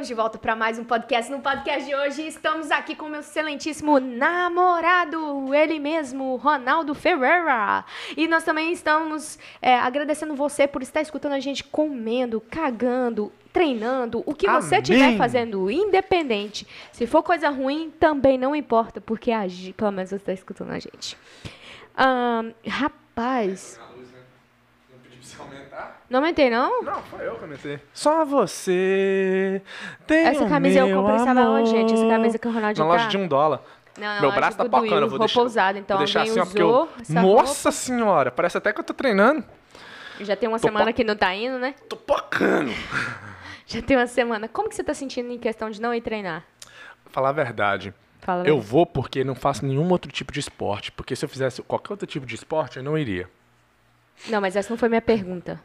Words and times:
Estamos 0.00 0.08
de 0.08 0.14
volta 0.14 0.38
para 0.38 0.56
mais 0.56 0.78
um 0.78 0.84
podcast. 0.84 1.30
No 1.30 1.40
podcast 1.40 1.86
de 1.86 1.94
hoje, 1.94 2.26
estamos 2.26 2.70
aqui 2.70 2.94
com 2.94 3.06
meu 3.06 3.20
excelentíssimo 3.20 4.00
namorado, 4.00 5.54
ele 5.54 5.78
mesmo, 5.78 6.36
Ronaldo 6.36 6.94
Ferreira. 6.94 7.84
E 8.16 8.26
nós 8.26 8.42
também 8.42 8.72
estamos 8.72 9.38
é, 9.60 9.78
agradecendo 9.78 10.34
você 10.34 10.66
por 10.66 10.80
estar 10.80 11.02
escutando 11.02 11.32
a 11.32 11.38
gente 11.38 11.62
comendo, 11.62 12.40
cagando, 12.40 13.30
treinando, 13.52 14.22
o 14.24 14.34
que 14.34 14.48
você 14.48 14.76
Amém. 14.76 14.82
estiver 14.82 15.16
fazendo, 15.18 15.70
independente. 15.70 16.66
Se 16.92 17.06
for 17.06 17.22
coisa 17.22 17.50
ruim, 17.50 17.92
também 18.00 18.38
não 18.38 18.56
importa, 18.56 19.02
porque 19.02 19.30
a, 19.30 19.42
pelo 19.76 19.92
menos 19.92 20.08
você 20.08 20.16
está 20.16 20.32
escutando 20.32 20.70
a 20.70 20.78
gente. 20.78 21.14
Ahn, 21.94 22.52
rapaz, 22.66 23.78
pra 25.20 25.28
você 25.28 25.42
aumentar? 25.42 26.02
não 26.08 26.18
aumentei, 26.20 26.50
não? 26.50 26.82
Não, 26.82 27.02
foi 27.02 27.26
eu 27.26 27.36
que 27.36 27.44
aumentei. 27.44 27.78
Só 27.94 28.24
você 28.24 29.62
tem 30.06 30.26
Essa 30.26 30.48
camisa 30.48 30.80
eu 30.80 30.96
comprei, 30.96 31.18
sabe 31.20 31.40
aonde, 31.40 31.70
gente? 31.70 31.94
Essa 31.94 32.08
camisa 32.08 32.38
que 32.38 32.48
o 32.48 32.52
Ronaldinho 32.52 32.86
Na 32.86 32.92
loja 32.92 33.04
tá. 33.04 33.10
de 33.10 33.16
um 33.18 33.26
dólar. 33.28 33.60
Não, 33.98 34.14
não, 34.14 34.20
Meu 34.22 34.32
braço 34.32 34.56
tá 34.56 34.64
pocando, 34.64 35.02
eu 35.02 35.08
vou 35.08 35.18
deixar, 35.18 35.42
usada, 35.42 35.78
então 35.78 35.96
vou 35.98 36.06
deixar 36.06 36.22
assim, 36.22 36.38
ó, 36.40 36.44
porque 36.46 36.62
usou 36.62 36.88
eu... 37.08 37.22
Nossa 37.22 37.70
senhora, 37.70 38.30
parece 38.30 38.56
até 38.56 38.72
que 38.72 38.80
eu 38.80 38.84
tô 38.84 38.94
treinando. 38.94 39.44
Já 40.20 40.36
tem 40.36 40.48
uma 40.48 40.58
Tô 40.58 40.68
semana 40.68 40.86
po- 40.86 40.92
que 40.94 41.02
não 41.04 41.16
tá 41.16 41.34
indo, 41.34 41.58
né? 41.58 41.74
Tô 41.88 41.96
pocando. 41.96 42.70
Já 43.66 43.80
tem 43.82 43.96
uma 43.96 44.06
semana. 44.06 44.48
Como 44.48 44.68
que 44.68 44.74
você 44.74 44.82
tá 44.84 44.92
sentindo 44.94 45.30
em 45.32 45.38
questão 45.38 45.70
de 45.70 45.80
não 45.80 45.94
ir 45.94 46.00
treinar? 46.00 46.44
Falar 47.06 47.30
a 47.30 47.32
verdade, 47.32 47.94
Fala 48.20 48.40
eu 48.46 48.56
mesmo. 48.56 48.60
vou 48.70 48.84
porque 48.86 49.24
não 49.24 49.34
faço 49.34 49.64
nenhum 49.64 49.88
outro 49.90 50.10
tipo 50.12 50.32
de 50.32 50.40
esporte. 50.40 50.92
Porque 50.92 51.14
se 51.16 51.24
eu 51.24 51.28
fizesse 51.28 51.62
qualquer 51.62 51.92
outro 51.92 52.06
tipo 52.06 52.26
de 52.26 52.34
esporte, 52.34 52.76
eu 52.78 52.82
não 52.82 52.98
iria. 52.98 53.28
Não, 54.28 54.40
mas 54.40 54.56
essa 54.56 54.70
não 54.70 54.76
foi 54.78 54.88
minha 54.88 55.00
pergunta. 55.02 55.60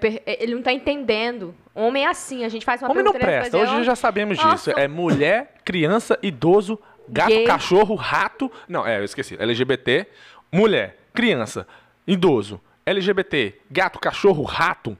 Per- 0.00 0.22
Ele 0.26 0.54
não 0.54 0.62
tá 0.62 0.72
entendendo. 0.72 1.54
Homem 1.74 2.04
é 2.04 2.08
assim, 2.08 2.44
a 2.44 2.48
gente 2.48 2.64
faz 2.64 2.82
uma 2.82 2.90
Homem 2.90 3.04
não 3.04 3.12
presta, 3.12 3.56
hoje 3.56 3.84
já 3.84 3.94
sabemos 3.94 4.36
Nossa. 4.38 4.70
disso. 4.70 4.80
É 4.80 4.88
mulher, 4.88 5.54
criança, 5.64 6.18
idoso, 6.22 6.78
gato, 7.08 7.28
Gay. 7.28 7.44
cachorro, 7.46 7.94
rato. 7.94 8.50
Não, 8.68 8.84
é, 8.86 8.98
eu 8.98 9.04
esqueci. 9.04 9.36
LGBT, 9.38 10.06
mulher, 10.50 10.98
criança, 11.14 11.66
idoso, 12.06 12.60
LGBT, 12.84 13.54
gato, 13.70 13.98
cachorro, 14.00 14.42
rato. 14.42 14.96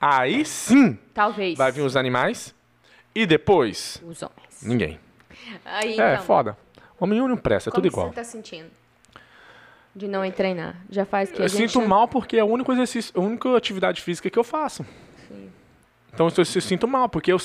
Aí 0.00 0.44
sim 0.44 0.98
Talvez. 1.14 1.56
vai 1.56 1.70
vir 1.70 1.82
os 1.82 1.96
animais. 1.96 2.54
E 3.14 3.24
depois, 3.26 4.02
Os 4.04 4.20
homens. 4.22 4.60
ninguém. 4.62 4.98
Aí, 5.64 5.98
É, 6.00 6.14
então, 6.14 6.24
foda. 6.24 6.58
Homem 6.98 7.20
não 7.20 7.36
presta, 7.36 7.70
é 7.70 7.72
como 7.72 7.82
tudo 7.82 7.90
que 7.92 7.94
igual. 7.96 8.08
você 8.08 8.14
tá 8.14 8.24
sentindo? 8.24 8.68
De 9.94 10.08
não 10.08 10.24
ir 10.24 10.32
treinar. 10.32 10.76
Já 10.90 11.04
faz 11.04 11.30
que 11.30 11.40
Eu 11.40 11.48
gente... 11.48 11.70
sinto 11.72 11.86
mal 11.86 12.08
porque 12.08 12.36
é 12.36 12.42
o 12.42 12.46
único 12.48 12.72
exercício, 12.72 13.12
a 13.16 13.20
única 13.20 13.56
atividade 13.56 14.00
física 14.02 14.28
que 14.28 14.38
eu 14.38 14.44
faço. 14.44 14.84
Então 16.12 16.26
eu, 16.28 16.32
eu 16.36 16.44
sinto 16.44 16.86
mal, 16.88 17.08
porque 17.08 17.32
eu, 17.32 17.38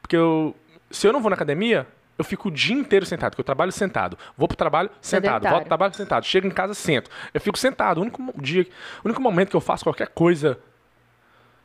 porque 0.00 0.16
eu. 0.16 0.54
Se 0.90 1.06
eu 1.06 1.12
não 1.12 1.20
vou 1.20 1.30
na 1.30 1.34
academia, 1.36 1.86
eu 2.16 2.24
fico 2.24 2.48
o 2.48 2.50
dia 2.50 2.74
inteiro 2.76 3.04
sentado, 3.04 3.30
porque 3.32 3.40
eu 3.40 3.44
trabalho 3.44 3.72
sentado. 3.72 4.16
Vou 4.36 4.46
pro 4.46 4.56
trabalho 4.56 4.88
sentado, 5.00 5.22
Sedentário. 5.22 5.48
volto 5.50 5.62
pro 5.62 5.68
trabalho 5.68 5.94
sentado. 5.94 6.24
Chego 6.24 6.46
em 6.46 6.50
casa, 6.50 6.74
sento. 6.74 7.10
Eu 7.32 7.40
fico 7.40 7.58
sentado. 7.58 7.98
O 7.98 8.02
único 8.02 8.22
dia, 8.40 8.66
o 9.02 9.08
único 9.08 9.20
momento 9.20 9.50
que 9.50 9.56
eu 9.56 9.60
faço 9.60 9.84
qualquer 9.84 10.08
coisa 10.08 10.58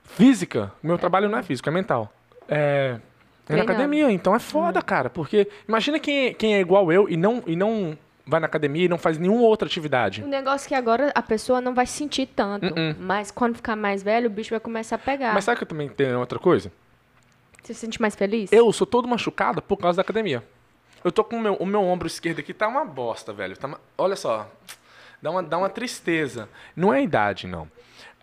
física, 0.03 0.71
meu 0.81 0.97
trabalho 0.97 1.29
não 1.29 1.37
é 1.37 1.43
físico, 1.43 1.69
é 1.69 1.71
mental. 1.71 2.11
É. 2.47 2.99
É 3.47 3.55
na 3.55 3.63
academia, 3.63 4.11
então 4.11 4.35
é 4.35 4.39
foda, 4.39 4.79
cara. 4.81 5.09
Porque 5.09 5.47
imagina 5.67 5.99
quem, 5.99 6.27
é- 6.27 6.33
quem 6.35 6.53
é 6.55 6.59
igual 6.59 6.91
eu 6.91 7.09
e 7.09 7.17
não, 7.17 7.41
e 7.47 7.55
não 7.55 7.97
vai 8.29 8.39
na 8.39 8.45
academia 8.45 8.85
e 8.85 8.87
não 8.87 8.97
faz 8.97 9.17
nenhuma 9.17 9.41
outra 9.41 9.67
atividade. 9.67 10.23
O 10.23 10.27
negócio 10.27 10.67
é 10.67 10.69
que 10.69 10.75
agora 10.75 11.11
a 11.15 11.21
pessoa 11.21 11.59
não 11.59 11.73
vai 11.73 11.85
sentir 11.87 12.27
tanto. 12.27 12.67
Uh-uh. 12.67 12.95
Mas 12.99 13.31
quando 13.31 13.55
ficar 13.55 13.75
mais 13.75 14.03
velho, 14.03 14.27
o 14.27 14.29
bicho 14.29 14.51
vai 14.51 14.59
começar 14.59 14.95
a 14.95 14.99
pegar. 14.99 15.33
Mas 15.33 15.43
sabe 15.43 15.57
que 15.57 15.63
eu 15.63 15.67
também 15.67 15.89
tenho 15.89 16.19
outra 16.19 16.37
coisa? 16.39 16.71
Você 17.63 17.73
se 17.73 17.79
sente 17.81 17.99
mais 18.01 18.15
feliz? 18.15 18.51
Eu 18.51 18.71
sou 18.71 18.87
todo 18.87 19.07
machucado 19.07 19.61
por 19.61 19.77
causa 19.77 19.97
da 19.97 20.01
academia. 20.01 20.43
Eu 21.03 21.11
tô 21.11 21.23
com 21.23 21.37
o 21.37 21.39
meu, 21.41 21.53
o 21.55 21.65
meu 21.65 21.81
ombro 21.81 22.07
esquerdo 22.07 22.39
aqui, 22.39 22.53
tá 22.53 22.67
uma 22.67 22.85
bosta, 22.85 23.33
velho. 23.33 23.57
Tá 23.57 23.67
uma- 23.67 23.79
olha 23.97 24.15
só. 24.15 24.49
Dá 25.21 25.31
uma, 25.31 25.43
dá 25.43 25.57
uma 25.57 25.69
tristeza. 25.69 26.47
Não 26.75 26.93
é 26.93 26.97
a 26.99 27.01
idade, 27.01 27.47
não. 27.47 27.69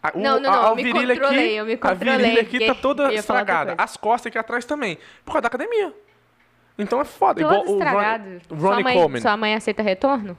A, 0.03 0.13
o- 0.15 0.21
Não, 0.21 0.39
não, 0.41 0.51
a- 0.51 0.57
não, 0.57 0.67
a 0.67 0.69
eu 0.71 0.77
me 0.77 0.83
aqui, 1.13 1.35
eu 1.55 1.67
me 1.67 1.73
A 1.75 1.79
controlei, 1.79 2.17
virilha 2.19 2.43
aqui 2.43 2.67
tá 2.67 2.75
toda 2.75 3.13
estragada. 3.13 3.75
As 3.77 3.97
costas 3.97 4.31
aqui 4.31 4.39
atrás 4.39 4.65
também. 4.65 4.99
Por 5.25 5.33
causa 5.33 5.43
da 5.43 5.49
academia. 5.49 5.93
Então 6.79 7.01
é 7.01 7.05
foda. 7.05 7.41
Todo 7.41 7.53
Igual 7.53 7.67
o 7.67 7.79
estragado. 7.79 8.25
Ronnie, 8.25 8.41
o 8.51 8.57
sua, 8.59 8.69
Ronnie 8.71 8.85
mãe, 8.85 8.95
Coleman. 8.95 9.21
sua 9.21 9.37
mãe 9.37 9.55
aceita 9.55 9.83
retorno? 9.83 10.37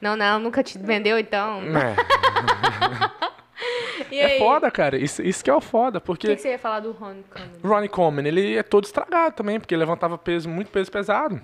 Não, 0.00 0.16
não, 0.16 0.38
nunca 0.38 0.62
te 0.62 0.78
vendeu, 0.78 1.18
então. 1.18 1.60
É, 4.10 4.16
é 4.16 4.38
foda, 4.38 4.70
cara. 4.70 4.96
Isso, 4.96 5.22
isso 5.22 5.42
que 5.42 5.50
é 5.50 5.54
o 5.54 5.60
foda. 5.60 5.98
O 5.98 6.00
Porque 6.00 6.28
que, 6.28 6.36
que 6.36 6.42
você 6.42 6.50
ia 6.50 6.58
falar 6.58 6.80
do 6.80 6.92
Ron 6.92 7.16
Coleman? 7.30 7.52
o 7.62 7.68
Ronnie 7.68 7.88
Coleman, 7.88 8.26
ele 8.28 8.56
é 8.56 8.62
todo 8.62 8.84
estragado 8.84 9.34
também, 9.34 9.58
porque 9.58 9.76
levantava 9.76 10.16
peso, 10.16 10.48
muito 10.48 10.70
peso 10.70 10.90
pesado. 10.90 11.40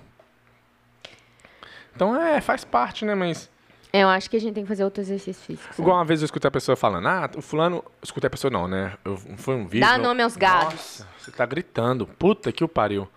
Então 1.95 2.19
é, 2.21 2.41
faz 2.41 2.63
parte, 2.65 3.05
né? 3.05 3.15
Mas 3.15 3.49
Eu 3.93 4.09
acho 4.09 4.29
que 4.29 4.35
a 4.35 4.39
gente 4.39 4.53
tem 4.53 4.63
que 4.63 4.67
fazer 4.67 4.83
outro 4.83 5.01
exercício 5.01 5.41
físico. 5.41 5.67
sabe? 5.69 5.81
Igual 5.81 5.97
uma 5.97 6.05
vez 6.05 6.21
eu 6.21 6.25
escutei 6.25 6.47
a 6.47 6.51
pessoa 6.51 6.75
falando, 6.75 7.07
ah, 7.07 7.29
o 7.37 7.41
fulano. 7.41 7.83
Escutei 8.01 8.27
a 8.27 8.31
pessoa 8.31 8.51
não, 8.51 8.67
né? 8.67 8.93
Eu, 9.03 9.17
foi 9.37 9.55
um 9.55 9.65
vídeo. 9.67 9.87
Dá 9.87 9.97
nome 9.97 10.21
aos 10.21 10.35
gados. 10.35 10.73
Nossa, 10.73 11.07
você 11.17 11.31
tá 11.31 11.45
gritando. 11.45 12.05
Puta 12.05 12.51
que 12.51 12.63
o 12.63 12.67
pariu. 12.67 13.07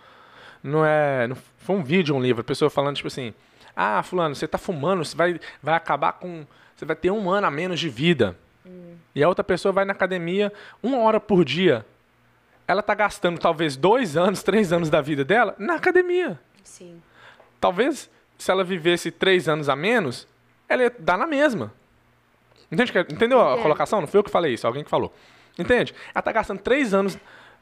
Não 0.68 0.84
é. 0.84 1.26
Não, 1.26 1.36
foi 1.58 1.76
um 1.76 1.82
vídeo, 1.82 2.14
um 2.14 2.20
livro. 2.20 2.40
A 2.42 2.44
pessoa 2.44 2.70
falando, 2.70 2.96
tipo 2.96 3.08
assim, 3.08 3.34
ah, 3.74 4.02
fulano, 4.02 4.34
você 4.34 4.46
tá 4.46 4.58
fumando, 4.58 5.04
você 5.04 5.16
vai, 5.16 5.40
vai 5.62 5.74
acabar 5.74 6.12
com. 6.12 6.46
Você 6.76 6.84
vai 6.84 6.94
ter 6.94 7.10
um 7.10 7.30
ano 7.30 7.46
a 7.46 7.50
menos 7.50 7.80
de 7.80 7.88
vida. 7.88 8.36
E 9.14 9.22
a 9.22 9.28
outra 9.28 9.42
pessoa 9.42 9.72
vai 9.72 9.84
na 9.84 9.92
academia 9.92 10.52
uma 10.82 10.98
hora 10.98 11.18
por 11.18 11.44
dia. 11.44 11.84
Ela 12.66 12.82
tá 12.82 12.94
gastando 12.94 13.38
talvez 13.38 13.76
dois 13.76 14.16
anos, 14.16 14.42
três 14.42 14.72
anos 14.72 14.90
da 14.90 15.00
vida 15.00 15.24
dela 15.24 15.56
na 15.58 15.74
academia. 15.74 16.38
Sim. 16.62 17.02
Talvez, 17.60 18.10
se 18.36 18.50
ela 18.50 18.62
vivesse 18.62 19.10
três 19.10 19.48
anos 19.48 19.68
a 19.68 19.74
menos, 19.74 20.28
ela 20.68 20.84
ia 20.84 20.94
dar 20.98 21.18
na 21.18 21.26
mesma. 21.26 21.72
Entende? 22.70 22.92
Entendeu 23.10 23.40
a 23.40 23.60
colocação? 23.60 24.00
Não 24.00 24.06
foi 24.06 24.18
eu 24.18 24.24
que 24.24 24.30
falei 24.30 24.54
isso, 24.54 24.66
alguém 24.66 24.84
que 24.84 24.90
falou. 24.90 25.12
Entende? 25.58 25.94
Ela 26.14 26.22
tá 26.22 26.30
gastando 26.30 26.60
três 26.60 26.92
anos 26.92 27.18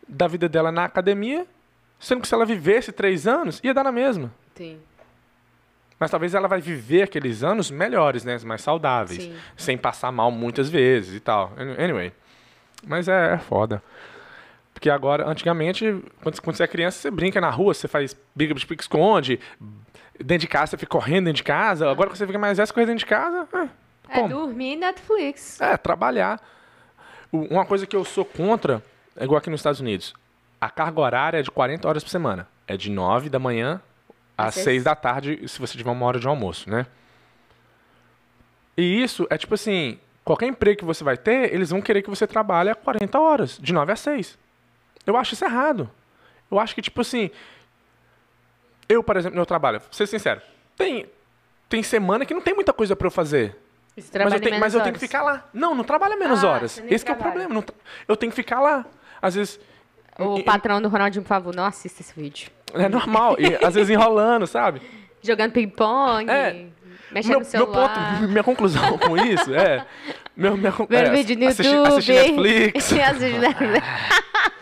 da 0.06 0.26
vida 0.26 0.48
dela 0.48 0.70
na 0.70 0.84
academia, 0.84 1.46
sendo 1.98 2.20
que 2.20 2.28
se 2.28 2.34
ela 2.34 2.44
vivesse 2.44 2.92
três 2.92 3.26
anos, 3.26 3.60
ia 3.62 3.74
dar 3.74 3.84
na 3.84 3.92
mesma. 3.92 4.32
Sim. 4.54 4.78
Mas 5.98 6.10
talvez 6.10 6.34
ela 6.34 6.46
vai 6.46 6.60
viver 6.60 7.02
aqueles 7.02 7.42
anos 7.42 7.70
melhores, 7.70 8.22
né? 8.22 8.38
Mais 8.44 8.60
saudáveis. 8.60 9.22
Sim. 9.22 9.34
Sem 9.56 9.78
passar 9.78 10.12
mal 10.12 10.30
muitas 10.30 10.68
vezes 10.68 11.14
e 11.14 11.20
tal. 11.20 11.52
Anyway. 11.78 12.12
Mas 12.86 13.08
é, 13.08 13.34
é 13.34 13.38
foda. 13.38 13.82
Porque 14.74 14.90
agora, 14.90 15.26
antigamente, 15.26 16.02
quando, 16.22 16.42
quando 16.42 16.56
você 16.56 16.64
é 16.64 16.66
criança, 16.66 16.98
você 16.98 17.10
brinca 17.10 17.40
na 17.40 17.48
rua, 17.48 17.72
você 17.72 17.88
faz 17.88 18.14
briga 18.34 18.52
de 18.52 18.66
pique 18.66 18.82
esconde, 18.82 19.40
dentro 20.20 20.42
de 20.42 20.48
casa 20.48 20.72
você 20.72 20.76
fica 20.76 20.90
correndo 20.90 21.24
dentro 21.24 21.38
de 21.38 21.44
casa. 21.44 21.90
Agora 21.90 22.10
que 22.10 22.18
você 22.18 22.26
fica 22.26 22.38
mais 22.38 22.58
velho, 22.58 22.66
você 22.66 22.74
corre 22.74 22.86
dentro 22.86 22.98
de 22.98 23.06
casa. 23.06 23.48
É, 24.10 24.20
É 24.20 24.28
dormir 24.28 24.74
e 24.74 24.76
Netflix. 24.76 25.58
É, 25.62 25.78
trabalhar. 25.78 26.40
Uma 27.32 27.64
coisa 27.64 27.86
que 27.86 27.96
eu 27.96 28.04
sou 28.04 28.24
contra, 28.24 28.82
é 29.16 29.24
igual 29.24 29.38
aqui 29.38 29.48
nos 29.48 29.60
Estados 29.60 29.80
Unidos. 29.80 30.14
A 30.66 30.70
carga 30.70 31.00
horária 31.00 31.38
é 31.38 31.42
de 31.42 31.50
40 31.50 31.86
horas 31.86 32.02
por 32.02 32.10
semana. 32.10 32.48
É 32.66 32.76
de 32.76 32.90
9 32.90 33.28
da 33.30 33.38
manhã 33.38 33.80
às 34.36 34.58
Às 34.58 34.64
6 34.64 34.82
da 34.82 34.96
tarde, 34.96 35.46
se 35.46 35.60
você 35.60 35.78
tiver 35.78 35.90
uma 35.92 36.04
hora 36.04 36.18
de 36.18 36.26
almoço, 36.26 36.68
né? 36.68 36.86
E 38.76 39.02
isso 39.02 39.26
é 39.30 39.38
tipo 39.38 39.54
assim, 39.54 39.98
qualquer 40.24 40.46
emprego 40.46 40.78
que 40.78 40.84
você 40.84 41.04
vai 41.04 41.16
ter, 41.16 41.54
eles 41.54 41.70
vão 41.70 41.80
querer 41.80 42.02
que 42.02 42.10
você 42.10 42.26
trabalhe 42.26 42.74
40 42.74 43.18
horas, 43.20 43.58
de 43.58 43.72
9 43.72 43.92
a 43.92 43.96
6. 43.96 44.36
Eu 45.06 45.16
acho 45.16 45.34
isso 45.34 45.44
errado. 45.44 45.88
Eu 46.50 46.58
acho 46.58 46.74
que, 46.74 46.82
tipo 46.82 47.00
assim, 47.00 47.30
eu, 48.88 49.02
por 49.04 49.16
exemplo, 49.16 49.34
no 49.34 49.38
meu 49.40 49.46
trabalho, 49.46 49.78
vou 49.78 49.88
ser 49.92 50.06
sincero, 50.08 50.40
tem, 50.76 51.06
tem 51.68 51.82
semana 51.82 52.26
que 52.26 52.34
não 52.34 52.40
tem 52.42 52.54
muita 52.54 52.72
coisa 52.72 52.94
pra 52.96 53.06
eu 53.06 53.10
fazer. 53.10 53.56
Mas 53.96 54.32
eu, 54.34 54.40
tenho, 54.40 54.60
mas 54.60 54.74
eu 54.74 54.80
tenho 54.82 54.92
que 54.94 55.00
ficar 55.00 55.22
lá. 55.22 55.48
Não, 55.54 55.74
não 55.74 55.84
trabalha 55.84 56.16
menos 56.16 56.44
Ah, 56.44 56.48
horas. 56.50 56.82
Esse 56.88 57.04
que 57.04 57.10
é 57.10 57.14
o 57.14 57.16
problema. 57.16 57.62
tra- 57.62 57.74
eu 58.06 58.16
tenho 58.16 58.30
que 58.30 58.36
ficar 58.36 58.60
lá. 58.60 58.84
Às 59.22 59.36
vezes. 59.36 59.58
O 60.18 60.42
patrão 60.42 60.80
do 60.80 60.88
Ronaldinho, 60.88 61.22
por 61.22 61.28
favor, 61.28 61.54
não 61.54 61.64
assista 61.64 62.00
esse 62.02 62.12
vídeo. 62.18 62.50
É 62.74 62.88
normal. 62.88 63.36
E 63.38 63.64
às 63.64 63.74
vezes 63.74 63.90
enrolando, 63.90 64.46
sabe? 64.46 64.80
Jogando 65.22 65.52
ping-pong, 65.52 66.30
É. 66.30 66.66
mexendo 67.10 67.30
Meu, 67.32 67.38
no 67.40 67.40
meu 67.40 67.44
celular. 67.44 67.88
ponto, 68.18 68.28
minha 68.28 68.44
conclusão 68.44 68.96
com 68.98 69.16
isso 69.16 69.54
é. 69.54 69.84
Meu, 70.36 70.56
minha, 70.56 70.70
con- 70.72 70.86
Vendo 70.88 71.08
é, 71.08 71.10
vídeo 71.10 71.38
no 71.38 71.46
assistir, 71.48 71.74
YouTube. 71.74 71.88
assistir 71.94 72.12
Netflix. 72.12 72.92
assistir 72.92 73.38
Netflix. 73.38 73.86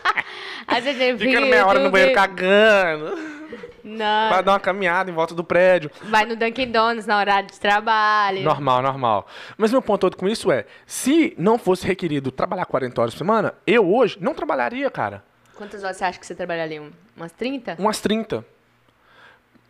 Assistir 0.67 1.17
Ficando 1.17 1.45
meia 1.45 1.65
hora 1.65 1.79
no 1.79 1.85
YouTube. 1.85 1.91
banheiro 1.91 2.13
cagando. 2.15 3.35
Não. 3.83 4.29
Vai 4.31 4.41
dar 4.41 4.53
uma 4.53 4.59
caminhada 4.59 5.11
em 5.11 5.13
volta 5.13 5.35
do 5.35 5.43
prédio. 5.43 5.91
Vai 6.05 6.25
no 6.25 6.35
Dunkin' 6.35 6.71
Donuts 6.71 7.05
na 7.05 7.19
horário 7.19 7.47
de 7.47 7.59
trabalho. 7.59 8.41
Normal, 8.41 8.81
normal. 8.81 9.27
Mas 9.57 9.71
meu 9.71 9.79
ponto 9.81 10.01
todo 10.01 10.17
com 10.17 10.27
isso 10.27 10.51
é: 10.51 10.65
se 10.87 11.35
não 11.37 11.59
fosse 11.59 11.85
requerido 11.85 12.31
trabalhar 12.31 12.65
40 12.65 12.99
horas 12.99 13.13
por 13.13 13.19
semana, 13.19 13.53
eu 13.67 13.87
hoje 13.93 14.17
não 14.19 14.33
trabalharia, 14.33 14.89
cara. 14.89 15.23
Quantas 15.55 15.83
horas 15.83 15.97
você 15.97 16.03
acha 16.05 16.19
que 16.19 16.25
você 16.25 16.35
trabalharia? 16.35 16.81
Um- 16.81 16.91
Umas 17.15 17.31
30? 17.31 17.75
Umas 17.79 18.01
30. 18.01 18.45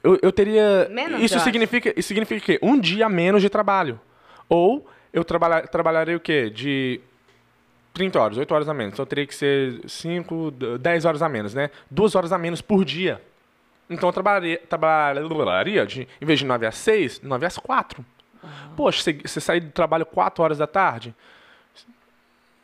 Eu, 0.03 0.19
eu 0.21 0.31
teria. 0.31 0.87
Menos, 0.91 1.21
isso 1.21 1.35
eu 1.35 1.39
significa, 1.39 1.93
isso 1.97 2.07
significa 2.07 2.41
o 2.41 2.45
quê? 2.45 2.59
Um 2.61 2.79
dia 2.79 3.07
menos 3.09 3.41
de 3.41 3.49
trabalho. 3.49 3.99
Ou 4.47 4.87
eu 5.13 5.23
trabalhar, 5.23 5.67
trabalharei 5.67 6.15
o 6.15 6.19
quê? 6.19 6.49
De 6.49 6.99
30 7.93 8.19
horas, 8.19 8.37
8 8.37 8.53
horas 8.53 8.69
a 8.69 8.73
menos. 8.73 8.93
Então 8.93 9.05
teria 9.05 9.25
que 9.25 9.33
ser 9.33 9.79
5, 9.87 10.51
10 10.79 11.05
horas 11.05 11.21
a 11.21 11.29
menos, 11.29 11.53
né? 11.53 11.69
2 11.89 12.13
horas 12.15 12.31
a 12.31 12.37
menos 12.37 12.61
por 12.61 12.83
dia. 12.85 13.21
Então 13.89 14.09
eu 14.09 14.13
trabalharia, 14.13 14.57
trabalharia 14.67 15.85
de, 15.85 16.07
em 16.19 16.25
vez 16.25 16.39
de 16.39 16.45
9 16.45 16.65
às 16.65 16.75
6, 16.75 17.21
9 17.21 17.45
às 17.45 17.57
4. 17.57 18.03
Poxa, 18.75 19.01
você, 19.01 19.13
você 19.13 19.39
sair 19.39 19.59
do 19.59 19.71
trabalho 19.71 20.05
4 20.05 20.43
horas 20.43 20.57
da 20.57 20.67
tarde, 20.67 21.15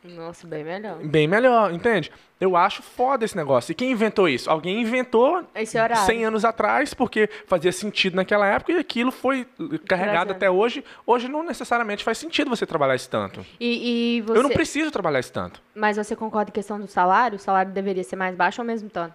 Nossa, 0.04 0.46
bem 0.46 0.64
melhor. 0.64 0.98
bem 0.98 1.28
melhor, 1.28 1.72
entende? 1.72 2.10
Eu 2.40 2.56
acho 2.56 2.82
foda 2.82 3.24
esse 3.24 3.36
negócio. 3.36 3.70
E 3.70 3.74
quem 3.74 3.92
inventou 3.92 4.28
isso? 4.28 4.50
Alguém 4.50 4.80
inventou 4.80 5.44
Esse 5.54 5.78
horário. 5.78 6.04
100 6.04 6.24
anos 6.24 6.44
atrás, 6.44 6.92
porque 6.92 7.28
fazia 7.46 7.70
sentido 7.70 8.16
naquela 8.16 8.44
época 8.46 8.72
e 8.72 8.78
aquilo 8.78 9.12
foi 9.12 9.46
carregado 9.86 10.26
Trazendo. 10.26 10.32
até 10.32 10.50
hoje. 10.50 10.84
Hoje 11.06 11.28
não 11.28 11.44
necessariamente 11.44 12.02
faz 12.02 12.18
sentido 12.18 12.50
você 12.50 12.66
trabalhar 12.66 12.96
esse 12.96 13.08
tanto. 13.08 13.46
E, 13.60 14.16
e 14.16 14.20
você... 14.22 14.38
Eu 14.38 14.42
não 14.42 14.50
preciso 14.50 14.90
trabalhar 14.90 15.20
esse 15.20 15.32
tanto. 15.32 15.62
Mas 15.72 15.96
você 15.96 16.16
concorda 16.16 16.50
em 16.50 16.52
questão 16.52 16.80
do 16.80 16.88
salário? 16.88 17.36
O 17.36 17.40
salário 17.40 17.70
deveria 17.70 18.02
ser 18.02 18.16
mais 18.16 18.34
baixo 18.34 18.60
ou 18.60 18.66
mesmo 18.66 18.90
tanto? 18.90 19.14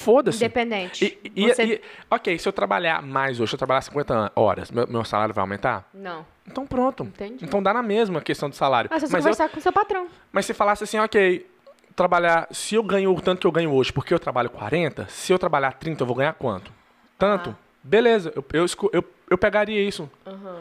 Foda-se. 0.00 0.38
Independente. 0.38 1.18
E, 1.36 1.48
Você- 1.48 1.64
e- 1.64 1.80
ok, 2.10 2.38
se 2.38 2.48
eu 2.48 2.52
trabalhar 2.52 3.02
mais 3.02 3.38
hoje, 3.40 3.50
se 3.50 3.54
eu 3.54 3.58
trabalhar 3.58 3.82
50 3.82 4.32
horas, 4.34 4.70
meu, 4.70 4.86
meu 4.86 5.04
salário 5.04 5.34
vai 5.34 5.42
aumentar? 5.42 5.88
Não. 5.92 6.24
Então 6.46 6.66
pronto. 6.66 7.04
Entendi. 7.04 7.44
Então 7.44 7.62
dá 7.62 7.72
na 7.74 7.82
mesma 7.82 8.18
a 8.18 8.22
questão 8.22 8.48
do 8.48 8.56
salário. 8.56 8.88
Mas 8.90 9.00
se 9.02 9.06
você 9.08 9.12
Mas, 9.12 9.24
eu- 9.26 9.30
conversar 9.32 9.48
com 9.52 9.58
o 9.58 9.62
seu 9.62 9.72
patrão. 9.72 10.08
mas 10.32 10.46
se 10.46 10.54
falasse 10.54 10.84
assim, 10.84 10.98
ok, 10.98 11.46
trabalhar, 11.94 12.48
se 12.50 12.74
eu 12.74 12.82
ganho 12.82 13.14
o 13.14 13.20
tanto 13.20 13.40
que 13.40 13.46
eu 13.46 13.52
ganho 13.52 13.72
hoje, 13.72 13.92
porque 13.92 14.12
eu 14.14 14.18
trabalho 14.18 14.48
40, 14.50 15.06
se 15.08 15.32
eu 15.32 15.38
trabalhar 15.38 15.72
30, 15.74 16.02
eu 16.02 16.06
vou 16.06 16.16
ganhar 16.16 16.32
quanto? 16.32 16.72
Tanto? 17.18 17.50
Ah. 17.50 17.70
Beleza, 17.82 18.32
eu, 18.36 18.44
eu, 18.52 18.66
eu, 18.92 19.04
eu 19.30 19.38
pegaria 19.38 19.82
isso. 19.82 20.10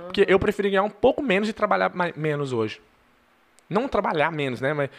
Porque 0.05 0.25
eu 0.27 0.39
prefiro 0.39 0.69
ganhar 0.69 0.83
um 0.83 0.89
pouco 0.89 1.21
menos 1.21 1.47
e 1.49 1.53
trabalhar 1.53 1.93
mais, 1.93 2.15
menos 2.15 2.51
hoje. 2.53 2.81
Não 3.69 3.87
trabalhar 3.87 4.31
menos, 4.31 4.59
né? 4.61 4.73
Mas 4.73 4.89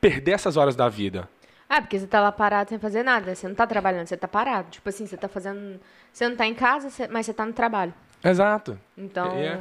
perder 0.00 0.32
essas 0.32 0.56
horas 0.56 0.76
da 0.76 0.88
vida. 0.88 1.28
Ah, 1.68 1.80
porque 1.80 1.98
você 1.98 2.06
tá 2.06 2.20
lá 2.20 2.30
parado 2.30 2.70
sem 2.70 2.78
fazer 2.78 3.02
nada. 3.02 3.34
Você 3.34 3.48
não 3.48 3.54
tá 3.54 3.66
trabalhando, 3.66 4.06
você 4.06 4.16
tá 4.16 4.28
parado. 4.28 4.70
Tipo 4.70 4.88
assim, 4.88 5.06
você 5.06 5.16
tá 5.16 5.28
fazendo. 5.28 5.80
Você 6.12 6.28
não 6.28 6.36
tá 6.36 6.46
em 6.46 6.54
casa, 6.54 6.88
mas 7.10 7.26
você 7.26 7.34
tá 7.34 7.44
no 7.44 7.52
trabalho. 7.52 7.92
Exato. 8.22 8.78
Então. 8.96 9.36
E, 9.38 9.44
é- 9.46 9.58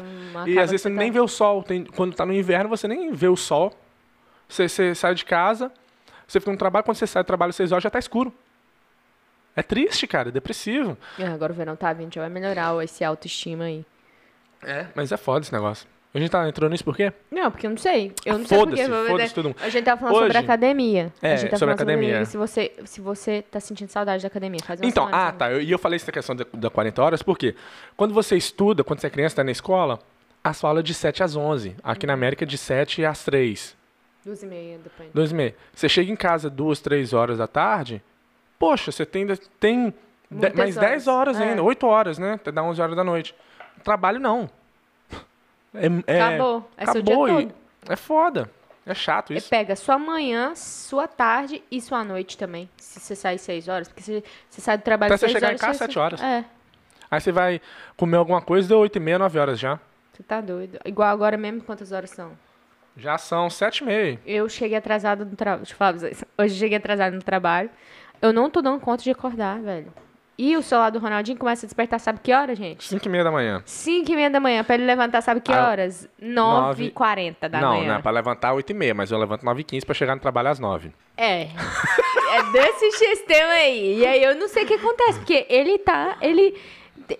e 0.47 0.59
às 0.59 0.69
vezes 0.71 0.81
você 0.83 0.89
tá- 0.89 0.95
nem 0.95 1.11
vê 1.11 1.19
o 1.19 1.27
sol. 1.27 1.63
Tem, 1.63 1.83
quando 1.85 2.15
tá 2.15 2.25
no 2.25 2.33
inverno, 2.33 2.69
você 2.69 2.87
nem 2.87 3.11
vê 3.11 3.27
o 3.27 3.35
sol. 3.35 3.73
Você, 4.47 4.69
você 4.69 4.93
sai 4.93 5.15
de 5.15 5.25
casa, 5.25 5.71
você 6.27 6.39
fica 6.39 6.51
no 6.51 6.57
trabalho, 6.57 6.85
quando 6.85 6.97
você 6.97 7.07
sai 7.07 7.23
do 7.23 7.25
trabalho 7.27 7.49
às 7.49 7.55
6 7.55 7.71
horas 7.71 7.83
já 7.83 7.89
tá 7.89 7.97
escuro. 7.99 8.31
É 9.55 9.63
triste, 9.63 10.05
cara, 10.05 10.29
é 10.29 10.31
depressivo. 10.31 10.97
Ah, 11.19 11.33
agora 11.33 11.51
o 11.51 11.55
verão 11.55 11.75
tá 11.75 11.91
vindo, 11.93 12.13
já 12.13 12.21
vai 12.21 12.29
melhorar 12.29 12.75
esse 12.83 13.03
autoestima 13.03 13.63
aí. 13.65 13.85
É. 14.61 14.87
Mas 14.93 15.11
é 15.11 15.17
foda 15.17 15.43
esse 15.43 15.53
negócio. 15.53 15.87
A 16.15 16.19
gente 16.19 16.29
tá 16.29 16.47
entrando 16.47 16.71
nisso 16.71 16.83
por 16.85 16.95
quê? 16.95 17.11
Não, 17.29 17.51
porque 17.51 17.65
eu 17.67 17.69
não 17.71 17.77
sei. 17.77 18.13
Eu 18.25 18.39
não 18.39 18.45
sei 18.45 18.57
porque. 18.57 18.83
Foda-se, 18.83 19.07
foda-se 19.09 19.33
todo 19.35 19.45
mundo. 19.49 19.57
A 19.61 19.67
gente 19.69 19.83
tava 19.83 19.99
falando 19.99 20.13
sobre 20.15 20.29
Hoje- 20.29 20.37
academia. 20.37 21.13
É, 21.21 21.33
a 21.33 21.35
gente 21.35 21.49
tá 21.49 21.57
sobre 21.57 21.73
academia. 21.75 22.23
Se 22.25 22.37
você, 22.37 22.71
se 22.85 23.01
você 23.01 23.41
tá 23.41 23.59
sentindo 23.59 23.89
saudade 23.89 24.23
da 24.23 24.27
academia, 24.27 24.61
faz 24.63 24.79
uma 24.79 24.87
Então, 24.87 25.05
semana, 25.07 25.27
ah, 25.27 25.31
tá. 25.33 25.51
eu- 25.51 25.61
E 25.61 25.69
eu, 25.69 25.77
falei 25.77 25.97
essa 25.97 26.11
questão 26.13 26.33
da, 26.33 26.45
da 26.53 26.69
40 26.69 27.03
horas, 27.03 27.21
porque 27.21 27.53
quando 27.97 28.13
você 28.13 28.37
estuda, 28.37 28.81
quando 28.81 29.01
você 29.01 29.07
é 29.07 29.09
criança, 29.09 29.35
tá 29.35 29.43
na 29.43 29.51
escola, 29.51 29.99
a 30.41 30.53
sua 30.53 30.69
aula 30.69 30.79
é 30.79 30.83
de 30.83 30.93
7 30.93 31.21
às 31.21 31.35
11. 31.35 31.75
Aqui 31.83 32.07
na 32.07 32.13
América, 32.13 32.45
é 32.45 32.47
de 32.47 32.57
7 32.57 33.03
às 33.03 33.23
3. 33.25 33.75
Duas 34.25 34.41
e 34.41 34.45
meia, 34.45 34.77
depende. 34.77 35.09
2 35.13 35.31
e 35.31 35.35
meia. 35.35 35.55
Você 35.73 35.89
chega 35.89 36.09
em 36.11 36.15
casa 36.15 36.49
duas, 36.49 36.79
três 36.79 37.11
horas 37.11 37.37
da 37.39 37.45
tarde, 37.45 38.01
poxa, 38.57 38.89
você 38.91 39.05
tem, 39.05 39.27
tem 39.59 39.93
de- 40.31 40.49
mais 40.55 40.75
10 40.77 41.07
horas 41.07 41.35
horas, 41.35 41.41
é. 41.41 41.49
ainda, 41.49 41.61
8 41.61 41.85
horas, 41.85 42.17
né? 42.17 42.33
Até 42.35 42.53
dar 42.53 42.63
11 42.63 42.81
horas 42.81 42.95
da 42.95 43.03
noite. 43.03 43.35
Trabalho 43.83 44.17
não. 44.19 44.49
É, 46.07 46.13
é- 46.15 46.21
Acabou. 46.21 46.69
É 46.77 46.85
seu 46.87 47.01
dia 47.01 47.13
acabou 47.15 47.39
e- 47.41 47.45
todo. 47.47 47.55
É 47.89 47.95
foda. 47.95 48.49
É 48.85 48.93
chato 48.93 49.29
Você 49.29 49.35
isso. 49.39 49.49
pega 49.49 49.75
sua 49.75 49.97
manhã, 49.97 50.53
sua 50.55 51.07
tarde 51.07 51.63
e 51.71 51.81
sua 51.81 52.03
noite 52.03 52.37
também. 52.37 52.69
Se 52.77 52.99
você 52.99 53.15
sair 53.15 53.39
seis 53.39 53.67
horas. 53.67 53.87
Porque 53.87 54.03
você, 54.03 54.23
você 54.49 54.61
sai 54.61 54.77
do 54.77 54.81
trabalho 54.83 55.11
Até 55.11 55.17
você 55.17 55.25
seis 55.25 55.33
chegar 55.33 55.53
em 55.53 55.57
casa, 55.57 55.73
você- 55.73 55.85
sete 55.85 55.97
horas. 55.99 56.21
É, 56.21 56.45
Aí 57.09 57.21
você 57.21 57.31
vai 57.31 57.61
comer 57.95 58.17
alguma 58.17 58.41
coisa, 58.41 58.67
deu 58.67 58.79
8 58.79 58.95
e 58.97 58.99
meia, 58.99 59.17
9 59.19 59.37
horas 59.39 59.59
já. 59.59 59.79
você 60.11 60.23
tá 60.23 60.41
doido. 60.41 60.79
Igual 60.85 61.09
agora 61.09 61.37
mesmo, 61.37 61.61
quantas 61.61 61.91
horas 61.91 62.09
são? 62.09 62.31
Já 62.97 63.17
são 63.17 63.49
7 63.49 63.79
e 63.79 63.85
meia. 63.85 64.19
Eu 64.25 64.47
cheguei 64.49 64.77
atrasada 64.77 65.23
no 65.25 65.35
trabalho. 65.35 65.61
Deixa 65.61 65.73
eu 65.73 65.77
falar 65.77 65.91
pra 65.93 65.99
vocês. 66.01 66.23
Hoje 66.37 66.55
eu 66.55 66.59
cheguei 66.59 66.77
atrasada 66.77 67.15
no 67.15 67.21
trabalho. 67.21 67.69
Eu 68.21 68.31
não 68.33 68.49
tô 68.49 68.61
dando 68.61 68.79
conta 68.79 69.03
de 69.03 69.11
acordar, 69.11 69.59
velho. 69.59 69.91
E 70.37 70.57
o 70.57 70.61
celular 70.61 70.89
do 70.89 70.99
Ronaldinho 70.99 71.37
começa 71.37 71.65
a 71.65 71.67
despertar, 71.67 71.97
sabe 71.99 72.19
que 72.21 72.33
hora, 72.33 72.53
gente? 72.55 72.83
5 72.83 73.05
e 73.05 73.09
meia 73.09 73.23
da 73.23 73.31
manhã. 73.31 73.61
5 73.65 74.11
e 74.11 74.15
meia 74.15 74.29
da 74.29 74.39
manhã, 74.39 74.63
pra 74.65 74.75
ele 74.75 74.85
levantar, 74.85 75.21
sabe 75.21 75.39
que 75.39 75.51
Ah, 75.53 75.69
horas? 75.69 76.09
9 76.19 76.83
e 76.85 76.91
40 76.91 77.47
da 77.47 77.61
não, 77.61 77.77
manhã. 77.77 77.95
né? 77.95 78.01
Pra 78.01 78.11
levantar 78.11 78.51
8 78.53 78.69
e 78.69 78.73
meia, 78.73 78.93
mas 78.93 79.11
eu 79.11 79.17
levanto 79.17 79.43
9 79.45 79.61
e 79.61 79.63
15 79.63 79.85
pra 79.85 79.95
chegar 79.95 80.13
no 80.13 80.21
trabalho 80.21 80.49
às 80.49 80.59
9. 80.59 80.91
É. 81.15 81.43
É 81.43 82.43
desse 82.51 82.91
sistema 82.99 83.53
aí. 83.53 83.99
E 83.99 84.05
aí 84.05 84.21
eu 84.23 84.35
não 84.35 84.49
sei 84.49 84.63
o 84.65 84.67
que 84.67 84.73
acontece, 84.73 85.19
porque 85.19 85.45
ele 85.49 85.77
tá. 85.77 86.17
Ele. 86.21 86.53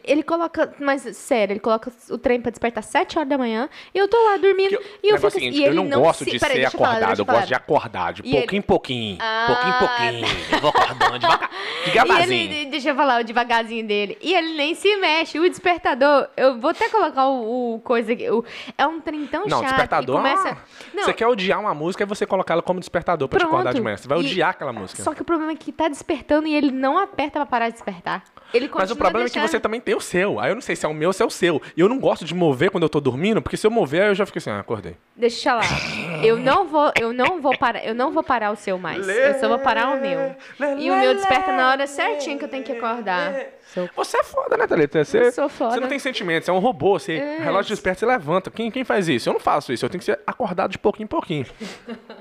Ele 0.04 0.24
coloca. 0.24 0.74
Mas, 0.80 1.01
sério, 1.16 1.54
ele 1.54 1.60
coloca 1.60 1.92
o 2.10 2.18
trem 2.18 2.42
pra 2.42 2.50
despertar 2.50 2.81
7 2.81 3.18
horas 3.19 3.30
da 3.30 3.38
manhã 3.38 3.69
e 3.94 3.98
eu 4.00 4.07
tô 4.07 4.18
lá 4.24 4.38
dormindo. 4.38 4.74
Eu- 4.74 4.81
e 5.04 5.10
eu 5.10 5.16
fico 5.18 5.27
é 5.27 5.30
seguinte, 5.30 5.57
e 5.57 5.63
eu 5.63 5.74
ele 5.74 5.83
não, 5.83 6.01
gosto 6.01 6.24
se- 6.24 6.31
de 6.31 6.39
peraí, 6.39 6.63
ser 6.63 6.72
falar, 6.72 6.88
acordado, 6.89 7.07
deixa 7.10 7.22
eu 7.22 7.25
falar. 7.25 7.38
gosto 7.39 7.48
de 7.48 7.54
acordar, 7.54 8.13
de 8.13 8.22
E 8.22 8.24
pouquinho 8.31 8.50
ele- 8.50 8.57
em 8.57 8.62
pouquinho, 8.62 9.18
Ah, 9.22 9.45
pouquinho 9.48 9.75
em 9.75 9.80
pouquinho, 9.80 10.38
eu 10.54 10.60
vou 10.60 10.69
acordando 10.72 11.19
devagar, 11.19 11.50
devagarzinho. 11.94 12.51
ele, 12.54 12.66
deixa 12.72 12.89
eu 12.89 12.95
falar 12.95 13.22
o 13.22 13.24
devagarzinho 13.24 13.86
dele. 13.86 14.18
E 14.22 14.33
ele 14.33 14.54
nem 14.56 14.74
se 14.74 14.95
mexe. 14.98 15.39
O 15.39 15.48
despertador, 15.50 16.30
eu 16.36 16.57
vou 16.60 16.72
até 16.72 16.89
colocar 16.89 17.27
o, 17.27 17.75
o 17.75 17.80
coisa 17.81 18.13
aqui. 18.13 18.30
o- 18.30 18.44
é 18.77 18.88
um 18.88 19.00
trem 19.00 19.27
tão 19.27 19.44
Não, 19.45 19.60
chato. 19.60 19.66
despertador, 19.69 20.18
começa... 20.18 20.50
ah, 20.50 20.57
Não, 20.94 21.04
Você 21.04 21.13
quer 21.13 21.27
odiar 21.27 21.60
uma 21.60 21.74
música 21.75 22.04
e 22.04 22.07
você 22.07 22.25
colocar 22.25 22.54
ela 22.56 22.63
como 22.63 22.80
despertador 22.80 23.27
pra 23.27 23.39
te 23.39 23.45
acordar 23.45 23.72
de 23.72 23.75
Pronto. 23.75 23.83
manhã. 23.83 23.98
Você 23.98 24.07
vai 24.07 24.18
E- 24.18 24.22
odiar 24.22 24.50
aquela 24.51 24.74
música. 24.74 25.04
Só 25.04 25.13
que 25.13 25.22
o 25.22 25.25
problema 25.25 25.51
é 25.51 25.56
que 25.56 25.72
tá 25.72 25.88
despertando 25.88 26.48
e 26.48 26.56
ele 26.56 26.72
não 26.72 26.98
aperta 26.98 27.33
pra 27.39 27.45
parar 27.45 27.68
de 27.68 27.74
despertar. 27.74 28.24
Ele 28.54 28.69
Mas 28.74 28.89
o 28.92 28.95
problema 28.95 29.25
é 29.27 29.30
que 29.30 29.39
você 29.39 29.60
também 29.66 29.82
tem 29.82 29.96
o 29.96 30.00
seu. 30.00 30.40
Aí 30.40 30.52
eu 30.52 30.56
não 30.56 30.62
sei 30.62 30.76
se 30.76 30.86
é 30.86 30.90
o 30.90 30.94
meu 30.94 31.10
ou 31.10 31.14
se 31.14 31.24
é 31.24 31.26
o 31.26 31.30
seu. 31.30 31.60
E 31.76 31.82
eu 31.82 31.90
não 31.90 31.98
gosto 32.00 32.24
de 32.24 32.36
mover 32.36 32.70
quando 32.70 32.84
eu 32.84 32.90
tô 32.90 33.00
dormindo, 33.00 33.42
porque 33.42 33.58
se 33.58 33.66
eu 33.66 33.72
mover, 33.72 34.04
aí 34.04 34.08
eu 34.10 34.16
já 34.16 34.26
fico 34.26 34.38
assim, 34.38 34.52
ah, 34.52 34.60
acordei. 34.60 34.96
Deixa 35.16 35.50
eu 35.50 35.62
falar. 35.62 36.24
Eu 36.24 36.38
não 36.38 36.68
vou, 36.68 36.92
eu 37.00 37.12
não 37.12 37.42
vou 37.42 37.58
parar, 37.58 37.84
eu 37.84 37.96
não 37.96 38.12
vou 38.12 38.22
parar 38.24 38.52
o 38.52 38.56
seu 38.56 38.78
mais. 38.78 39.08
Eu 39.08 39.40
só 39.40 39.48
vou 39.48 39.58
parar 39.60 39.90
o 39.96 40.00
meu. 40.00 40.36
E 40.78 40.92
o 40.92 40.96
meu 40.96 41.16
desperta 41.16 41.52
na 41.52 41.70
hora 41.72 41.88
certinha 41.88 42.38
que 42.38 42.46
eu 42.46 42.50
tenho 42.50 42.64
que 42.64 42.72
acordar. 42.72 43.34
Seu- 43.68 43.90
Você 43.96 44.18
é 44.18 44.24
foda, 44.24 44.56
né, 44.56 44.68
Thalita? 44.68 45.04
Você, 45.04 45.18
Eu 45.28 45.32
sou 45.32 45.50
foda. 45.50 45.72
Você 45.74 45.80
não 45.80 45.88
tem 45.88 45.98
sentimentos, 45.98 46.46
você 46.46 46.52
é 46.52 46.54
um 46.54 46.60
robô. 46.60 47.00
Você, 47.00 47.14
É. 47.14 47.40
relógio 47.40 47.70
desperta, 47.70 48.00
você 48.02 48.06
levanta. 48.06 48.52
Quem, 48.52 48.70
quem 48.70 48.84
faz 48.84 49.10
isso? 49.10 49.28
Eu 49.30 49.34
não 49.34 49.40
faço 49.40 49.74
isso. 49.74 49.84
Eu 49.84 49.90
tenho 49.90 50.00
que 50.00 50.06
ser 50.06 50.20
acordado 50.28 50.72
de 50.72 50.78
pouquinho 50.78 51.06
em 51.06 51.08
pouquinho. 51.08 51.46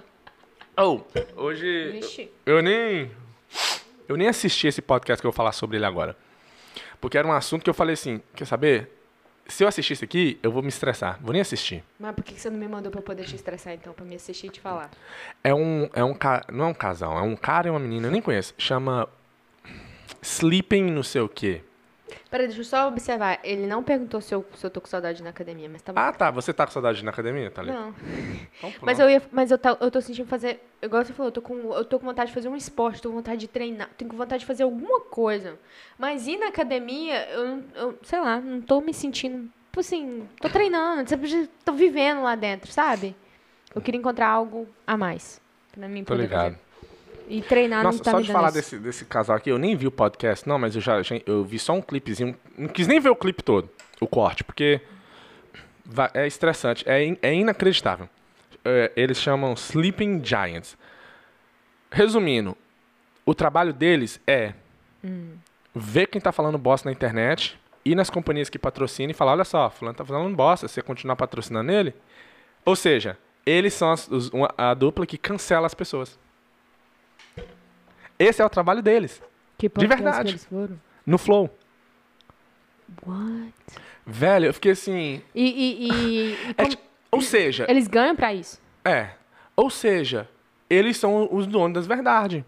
oh, 0.79 1.01
hoje... 1.37 1.91
Vixe. 1.93 2.31
Eu 2.47 2.63
nem. 2.63 3.11
Eu 4.09 4.17
nem 4.17 4.29
assisti 4.29 4.67
esse 4.67 4.83
podcast 4.83 5.21
que 5.21 5.27
eu 5.27 5.31
vou 5.31 5.37
falar 5.37 5.53
sobre 5.53 5.77
ele 5.77 5.87
agora. 5.87 6.17
Porque 7.05 7.19
era 7.19 7.29
um 7.29 7.33
assunto 7.33 7.63
que 7.63 7.69
eu 7.69 7.75
falei 7.75 7.93
assim: 7.93 8.23
quer 8.35 8.47
saber? 8.47 8.91
Se 9.47 9.63
eu 9.63 9.69
assistir 9.69 9.93
isso 9.93 10.05
aqui, 10.05 10.39
eu 10.43 10.51
vou 10.51 10.63
me 10.63 10.71
estressar. 10.71 11.19
Vou 11.21 11.35
nem 11.35 11.43
assistir. 11.43 11.85
Mas 12.01 12.15
por 12.15 12.25
que 12.25 12.41
você 12.41 12.49
não 12.49 12.59
me 12.59 12.67
mandou 12.67 12.91
pra 12.91 13.01
eu 13.01 13.05
poder 13.05 13.25
te 13.25 13.37
estressar 13.37 13.75
então, 13.75 13.93
pra 13.93 14.07
me 14.07 14.15
assistir 14.15 14.47
e 14.47 14.49
te 14.49 14.59
falar? 14.59 14.91
É 15.43 15.55
um. 15.55 15.87
É 15.93 16.03
um 16.03 16.17
Não 16.51 16.65
é 16.65 16.69
um 16.69 16.73
casal, 16.73 17.19
é 17.19 17.21
um 17.21 17.37
cara 17.37 17.69
e 17.69 17.71
uma 17.71 17.79
menina, 17.79 18.07
eu 18.07 18.11
nem 18.11 18.23
conheço. 18.23 18.55
Chama. 18.57 19.07
Sleeping 20.23 20.91
não 20.91 21.03
sei 21.03 21.21
o 21.21 21.29
quê. 21.29 21.61
Peraí, 22.35 22.49
deixa 22.49 22.63
eu 22.63 22.65
só 22.65 22.89
observar. 22.89 23.39
Ele 23.45 23.65
não 23.65 23.81
perguntou 23.81 24.21
se 24.21 24.35
eu, 24.35 24.45
se 24.57 24.67
eu 24.67 24.69
tô 24.69 24.81
com 24.81 24.89
saudade 24.89 25.23
na 25.23 25.31
academia, 25.31 25.69
mas 25.69 25.83
tá 25.83 25.93
bom. 25.93 26.01
Ah, 26.01 26.13
tá. 26.13 26.33
Você 26.33 26.53
tá 26.53 26.67
com 26.67 26.73
saudade 26.73 27.05
na 27.05 27.13
academia, 27.13 27.49
Thalita? 27.49 27.79
Não. 27.79 27.95
Então. 28.59 28.73
Mas 28.83 28.99
eu 28.99 29.09
ia, 29.09 29.23
mas 29.31 29.53
eu, 29.53 29.57
tá, 29.57 29.79
eu 29.81 29.89
tô 29.89 30.01
sentindo 30.01 30.27
fazer, 30.27 30.61
igual 30.83 31.05
você 31.05 31.13
falou, 31.13 31.29
eu 31.29 31.33
tô 31.33 31.41
com, 31.41 31.55
eu 31.73 31.85
tô 31.85 31.97
com 31.97 32.07
vontade 32.07 32.31
de 32.31 32.35
fazer 32.35 32.49
um 32.49 32.57
esporte, 32.57 33.01
tô 33.01 33.11
com 33.11 33.15
vontade 33.15 33.39
de 33.39 33.47
treinar, 33.47 33.89
tenho 33.97 34.11
com 34.11 34.17
vontade 34.17 34.41
de 34.41 34.47
fazer 34.47 34.65
alguma 34.65 35.03
coisa. 35.03 35.57
Mas 35.97 36.27
ir 36.27 36.37
na 36.37 36.49
academia, 36.49 37.25
eu, 37.31 37.47
não- 37.47 37.65
eu 37.77 37.99
sei 38.03 38.19
lá, 38.19 38.41
não 38.41 38.61
tô 38.61 38.81
me 38.81 38.93
sentindo, 38.93 39.49
tipo 39.67 39.79
assim, 39.79 40.29
tô 40.41 40.49
treinando, 40.49 41.09
tô 41.65 41.73
vivendo 41.73 42.21
lá 42.21 42.35
dentro, 42.35 42.69
sabe? 42.73 43.15
Eu 43.73 43.81
queria 43.81 44.01
encontrar 44.01 44.27
algo 44.27 44.67
a 44.85 44.97
mais 44.97 45.41
pra 45.71 45.87
mim 45.87 46.03
Tô 46.03 46.15
poder 46.15 46.23
ligado. 46.25 46.43
fazer. 46.55 46.59
E 47.29 47.41
treinar 47.43 47.83
Nossa, 47.83 47.99
não 47.99 48.05
tá 48.05 48.11
só 48.13 48.21
de 48.21 48.31
falar 48.33 48.49
isso. 48.49 48.57
desse, 48.57 48.79
desse 48.79 49.05
casal 49.05 49.37
aqui, 49.37 49.51
eu 49.51 49.59
nem 49.59 49.75
vi 49.75 49.87
o 49.87 49.91
podcast, 49.91 50.47
não, 50.49 50.59
mas 50.59 50.75
eu 50.75 50.81
já, 50.83 50.97
eu 51.27 51.45
vi 51.45 51.59
só 51.59 51.73
um 51.73 51.81
clipezinho. 51.81 52.37
Não 52.57 52.69
quis 52.69 52.87
nem 52.87 53.01
ver 53.01 53.09
o 53.09 53.17
clipe 53.17 53.43
todo, 53.43 53.69
o 54.01 54.07
corte, 54.07 54.45
porque 54.45 54.81
é 56.13 56.27
estressante, 56.27 56.89
é, 56.89 57.05
in- 57.05 57.19
é 57.23 57.35
inacreditável. 57.35 58.09
É, 58.65 58.93
eles 58.97 59.19
chamam 59.19 59.53
Sleeping 59.55 60.23
Giants. 60.25 60.77
Resumindo, 61.91 62.57
o 63.25 63.35
trabalho 63.35 63.73
deles 63.73 64.21
é 64.27 64.53
ver 65.75 66.07
quem 66.09 66.21
tá 66.21 66.33
falando 66.33 66.59
bosta 66.59 66.89
na 66.89 66.93
internet, 66.93 67.59
ir 67.85 67.95
nas 67.95 68.11
companhias 68.11 68.49
que 68.49 68.59
patrocinam 68.59 69.11
e 69.11 69.15
falar, 69.15 69.33
olha 69.33 69.45
só, 69.45 69.71
fulano 69.71 69.97
tá 69.97 70.05
falando 70.05 70.35
bosta, 70.35 70.67
você 70.67 70.83
continuar 70.83 71.17
patrocinando 71.17 71.71
ele? 71.71 71.95
Ou 72.65 72.75
seja, 72.75 73.17
eles 73.47 73.75
são 73.75 73.91
as- 73.93 74.09
os- 74.09 74.31
uma- 74.31 74.53
a 74.57 74.73
dupla 74.75 75.07
que 75.07 75.19
cancela 75.19 75.67
as 75.67 75.75
pessoas. 75.75 76.19
Esse 78.19 78.41
é 78.43 78.45
o 78.45 78.51
trabalho 78.51 78.83
deles, 78.83 79.23
Que 79.59 79.69
de 79.69 79.87
verdade. 79.87 80.25
que 80.25 80.31
eles 80.33 80.45
foram? 80.45 80.79
no 81.07 81.19
Flow. 81.19 81.51
What? 83.07 83.53
Velho, 84.07 84.47
eu 84.47 84.55
fiquei 84.55 84.73
assim. 84.73 85.23
E, 85.35 85.45
e, 85.45 85.89
e- 85.89 86.33
e 86.33 86.37
é 86.57 86.65
como- 86.65 86.77
ou 87.11 87.21
seja, 87.21 87.67
eles 87.69 87.89
ganham 87.89 88.15
pra 88.15 88.33
isso? 88.35 88.61
É. 88.85 89.11
Ou 89.57 89.71
seja, 89.71 90.29
eles 90.69 90.97
são 90.97 91.29
os 91.33 91.47
donos 91.47 91.75
das 91.75 91.87
verdades. 91.87 92.43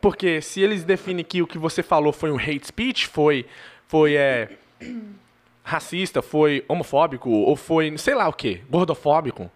Porque 0.00 0.40
se 0.40 0.60
eles 0.60 0.84
definem 0.84 1.24
que 1.24 1.42
o 1.42 1.46
que 1.46 1.58
você 1.58 1.82
falou 1.82 2.12
foi 2.12 2.30
um 2.30 2.36
hate 2.38 2.66
speech, 2.66 3.06
foi, 3.08 3.46
foi 3.86 4.14
é, 4.14 4.50
racista, 5.62 6.20
foi 6.22 6.64
homofóbico, 6.68 7.30
ou 7.30 7.56
foi, 7.56 7.96
sei 7.98 8.14
lá 8.14 8.28
o 8.28 8.32
que, 8.32 8.56
gordofóbico, 8.70 9.50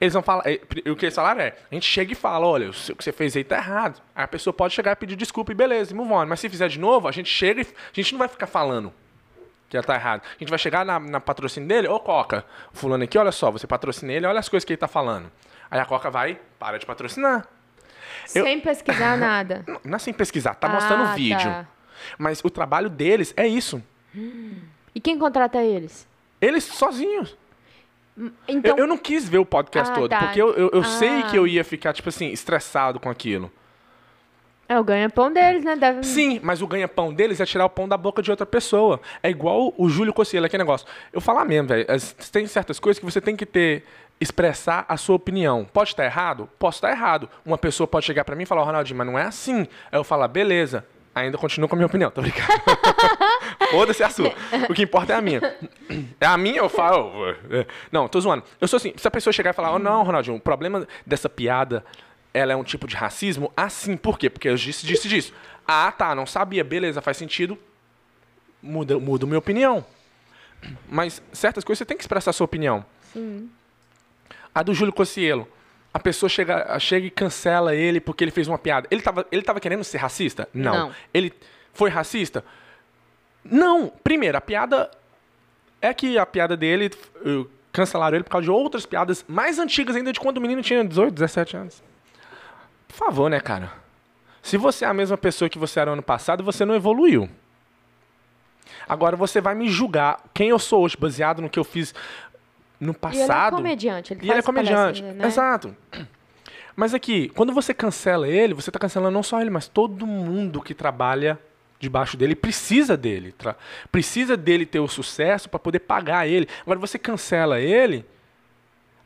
eles 0.00 0.14
vão 0.14 0.22
falar. 0.22 0.42
eh, 0.46 0.60
O 0.90 0.96
que 0.96 1.04
eles 1.06 1.14
falaram 1.14 1.40
é: 1.42 1.54
a 1.70 1.74
gente 1.74 1.86
chega 1.86 2.12
e 2.12 2.14
fala, 2.16 2.46
olha, 2.46 2.70
o 2.70 2.72
que 2.72 3.04
você 3.04 3.12
fez 3.12 3.36
aí 3.36 3.44
tá 3.44 3.56
errado. 3.56 4.00
Aí 4.14 4.24
a 4.24 4.28
pessoa 4.28 4.52
pode 4.54 4.72
chegar 4.74 4.92
e 4.92 4.96
pedir 4.96 5.16
desculpa 5.16 5.52
e 5.52 5.54
beleza, 5.54 5.92
e 5.92 5.94
move 5.94 6.12
on. 6.12 6.26
Mas 6.26 6.40
se 6.40 6.48
fizer 6.48 6.68
de 6.68 6.78
novo, 6.78 7.06
a 7.08 7.12
gente 7.12 7.28
chega 7.28 7.60
e. 7.60 7.64
A 7.64 7.92
gente 7.92 8.12
não 8.12 8.18
vai 8.18 8.28
ficar 8.28 8.46
falando 8.46 8.92
que 9.68 9.76
ela 9.76 9.84
tá 9.86 9.94
errado. 9.94 10.22
A 10.24 10.38
gente 10.38 10.48
vai 10.48 10.58
chegar 10.58 10.84
na, 10.84 10.98
na 10.98 11.20
patrocínio 11.20 11.68
dele, 11.68 11.86
ô 11.86 12.00
Coca, 12.00 12.44
fulano 12.72 13.04
aqui, 13.04 13.16
olha 13.16 13.30
só, 13.30 13.50
você 13.52 13.66
patrocina 13.68 14.12
ele, 14.12 14.26
olha 14.26 14.40
as 14.40 14.48
coisas 14.48 14.64
que 14.64 14.72
ele 14.72 14.78
tá 14.78 14.88
falando. 14.88 15.30
Aí 15.70 15.78
a 15.78 15.84
Coca 15.84 16.10
vai, 16.10 16.40
para 16.58 16.76
de 16.78 16.84
patrocinar. 16.86 17.46
Eu- 18.34 18.42
Sem 18.44 18.58
pesquisar 18.60 19.16
nada. 19.18 19.62
Não, 19.68 19.80
não 19.84 19.96
é 19.96 19.98
sem 20.00 20.12
pesquisar, 20.12 20.54
tá 20.54 20.68
mostrando 20.68 21.04
Ah, 21.04 21.12
o 21.12 21.14
vídeo. 21.14 21.38
tá. 21.48 21.66
Mas 22.18 22.40
o 22.42 22.50
trabalho 22.50 22.88
deles 22.90 23.32
é 23.36 23.46
isso. 23.46 23.80
E 24.92 25.00
quem 25.00 25.16
contrata 25.18 25.62
eles? 25.62 26.04
Eles 26.40 26.64
sozinhos. 26.64 27.36
Então, 28.48 28.76
eu, 28.76 28.84
eu 28.84 28.86
não 28.86 28.98
quis 28.98 29.28
ver 29.28 29.38
o 29.38 29.46
podcast 29.46 29.90
Ah, 29.92 29.94
todo, 29.94 30.08
tá. 30.10 30.18
porque 30.18 30.40
eu, 30.40 30.52
eu, 30.54 30.70
eu 30.72 30.80
Ah. 30.80 30.84
sei 30.84 31.22
que 31.24 31.36
eu 31.36 31.46
ia 31.46 31.64
ficar, 31.64 31.92
tipo 31.92 32.08
assim, 32.08 32.28
estressado 32.30 32.98
com 33.00 33.08
aquilo. 33.10 33.50
é 34.68 34.78
o 34.78 34.84
ganha-pão 34.84 35.32
deles, 35.32 35.64
né? 35.64 35.74
Deve... 35.74 36.04
Sim, 36.04 36.38
mas 36.42 36.62
o 36.62 36.66
ganha-pão 36.66 37.12
deles 37.12 37.40
é 37.40 37.44
tirar 37.46 37.64
o 37.64 37.70
pão 37.70 37.88
da 37.88 37.96
boca 37.96 38.22
de 38.22 38.30
outra 38.30 38.46
pessoa. 38.46 39.00
É 39.22 39.28
igual 39.28 39.74
o 39.76 39.88
Júlio 39.88 40.12
Cossielo, 40.12 40.46
aquele 40.46 40.62
negócio. 40.62 40.86
Eu 41.12 41.20
falar 41.20 41.44
mesmo, 41.44 41.66
velho. 41.68 41.84
Tem 42.30 42.46
certas 42.46 42.78
coisas 42.78 43.00
que 43.00 43.04
você 43.04 43.20
tem 43.20 43.34
que 43.34 43.44
ter, 43.44 43.84
expressar 44.20 44.84
a 44.88 44.96
sua 44.96 45.16
opinião. 45.16 45.64
Pode 45.72 45.90
estar 45.90 46.04
errado? 46.04 46.48
Posso 46.58 46.76
estar 46.78 46.90
errado. 46.92 47.28
Uma 47.44 47.58
pessoa 47.58 47.88
pode 47.88 48.06
chegar 48.06 48.24
pra 48.24 48.36
mim 48.36 48.44
e 48.44 48.46
falar, 48.46 48.62
"Ô, 48.62 48.64
Ronaldinho, 48.64 48.96
mas 48.98 49.06
não 49.08 49.18
é 49.18 49.22
assim. 49.24 49.60
Aí 49.90 49.98
eu 49.98 50.04
falar, 50.04 50.28
beleza. 50.28 50.86
Ainda 51.12 51.36
continuo 51.36 51.68
com 51.68 51.74
a 51.74 51.78
minha 51.78 51.86
opinião, 51.88 52.08
tô 52.08 52.20
brincando. 52.22 52.46
Foda-se 53.70 54.02
a 54.02 54.10
sua. 54.10 54.34
O 54.68 54.74
que 54.74 54.82
importa 54.82 55.12
é 55.12 55.16
a 55.16 55.20
minha. 55.20 55.40
É 56.20 56.26
a 56.26 56.36
minha, 56.36 56.58
eu 56.58 56.68
falo. 56.68 57.28
é. 57.50 57.66
Não, 57.90 58.08
tô 58.08 58.20
zoando. 58.20 58.44
Eu 58.60 58.68
sou 58.68 58.76
assim, 58.76 58.92
se 58.96 59.06
a 59.06 59.10
pessoa 59.10 59.32
chegar 59.32 59.50
e 59.50 59.54
falar, 59.54 59.72
oh 59.72 59.78
não, 59.78 60.02
Ronaldinho, 60.02 60.36
o 60.36 60.40
problema 60.40 60.86
dessa 61.06 61.28
piada, 61.28 61.84
ela 62.32 62.52
é 62.52 62.56
um 62.56 62.64
tipo 62.64 62.86
de 62.86 62.96
racismo? 62.96 63.52
Assim, 63.56 63.96
por 63.96 64.18
quê? 64.18 64.28
Porque 64.30 64.48
eu 64.48 64.54
disse, 64.56 64.86
disse 64.86 65.08
disso. 65.08 65.32
Ah, 65.66 65.92
tá, 65.92 66.14
não 66.14 66.26
sabia, 66.26 66.64
beleza, 66.64 67.00
faz 67.00 67.16
sentido. 67.16 67.58
Muda, 68.62 68.98
muda 68.98 69.26
minha 69.26 69.38
opinião. 69.38 69.84
Mas 70.88 71.22
certas 71.32 71.64
coisas 71.64 71.78
você 71.78 71.84
tem 71.86 71.96
que 71.96 72.02
expressar 72.02 72.30
a 72.30 72.34
sua 72.34 72.44
opinião. 72.44 72.84
A 74.54 74.62
do 74.62 74.74
Júlio 74.74 74.92
Cossielo. 74.92 75.48
A 75.92 75.98
pessoa 75.98 76.28
chega, 76.28 76.78
chega 76.78 77.06
e 77.06 77.10
cancela 77.10 77.74
ele 77.74 78.00
porque 78.00 78.22
ele 78.22 78.30
fez 78.30 78.46
uma 78.46 78.58
piada. 78.58 78.86
Ele 78.90 79.02
tava, 79.02 79.26
ele 79.32 79.42
tava 79.42 79.58
querendo 79.58 79.82
ser 79.82 79.98
racista? 79.98 80.48
Não. 80.54 80.72
Não. 80.72 80.94
Ele 81.12 81.32
foi 81.72 81.90
racista? 81.90 82.44
Não. 83.44 83.88
Primeiro, 84.02 84.36
a 84.38 84.40
piada. 84.40 84.90
É 85.82 85.94
que 85.94 86.18
a 86.18 86.26
piada 86.26 86.56
dele. 86.56 86.90
Cancelaram 87.72 88.16
ele 88.16 88.24
por 88.24 88.30
causa 88.30 88.44
de 88.44 88.50
outras 88.50 88.84
piadas 88.84 89.24
mais 89.28 89.58
antigas 89.58 89.94
ainda 89.94 90.12
de 90.12 90.18
quando 90.18 90.38
o 90.38 90.40
menino 90.40 90.60
tinha 90.60 90.84
18, 90.84 91.14
17 91.14 91.56
anos. 91.56 91.82
Por 92.88 92.94
favor, 92.96 93.30
né, 93.30 93.38
cara? 93.38 93.72
Se 94.42 94.56
você 94.56 94.84
é 94.84 94.88
a 94.88 94.94
mesma 94.94 95.16
pessoa 95.16 95.48
que 95.48 95.58
você 95.58 95.78
era 95.78 95.92
ano 95.92 96.02
passado, 96.02 96.42
você 96.42 96.64
não 96.64 96.74
evoluiu. 96.74 97.28
Agora 98.88 99.14
você 99.16 99.40
vai 99.40 99.54
me 99.54 99.68
julgar 99.68 100.18
quem 100.34 100.48
eu 100.48 100.58
sou 100.58 100.82
hoje, 100.82 100.96
baseado 100.98 101.40
no 101.40 101.48
que 101.48 101.58
eu 101.58 101.64
fiz 101.64 101.94
no 102.80 102.88
E 102.88 102.90
ele 102.90 102.96
é 103.22 103.26
passado. 103.26 103.56
comediante. 103.56 104.12
Ele 104.14 104.26
E 104.26 104.30
ele 104.30 104.38
é 104.40 104.42
comediante. 104.42 105.02
né? 105.02 105.26
Exato. 105.26 105.76
Mas 106.74 106.92
aqui, 106.94 107.28
quando 107.30 107.52
você 107.52 107.72
cancela 107.72 108.26
ele, 108.26 108.54
você 108.54 108.70
está 108.70 108.78
cancelando 108.80 109.12
não 109.12 109.22
só 109.22 109.40
ele, 109.40 109.50
mas 109.50 109.68
todo 109.68 110.06
mundo 110.06 110.60
que 110.60 110.74
trabalha 110.74 111.38
debaixo 111.80 112.16
dele 112.16 112.36
precisa 112.36 112.96
dele. 112.96 113.34
Precisa 113.90 114.36
dele 114.36 114.66
ter 114.66 114.78
o 114.78 114.86
sucesso 114.86 115.48
para 115.48 115.58
poder 115.58 115.80
pagar 115.80 116.28
ele. 116.28 116.46
Agora 116.62 116.78
você 116.78 116.98
cancela 116.98 117.58
ele, 117.58 118.04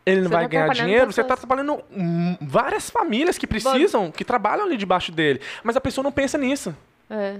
ele 0.04 0.20
não 0.22 0.28
Você 0.28 0.34
vai 0.34 0.42
tá 0.44 0.48
ganhar 0.48 0.68
dinheiro, 0.74 1.12
você 1.12 1.20
está 1.22 1.36
trabalhando 1.36 1.80
várias 2.40 2.90
famílias 2.90 3.38
que 3.38 3.46
precisam, 3.46 4.10
que 4.10 4.24
trabalham 4.24 4.66
ali 4.66 4.76
debaixo 4.76 5.12
dele. 5.12 5.40
Mas 5.62 5.76
a 5.76 5.80
pessoa 5.80 6.02
não 6.02 6.12
pensa 6.12 6.36
nisso. 6.36 6.76
É. 7.08 7.36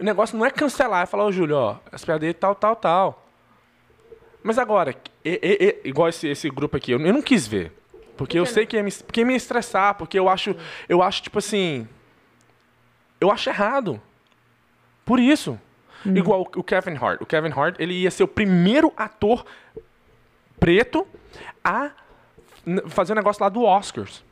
O 0.00 0.04
negócio 0.04 0.36
não 0.38 0.46
é 0.46 0.50
cancelar, 0.50 1.02
é 1.02 1.06
falar, 1.06 1.24
ô 1.24 1.32
Júlio, 1.32 1.56
ó, 1.56 1.76
essa 1.92 2.06
piada 2.06 2.24
aí 2.24 2.32
tal, 2.32 2.54
tal, 2.54 2.74
tal. 2.76 3.26
Mas 4.42 4.58
agora, 4.58 4.94
e- 5.24 5.40
e- 5.42 5.80
e- 5.84 5.88
igual 5.88 6.08
esse, 6.08 6.28
esse 6.28 6.48
grupo 6.50 6.76
aqui, 6.76 6.92
eu, 6.92 7.00
eu 7.00 7.12
não 7.12 7.22
quis 7.22 7.46
ver. 7.46 7.72
Porque 8.16 8.38
eu 8.38 8.46
sei 8.46 8.64
que 8.66 8.76
ia, 8.76 8.82
me, 8.82 8.92
que 8.92 9.20
ia 9.20 9.26
me 9.26 9.34
estressar, 9.34 9.94
porque 9.96 10.18
eu 10.18 10.28
acho, 10.28 10.54
eu 10.88 11.02
acho, 11.02 11.22
tipo 11.22 11.38
assim. 11.38 11.88
Eu 13.24 13.30
acho 13.30 13.48
errado. 13.50 14.00
Por 15.04 15.18
isso. 15.18 15.58
Igual 16.06 16.42
o, 16.42 16.60
o 16.60 16.62
Kevin 16.62 16.96
Hart. 16.96 17.20
O 17.22 17.26
Kevin 17.26 17.50
Hart, 17.50 17.76
ele 17.78 17.94
ia 17.94 18.10
ser 18.10 18.22
o 18.24 18.28
primeiro 18.28 18.92
ator 18.96 19.44
preto 20.60 21.06
a 21.64 21.90
fazer 22.88 23.12
um 23.12 23.16
negócio 23.16 23.42
lá 23.42 23.48
do 23.48 23.62
Oscars. 23.62 24.22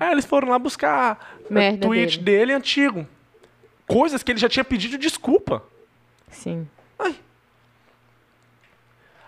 É, 0.00 0.12
eles 0.12 0.24
foram 0.24 0.48
lá 0.48 0.58
buscar 0.58 1.36
Merda 1.50 1.86
tweet 1.86 2.18
dele. 2.18 2.38
dele 2.38 2.52
antigo. 2.54 3.06
Coisas 3.86 4.22
que 4.22 4.32
ele 4.32 4.38
já 4.38 4.48
tinha 4.48 4.64
pedido 4.64 4.96
desculpa. 4.98 5.62
Sim. 6.30 6.68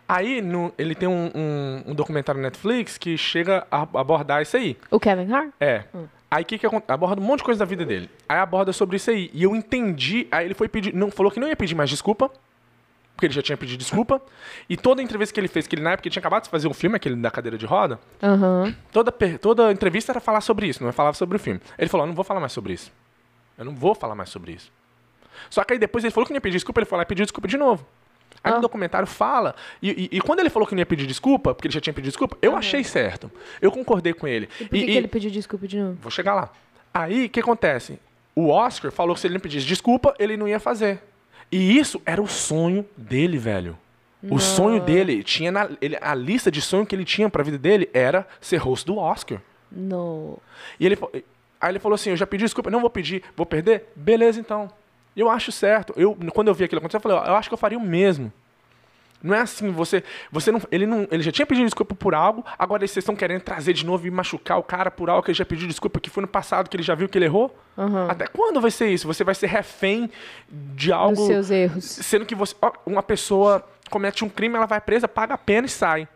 Aí 0.09 0.41
no- 0.43 0.73
ele 0.77 0.95
tem 0.95 1.09
um, 1.09 1.31
um- 1.35 1.83
um 1.89 1.95
documentário 1.95 2.41
Netflix 2.41 2.99
que 2.99 3.17
chega 3.17 3.67
a 3.71 3.83
abordar 3.83 4.43
isso 4.43 4.57
aí. 4.57 4.77
O 4.91 4.99
Kevin 4.99 5.33
Hart? 5.33 5.51
É. 5.61 5.85
Aí 6.31 6.43
o 6.43 6.47
que 6.47 6.59
que 6.59 6.67
acontece? 6.67 6.93
Aborda 6.93 7.21
um 7.21 7.25
monte 7.25 7.39
de 7.39 7.45
coisa 7.45 7.59
da 7.59 7.65
vida 7.65 7.85
dele. 7.85 8.09
Aí 8.29 8.39
aborda 8.39 8.73
sobre 8.73 8.97
isso 8.97 9.11
aí. 9.11 9.31
E 9.35 9.43
eu 9.43 9.57
entendi. 9.57 10.29
Aí 10.31 10.47
ele 10.47 10.55
foi 10.55 10.69
pedir. 10.69 10.95
Não, 10.95 11.11
falou 11.11 11.33
que 11.33 11.41
não 11.41 11.49
ia 11.49 11.57
pedir 11.57 11.75
mais 11.75 11.91
desculpa. 11.91 12.31
Porque 13.17 13.27
ele 13.27 13.35
já 13.35 13.43
tinha 13.43 13.57
pedido 13.57 13.79
desculpa. 13.79 14.23
E 14.69 14.77
toda 14.77 15.03
entrevista 15.03 15.35
que 15.35 15.41
ele 15.41 15.49
fez, 15.49 15.67
que 15.67 15.75
ele 15.75 15.83
na 15.83 15.93
época 15.93 16.09
tinha 16.09 16.21
acabado 16.21 16.45
de 16.45 16.49
fazer 16.49 16.69
um 16.69 16.73
filme, 16.73 16.97
aquele 16.97 17.17
da 17.17 17.31
cadeira 17.31 17.59
de 17.59 17.67
roda, 17.67 18.01
Aham. 18.23 18.75
toda, 18.91 19.13
toda 19.39 19.71
entrevista 19.71 20.13
era 20.13 20.21
falar 20.21 20.41
sobre 20.41 20.67
isso, 20.67 20.83
não 20.83 20.89
é 20.89 20.93
falar 20.93 21.13
sobre 21.13 21.37
o 21.37 21.39
filme. 21.39 21.61
Ele 21.77 21.91
falou: 21.91 22.05
eu 22.07 22.09
não 22.09 22.15
vou 22.15 22.25
falar 22.25 22.41
mais 22.41 22.53
sobre 22.53 22.73
isso. 22.73 22.91
Eu 23.59 23.65
não 23.67 23.75
vou 23.75 23.95
falar 23.95 24.15
mais 24.15 24.31
sobre 24.31 24.53
isso. 24.53 24.73
Só 25.51 25.63
que 25.65 25.75
aí 25.75 25.79
depois 25.79 26.03
ele 26.03 26.13
falou 26.13 26.27
que 26.27 26.33
não 26.33 26.37
ia 26.37 26.41
pedir 26.41 26.57
desculpa, 26.57 26.81
ele 26.81 26.87
foi 26.87 26.97
lá 26.97 27.03
e 27.03 27.07
pediu 27.07 27.25
desculpa 27.27 27.47
de 27.47 27.59
novo. 27.59 27.85
Aí 28.43 28.53
Ah. 28.53 28.57
no 28.57 28.63
documentário 28.63 29.07
fala. 29.07 29.55
E, 29.83 30.09
e- 30.13 30.17
e 30.17 30.21
quando 30.21 30.41
ele 30.41 30.49
falou 30.51 30.67
que 30.67 30.75
não 30.75 30.81
ia 30.81 30.87
pedir 30.87 31.07
desculpa, 31.07 31.55
porque 31.55 31.69
ele 31.69 31.75
já 31.75 31.81
tinha 31.81 31.93
pedido 31.93 32.11
desculpa, 32.11 32.37
eu 32.41 32.57
achei 32.57 32.83
certo. 32.85 33.31
Eu 33.61 33.71
concordei 33.71 34.13
com 34.15 34.27
ele. 34.27 34.49
E 34.61 34.65
por 34.65 34.71
que, 34.79 34.85
que 34.87 34.91
ele 34.93 35.09
pediu 35.09 35.31
desculpa 35.31 35.67
de 35.69 35.79
novo? 35.79 35.99
Vou 36.01 36.11
chegar 36.11 36.35
lá. 36.35 36.51
Aí, 36.93 37.27
o 37.27 37.29
que 37.29 37.41
acontece? 37.41 37.99
O 38.35 38.49
Oscar 38.49 38.91
falou 38.91 39.15
que 39.15 39.21
se 39.21 39.27
ele 39.27 39.35
não 39.35 39.41
pedisse 39.41 39.67
desculpa, 39.67 40.15
ele 40.19 40.37
não 40.37 40.49
ia 40.49 40.59
fazer. 40.61 41.03
E 41.53 41.79
isso 41.79 42.01
era 42.07 42.23
o 42.23 42.27
sonho 42.29 42.87
dele, 42.97 43.37
velho. 43.39 43.77
O 44.23 44.39
sonho 44.39 44.81
dele 44.81 45.23
tinha 45.23 45.51
na, 45.51 45.69
ele- 45.81 45.99
a 46.01 46.15
lista 46.15 46.51
de 46.51 46.61
sonho 46.61 46.85
que 46.87 46.95
ele 46.95 47.05
tinha 47.05 47.29
pra 47.31 47.43
vida 47.43 47.57
dele 47.59 47.89
era 47.93 48.27
ser 48.41 48.59
host 48.59 48.87
do 48.87 48.99
Oscar. 48.99 49.41
No. 49.73 50.39
E 50.79 50.85
ele, 50.87 50.99
aí 51.61 51.71
ele 51.71 51.79
falou 51.79 51.95
assim: 51.95 52.11
Eu 52.11 52.17
já 52.17 52.27
pedi 52.27 52.45
desculpa, 52.45 52.71
não 52.71 52.81
vou 52.81 52.91
pedir, 52.91 53.23
vou 53.37 53.47
perder? 53.47 53.85
Beleza, 53.97 54.39
então. 54.39 54.71
Eu 55.17 55.29
acho 55.31 55.51
certo. 55.53 55.93
Eu, 55.97 56.17
quando 56.33 56.49
eu 56.49 56.55
vi 56.55 56.65
aquilo 56.65 56.79
acontecer, 56.79 56.97
eu 56.97 57.01
falei: 57.01 57.19
Eu 57.19 57.35
acho 57.37 57.49
que 57.49 57.55
eu 57.55 57.59
faria 57.59 57.79
o 57.79 57.83
mesmo. 57.83 58.33
Não 59.23 59.35
é 59.35 59.41
assim, 59.41 59.71
você, 59.71 60.03
você 60.33 60.51
não, 60.51 60.63
ele 60.73 60.87
não, 60.87 61.07
ele 61.11 61.23
já 61.23 61.31
tinha 61.31 61.45
pedido 61.45 61.67
desculpa 61.67 61.95
por 61.95 62.15
algo, 62.15 62.43
agora 62.59 62.81
vocês 62.87 62.97
estão 62.97 63.15
querendo 63.15 63.43
trazer 63.43 63.75
de 63.75 63.85
novo 63.85 64.07
e 64.07 64.11
machucar 64.11 64.59
o 64.59 64.63
cara 64.63 64.91
por 64.91 65.11
algo 65.11 65.23
que 65.23 65.31
ele 65.31 65.37
já 65.37 65.45
pediu 65.45 65.69
desculpa, 65.69 66.01
que 66.01 66.09
foi 66.09 66.23
no 66.23 66.27
passado 66.27 66.71
que 66.71 66.75
ele 66.77 66.83
já 66.83 66.95
viu 66.95 67.07
que 67.07 67.19
ele 67.19 67.27
errou? 67.27 67.55
Aham. 67.77 68.07
Até 68.09 68.27
quando 68.27 68.63
vai 68.63 68.71
ser 68.71 68.89
isso? 68.89 69.07
Você 69.07 69.23
vai 69.23 69.35
ser 69.35 69.49
refém 69.49 70.11
de 70.49 70.91
algo, 70.91 71.17
Dos 71.17 71.27
seus 71.27 71.51
erros. 71.51 71.85
sendo 71.85 72.25
que 72.25 72.35
você, 72.35 72.55
uma 72.87 73.03
pessoa 73.03 73.63
comete 73.91 74.25
um 74.25 74.29
crime, 74.31 74.57
ela 74.57 74.65
vai 74.65 74.81
presa, 74.81 75.07
paga 75.07 75.35
a 75.35 75.39
pena 75.39 75.67
e 75.67 75.71
sai. 75.71 76.09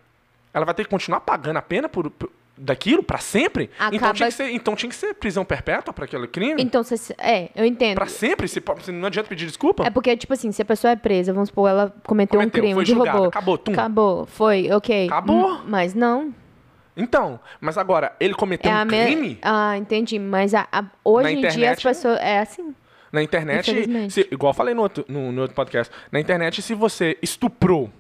Ela 0.55 0.65
vai 0.65 0.75
ter 0.75 0.85
que 0.85 0.91
continuar 0.91 1.21
pagando 1.21 1.59
a 1.59 1.63
pena 1.63 1.91
por, 1.91 2.09
por- 2.11 2.31
daquilo 2.57 3.03
pra 3.03 3.19
sempre? 3.19 3.71
Então, 3.75 3.97
Acaba- 3.97 4.15
tinha 4.15 4.29
que 4.29 4.35
ser, 4.35 4.51
então 4.51 4.77
tinha 4.77 4.89
que 4.89 4.95
ser 4.97 5.15
prisão 5.15 5.45
perpétua 5.45 5.93
para 5.93 6.05
aquele 6.05 6.27
crime? 6.27 6.63
Então, 6.63 6.83
você. 6.85 7.15
É, 7.19 7.51
eu 7.55 7.65
entendo. 7.65 7.97
Pra 7.97 8.07
sempre? 8.07 8.47
Se, 8.49 8.63
não 8.93 9.07
adianta 9.07 9.29
pedir 9.29 9.47
desculpa? 9.47 9.85
É 9.87 9.91
porque, 9.91 10.17
tipo 10.17 10.33
assim, 10.33 10.53
se 10.53 10.63
a 10.63 10.65
pessoa 10.65 10.93
é 10.93 10.97
presa, 10.97 11.33
vamos 11.33 11.49
supor, 11.49 11.69
ela 11.69 11.95
cometeu, 12.05 12.39
um 12.39 12.43
Cometeu, 12.43 12.61
crime 12.63 12.75
foi 12.75 12.85
de 12.85 12.93
julgada, 12.93 13.27
acabou, 13.29 13.59
tum. 13.59 13.73
Acabou, 13.73 14.27
foi, 14.27 14.71
ok. 14.73 15.07
Acabou. 15.07 15.53
Hum, 15.55 15.61
Mas 15.67 15.95
não. 15.95 16.35
Então, 16.97 17.41
mas 17.61 17.77
agora, 17.77 18.15
ele 18.21 18.35
cometeu 18.35 18.71
é 18.71 18.83
um 18.83 18.85
me- 18.85 19.05
crime 19.05 19.39
Ah, 19.43 19.77
entendi. 19.77 20.17
Mas 20.19 20.55
a- 20.55 20.69
a- 20.71 20.85
hoje 21.05 21.25
Na 21.25 21.33
em 21.33 21.37
dia 21.41 21.49
as 21.49 21.55
internet, 21.57 21.83
pessoas. 21.83 22.19
É 22.21 22.39
assim. 22.39 22.73
na 23.13 23.21
internet, 23.23 24.11
se- 24.11 24.29
igual 24.31 24.51
eu 24.51 24.55
falei 24.55 24.75
no 24.75 24.83
outro, 24.83 25.05
no, 25.09 25.33
no 25.33 25.41
outro 25.43 25.55
podcast, 25.57 25.93
na 26.13 26.21
internet, 26.21 26.63
se 26.63 26.73
você 26.75 27.17
estuprou 27.23 27.91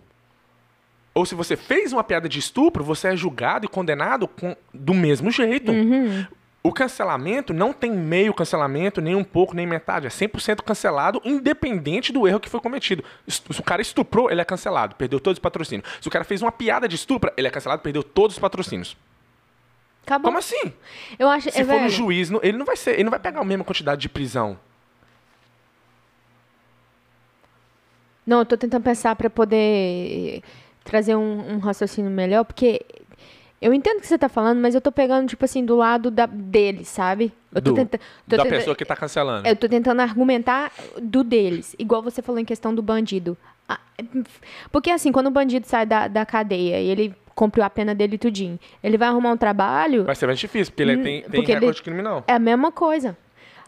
ou 1.14 1.24
se 1.24 1.34
você 1.34 1.56
fez 1.56 1.92
uma 1.92 2.02
piada 2.02 2.28
de 2.28 2.38
estupro, 2.38 2.82
você 2.82 3.08
é 3.08 3.16
julgado 3.16 3.64
e 3.64 3.68
condenado 3.68 4.26
com, 4.26 4.56
do 4.72 4.92
mesmo 4.92 5.30
jeito. 5.30 5.70
Uhum. 5.70 6.26
O 6.62 6.72
cancelamento 6.72 7.52
não 7.52 7.72
tem 7.74 7.92
meio 7.92 8.32
cancelamento, 8.32 9.00
nem 9.00 9.14
um 9.14 9.22
pouco, 9.22 9.54
nem 9.54 9.66
metade. 9.66 10.06
É 10.06 10.10
100% 10.10 10.62
cancelado, 10.62 11.20
independente 11.24 12.10
do 12.10 12.26
erro 12.26 12.40
que 12.40 12.48
foi 12.48 12.58
cometido. 12.58 13.04
Se 13.28 13.42
o 13.60 13.62
cara 13.62 13.82
estuprou, 13.82 14.30
ele 14.30 14.40
é 14.40 14.44
cancelado, 14.44 14.96
perdeu 14.96 15.20
todos 15.20 15.36
os 15.36 15.42
patrocínios. 15.42 15.86
Se 16.00 16.08
o 16.08 16.10
cara 16.10 16.24
fez 16.24 16.40
uma 16.42 16.50
piada 16.50 16.88
de 16.88 16.96
estupro, 16.96 17.30
ele 17.36 17.46
é 17.46 17.50
cancelado, 17.50 17.82
perdeu 17.82 18.02
todos 18.02 18.36
os 18.36 18.40
patrocínios. 18.40 18.96
Acabou. 20.06 20.24
Como 20.30 20.38
assim? 20.38 20.72
Eu 21.18 21.28
acho, 21.28 21.50
Se 21.50 21.60
é, 21.60 21.64
for 21.64 21.72
no 21.74 21.78
velho, 21.80 21.90
juiz, 21.90 22.30
não- 22.30 22.40
ele 22.42 22.56
não 22.56 22.64
vai 22.66 22.76
ser, 22.76 22.94
ele 22.94 23.04
não 23.04 23.10
vai 23.10 23.20
pegar 23.20 23.40
a 23.40 23.44
mesma 23.44 23.64
quantidade 23.64 24.00
de 24.00 24.08
prisão. 24.08 24.58
Não, 28.26 28.38
eu 28.38 28.46
tô 28.46 28.56
tentando 28.56 28.82
pensar 28.82 29.14
pra 29.16 29.28
poder 29.28 30.42
trazer 30.84 31.16
um, 31.16 31.54
um 31.54 31.58
raciocínio 31.58 32.10
melhor, 32.10 32.44
porque 32.44 32.80
eu 33.60 33.72
entendo 33.72 33.96
o 33.98 34.00
que 34.02 34.06
você 34.06 34.18
tá 34.18 34.28
falando, 34.28 34.60
mas 34.60 34.74
eu 34.74 34.80
tô 34.80 34.92
pegando, 34.92 35.26
tipo 35.28 35.44
assim, 35.44 35.64
do 35.64 35.74
lado 35.76 36.10
da, 36.10 36.26
dele, 36.26 36.84
sabe? 36.84 37.32
Eu 37.54 37.62
tô 37.62 37.70
Do- 37.70 37.76
tenta- 37.76 37.98
da 38.26 38.36
tenta- 38.36 38.48
pessoa 38.50 38.76
que 38.76 38.84
tá 38.84 38.94
cancelando. 38.94 39.48
Eu 39.48 39.56
tô 39.56 39.68
tentando 39.68 40.00
argumentar 40.02 40.70
do 41.00 41.24
deles, 41.24 41.74
igual 41.78 42.02
você 42.02 42.20
falou 42.20 42.38
em 42.38 42.44
questão 42.44 42.74
do 42.74 42.82
bandido. 42.82 43.36
Ah, 43.68 43.80
Porque 44.70 44.90
assim, 44.90 45.10
quando 45.10 45.28
o 45.28 45.30
bandido 45.30 45.66
sai 45.66 45.86
da, 45.86 46.06
da 46.08 46.26
cadeia 46.26 46.80
e 46.80 46.88
ele 46.88 47.14
cumpriu 47.34 47.64
a 47.64 47.70
pena 47.70 47.94
dele 47.94 48.18
tudinho, 48.18 48.58
ele 48.82 48.98
vai 48.98 49.08
arrumar 49.08 49.32
um 49.32 49.36
trabalho, 49.36 50.04
Vai 50.04 50.14
ser 50.14 50.26
mais 50.26 50.38
difícil, 50.38 50.70
porque 50.72 50.82
ele 50.82 50.96
Hum, 50.96 51.02
tem, 51.02 51.22
tem 51.22 51.30
porque 51.30 51.50
ele- 51.52 51.60
recorde 51.60 51.82
criminal. 51.82 52.22
é 52.28 52.34
a 52.34 52.38
mesma 52.38 52.70
coisa. 52.70 53.16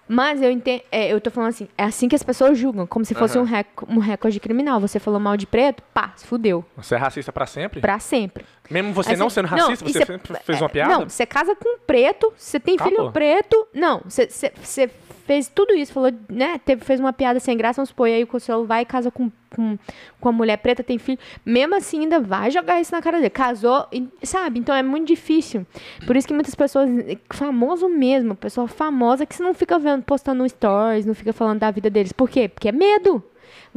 Mas 0.09 0.41
eu 0.41 0.51
entendo, 0.51 0.83
eu 0.93 1.21
tô 1.21 1.31
falando 1.31 1.49
assim, 1.51 1.69
é 1.77 1.83
assim 1.85 2.09
que 2.09 2.15
as 2.15 2.23
pessoas 2.23 2.57
julgam, 2.57 2.87
como 2.87 3.05
se 3.05 3.13
fosse 3.15 3.37
Aham. 3.37 3.45
um, 3.45 3.49
rec, 3.51 3.67
um 3.89 3.99
recorde 3.99 4.39
criminal. 4.39 4.79
Você 4.81 5.01
falou 5.01 5.19
mal 5.19 5.37
de 5.37 5.47
preto, 5.47 5.83
pá, 5.93 6.13
se 6.17 6.27
fudeu. 6.27 6.65
Você 6.77 6.95
é 6.95 6.99
racista 6.99 7.33
pra 7.33 7.45
sempre? 7.47 7.81
Pra 7.81 7.99
sempre. 7.99 8.45
Mesmo 8.71 8.93
você 8.93 9.11
Assim, 9.13 9.19
não 9.21 9.29
sendo 9.31 9.47
racista, 9.49 9.85
e 9.85 9.93
você 9.93 9.99
cê- 10.01 10.07
sempre 10.07 10.37
fez 10.45 10.59
é, 10.61 10.63
uma 10.63 10.69
piada? 10.69 10.93
Não, 10.93 11.09
você 11.09 11.25
casa 11.27 11.55
com 11.57 11.77
um 11.77 11.79
preto, 11.87 12.33
você 12.37 12.59
tem 12.61 12.79
filho 12.79 12.93
Acabou. 12.95 13.13
preto. 13.13 13.67
Não, 13.75 14.01
você 14.05 14.89
fez 15.27 15.49
tudo 15.49 15.75
isso, 15.75 15.93
falou, 15.93 16.13
né? 16.29 16.59
Teve, 16.65 16.85
fez 16.85 17.01
uma 17.01 17.13
piada 17.13 17.41
sem 17.41 17.57
graça, 17.57 17.77
vamos 17.77 17.89
supor, 17.89 18.09
e 18.09 18.15
aí 18.15 18.23
o 18.23 18.27
Consuelo 18.27 18.65
vai 18.65 18.83
e 18.83 18.85
casa 18.85 19.11
com, 19.11 19.31
com, 19.51 19.77
com 20.21 20.29
a 20.29 20.33
mulher 20.33 20.57
preta, 20.59 20.85
tem 20.85 20.99
filho. 20.99 21.19
Mesmo 21.45 21.75
assim, 21.75 22.01
ainda 22.01 22.21
vai 22.21 22.51
jogar 22.51 22.81
isso 22.81 22.93
na 22.93 23.03
cara 23.03 23.19
dele. 23.19 23.31
Casou, 23.31 23.87
sabe? 24.23 24.61
Então 24.61 24.75
é 24.75 24.83
muito 24.83 25.09
difícil. 25.09 25.67
Por 26.07 26.17
isso 26.17 26.29
que 26.29 26.33
muitas 26.33 26.55
pessoas, 26.55 26.89
famoso 27.31 27.89
mesmo, 27.89 28.37
pessoa 28.37 28.69
famosa, 28.69 29.27
que 29.27 29.35
você 29.35 29.43
não 29.43 29.53
fica 29.53 29.79
vendo, 29.79 30.05
postando 30.05 30.49
stories, 30.49 31.05
não 31.05 31.15
fica 31.15 31.33
falando 31.33 31.59
da 31.59 31.71
vida 31.71 31.91
deles. 31.91 32.13
Por 32.13 32.31
quê? 32.31 32.49
Porque 32.49 32.69
é 32.69 32.73
medo. 32.73 33.23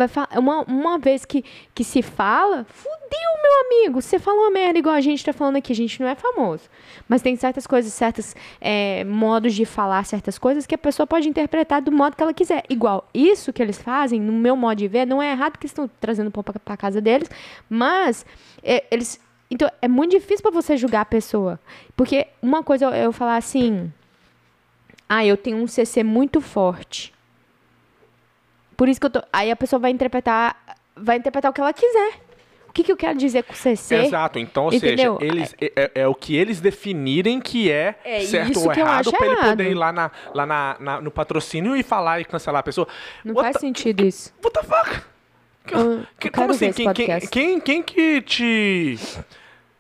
Vai 0.08 0.26
uma, 0.38 0.62
uma 0.62 0.98
vez 0.98 1.26
que, 1.26 1.44
que 1.74 1.84
se 1.84 2.02
fala, 2.02 2.66
fudeu, 2.70 3.30
meu 3.44 3.62
amigo. 3.66 4.02
Você 4.02 4.18
fala 4.20 4.38
uma 4.42 4.52
merda 4.52 4.80
igual 4.80 4.96
a 4.96 5.02
gente 5.02 5.24
tá 5.24 5.34
falando 5.34 5.58
aqui. 5.58 5.74
A 5.74 5.76
gente 5.76 6.00
não 6.00 6.08
é 6.08 6.16
famoso. 6.16 6.64
Mas 7.08 7.22
tem 7.22 7.36
certas 7.36 7.66
coisas, 7.68 7.92
certos 7.92 8.36
é, 8.62 9.04
modos 9.04 9.54
de 9.54 9.66
falar 9.66 10.06
certas 10.06 10.38
coisas 10.38 10.66
que 10.66 10.76
a 10.76 10.78
pessoa 10.78 11.06
pode 11.06 11.28
interpretar 11.28 11.82
do 11.82 11.92
modo 11.92 12.16
que 12.16 12.24
ela 12.24 12.34
quiser. 12.34 12.64
Igual, 12.70 13.10
isso 13.14 13.52
que 13.52 13.62
eles 13.62 13.82
fazem, 13.82 14.22
no 14.22 14.34
meu 14.34 14.56
modo 14.56 14.78
de 14.78 14.88
ver, 14.88 15.06
não 15.06 15.22
é 15.22 15.32
errado 15.32 15.58
que 15.58 15.66
estão 15.66 15.90
trazendo 16.00 16.32
pão 16.32 16.44
pra, 16.44 16.60
pra 16.60 16.78
casa 16.78 17.02
deles, 17.02 17.30
mas 17.70 18.26
é, 18.64 18.84
eles. 18.92 19.20
Então, 19.52 19.70
é 19.82 19.88
muito 19.88 20.12
difícil 20.12 20.44
pra 20.44 20.52
você 20.52 20.78
julgar 20.78 21.02
a 21.02 21.06
pessoa. 21.06 21.60
Porque 21.96 22.28
uma 22.42 22.64
coisa 22.64 22.86
eu, 22.86 22.92
eu 22.92 23.12
falar 23.12 23.38
assim. 23.38 23.92
Ah, 25.08 25.26
eu 25.26 25.36
tenho 25.36 25.58
um 25.58 25.66
CC 25.66 26.04
muito 26.04 26.40
forte. 26.40 27.12
Por 28.80 28.88
isso 28.88 28.98
que 28.98 29.06
eu 29.08 29.10
tô. 29.10 29.22
Aí 29.34 29.52
a 29.52 29.56
pessoa 29.58 29.78
vai 29.78 29.92
interpretar. 29.92 30.56
Vai 30.96 31.18
interpretar 31.18 31.52
o 31.52 31.54
que 31.54 31.60
ela 31.60 31.74
quiser. 31.74 32.14
O 32.70 32.72
que, 32.72 32.82
que 32.82 32.92
eu 32.92 32.96
quero 32.96 33.18
dizer 33.18 33.44
com 33.44 33.54
CC? 33.54 33.96
Exato, 34.06 34.40
então, 34.40 34.66
ou 34.66 34.74
Entendeu? 34.74 35.18
seja, 35.20 35.30
eles, 35.34 35.56
é, 35.60 35.74
é- 35.76 35.92
é 36.04 36.08
o 36.08 36.16
que 36.16 36.34
eles 36.38 36.62
definirem 36.62 37.42
que 37.42 37.70
é, 37.70 38.00
É 38.06 38.22
certo 38.22 38.58
ou 38.64 38.72
errado 38.72 39.12
pra 39.12 39.26
ele 39.26 39.36
poder 39.36 39.72
ir 39.72 39.74
lá, 39.74 39.92
na, 39.92 40.10
lá 40.34 40.46
na, 40.46 40.78
na- 40.80 41.02
no 41.02 41.12
patrocínio 41.12 41.76
e 41.76 41.84
falar 41.84 42.22
e 42.22 42.26
cancelar 42.26 42.60
a 42.62 42.64
pessoa. 42.64 42.88
Não 43.26 43.34
What 43.34 43.44
faz 43.48 43.54
the- 43.56 43.60
sentido 43.60 44.06
isso. 44.06 44.32
What 44.42 44.54
the 44.54 44.64
fuck? 44.66 45.02
Que- 45.66 45.74
Eu- 45.76 46.04
que- 46.20 46.28
eu 46.30 46.32
como 46.32 46.52
assim? 46.52 46.72
Quem, 46.72 46.94
quem, 46.94 47.20
quem, 47.28 47.60
quem 47.60 47.84
que 47.84 48.22
te 48.22 48.98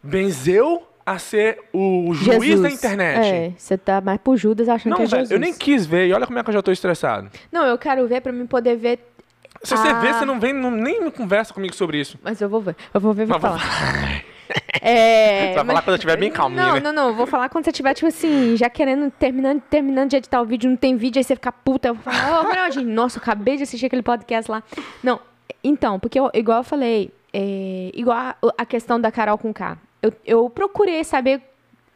benzeu 0.03 0.85
a 1.11 1.19
ser 1.19 1.59
o 1.73 2.13
juiz 2.13 2.43
Jesus. 2.43 2.61
da 2.61 2.69
internet? 2.69 3.25
É, 3.27 3.51
você 3.57 3.77
tá 3.77 3.99
mais 4.01 4.19
pro 4.19 4.35
Judas 4.37 4.67
achando 4.69 4.93
que 4.95 4.99
Não, 4.99 5.05
é 5.05 5.09
velho, 5.09 5.21
Jesus. 5.21 5.31
eu 5.31 5.39
nem 5.39 5.53
quis 5.53 5.85
ver. 5.85 6.07
E 6.07 6.13
olha 6.13 6.25
como 6.27 6.37
é 6.39 6.43
que 6.43 6.49
eu 6.49 6.53
já 6.53 6.61
tô 6.61 6.71
estressado. 6.71 7.29
Não, 7.51 7.65
eu 7.65 7.77
quero 7.77 8.07
ver 8.07 8.21
pra 8.21 8.31
mim 8.31 8.45
poder 8.45 8.75
ver. 8.77 8.99
Se 9.63 9.75
você 9.75 9.87
Ah. 9.89 9.99
vê, 9.99 10.13
você 10.13 10.23
não 10.25 10.39
vem, 10.39 10.53
não, 10.53 10.71
nem 10.71 11.03
me 11.03 11.11
conversa 11.11 11.53
comigo 11.53 11.75
sobre 11.75 11.99
isso. 11.99 12.17
Mas 12.23 12.39
eu 12.39 12.47
vou 12.47 12.61
ver. 12.61 12.75
Eu 12.93 13.01
vou 13.01 13.13
ver 13.13 13.25
vou 13.25 13.37
Mas 13.39 13.51
vou 13.51 13.59
falar. 13.59 14.23
É, 14.81 15.49
Você 15.49 15.55
vai 15.55 15.65
falar 15.65 15.81
quando 15.81 15.89
eu 15.89 15.95
estiver 15.95 16.17
bem 16.17 16.31
calminho, 16.31 16.61
Não, 16.63 16.73
né? 16.75 16.79
não, 16.79 16.93
não. 16.93 17.13
Vou 17.13 17.27
falar 17.27 17.49
quando 17.49 17.65
você 17.65 17.69
estiver, 17.71 17.93
tipo 17.93 18.07
assim, 18.07 18.55
já 18.57 18.69
querendo, 18.69 19.11
terminando, 19.11 19.61
terminando 19.69 20.09
de 20.09 20.15
editar 20.17 20.41
o 20.41 20.45
vídeo, 20.45 20.69
não 20.69 20.77
tem 20.77 20.95
vídeo, 20.95 21.19
aí 21.19 21.23
você 21.23 21.35
fica 21.35 21.51
puta. 21.51 21.89
Eu 21.89 21.93
vou 21.95 22.03
falar, 22.03 22.39
ô, 22.39 22.43
Ronaldinho, 22.47 22.89
nossa, 22.89 23.17
eu 23.19 23.21
acabei 23.21 23.57
de 23.57 23.63
assistir 23.63 23.85
aquele 23.85 24.01
podcast 24.01 24.49
lá. 24.49 24.63
Não, 25.03 25.19
então, 25.63 25.99
porque 25.99 26.19
eu- 26.19 26.31
igual 26.33 26.59
eu 26.59 26.63
falei, 26.63 27.11
é, 27.33 27.91
igual 27.93 28.17
a, 28.17 28.35
a 28.57 28.65
questão 28.65 28.99
da 28.99 29.11
Carol 29.11 29.37
com 29.37 29.53
K. 29.53 29.77
Eu, 30.01 30.13
eu 30.25 30.49
procurei 30.49 31.03
saber, 31.03 31.41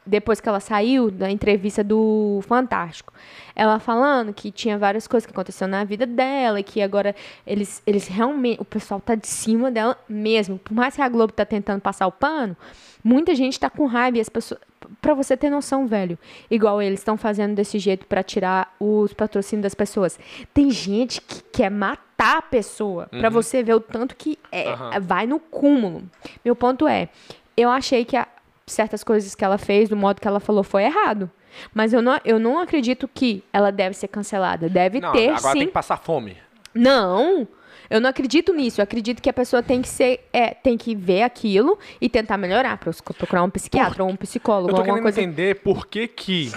depois 0.05 0.41
que 0.41 0.49
ela 0.49 0.59
saiu 0.59 1.09
da 1.09 1.31
entrevista 1.31 1.83
do 1.83 2.41
Fantástico, 2.47 3.13
ela 3.55 3.79
falando 3.79 4.33
que 4.33 4.51
tinha 4.51 4.77
várias 4.77 5.07
coisas 5.07 5.25
que 5.25 5.31
aconteceram 5.31 5.71
na 5.71 5.83
vida 5.85 6.05
dela, 6.05 6.59
e 6.59 6.63
que 6.63 6.81
agora 6.81 7.15
eles, 7.47 7.81
eles 7.87 8.07
realmente, 8.07 8.59
o 8.59 8.65
pessoal 8.65 8.99
tá 8.99 9.15
de 9.15 9.27
cima 9.27 9.71
dela 9.71 9.97
mesmo. 10.09 10.57
Por 10.59 10.73
mais 10.73 10.95
que 10.95 11.01
a 11.01 11.07
Globo 11.07 11.31
tá 11.31 11.45
tentando 11.45 11.79
passar 11.79 12.05
o 12.07 12.11
pano, 12.11 12.57
muita 13.03 13.33
gente 13.33 13.59
tá 13.59 13.69
com 13.69 13.85
raiva 13.85 14.17
e 14.17 14.21
as 14.21 14.29
pessoas. 14.29 14.59
Pra 15.01 15.13
você 15.13 15.37
ter 15.37 15.49
noção, 15.49 15.87
velho. 15.87 16.19
Igual 16.51 16.81
eles 16.81 16.99
estão 16.99 17.15
fazendo 17.17 17.55
desse 17.55 17.79
jeito 17.79 18.05
pra 18.05 18.21
tirar 18.21 18.75
os 18.77 19.13
patrocínios 19.13 19.63
das 19.63 19.73
pessoas. 19.73 20.19
Tem 20.53 20.69
gente 20.69 21.21
que 21.21 21.41
quer 21.41 21.71
matar 21.71 22.37
a 22.39 22.41
pessoa. 22.41 23.07
Pra 23.07 23.29
você 23.29 23.63
ver 23.63 23.75
o 23.75 23.79
tanto 23.79 24.13
que 24.13 24.37
é, 24.51 24.69
Aham. 24.69 24.99
vai 24.99 25.25
no 25.25 25.39
cúmulo. 25.39 26.03
Meu 26.43 26.53
ponto 26.53 26.85
é, 26.85 27.07
eu 27.55 27.69
achei 27.69 28.03
que 28.05 28.15
a- 28.15 28.27
certas 28.65 29.03
coisas 29.03 29.35
que 29.35 29.43
ela 29.43 29.57
fez, 29.57 29.89
do 29.89 29.95
modo 29.95 30.19
que 30.21 30.27
ela 30.27 30.39
falou, 30.39 30.63
foi 30.63 30.83
errado. 30.83 31.29
Mas 31.73 31.93
eu 31.93 32.01
não, 32.01 32.19
eu 32.25 32.39
não 32.39 32.57
acredito 32.59 33.07
que 33.13 33.43
ela 33.53 33.71
deve 33.71 33.95
ser 33.95 34.07
cancelada. 34.07 34.67
Deve 34.69 34.99
Não, 34.99 35.11
ter, 35.11 35.29
agora 35.29 35.53
sim. 35.53 35.59
tem 35.59 35.67
que 35.67 35.73
passar 35.73 35.97
fome. 35.97 36.37
Não, 36.73 37.47
eu 37.89 38.01
não 38.01 38.09
acredito 38.09 38.51
nisso. 38.53 38.81
Eu 38.81 38.83
acredito 38.83 39.21
que 39.21 39.29
a 39.29 39.33
pessoa 39.33 39.61
tem 39.61 39.81
que 39.81 39.87
ser, 39.87 40.27
é, 40.33 40.49
tem 40.53 40.77
que 40.77 40.95
ver 40.95 41.21
aquilo 41.21 41.77
e 42.01 42.09
tentar 42.09 42.37
melhorar, 42.37 42.77
procurar 42.77 43.43
um 43.43 43.49
psiquiatra 43.49 44.03
ou 44.03 44.09
um 44.09 44.15
psicólogo, 44.15 44.71
Eu 44.71 44.75
tô 44.75 44.83
querendo 44.83 45.01
coisa. 45.03 45.21
entender 45.21 45.55
por 45.61 45.85
que, 45.85 46.07
que 46.07 46.51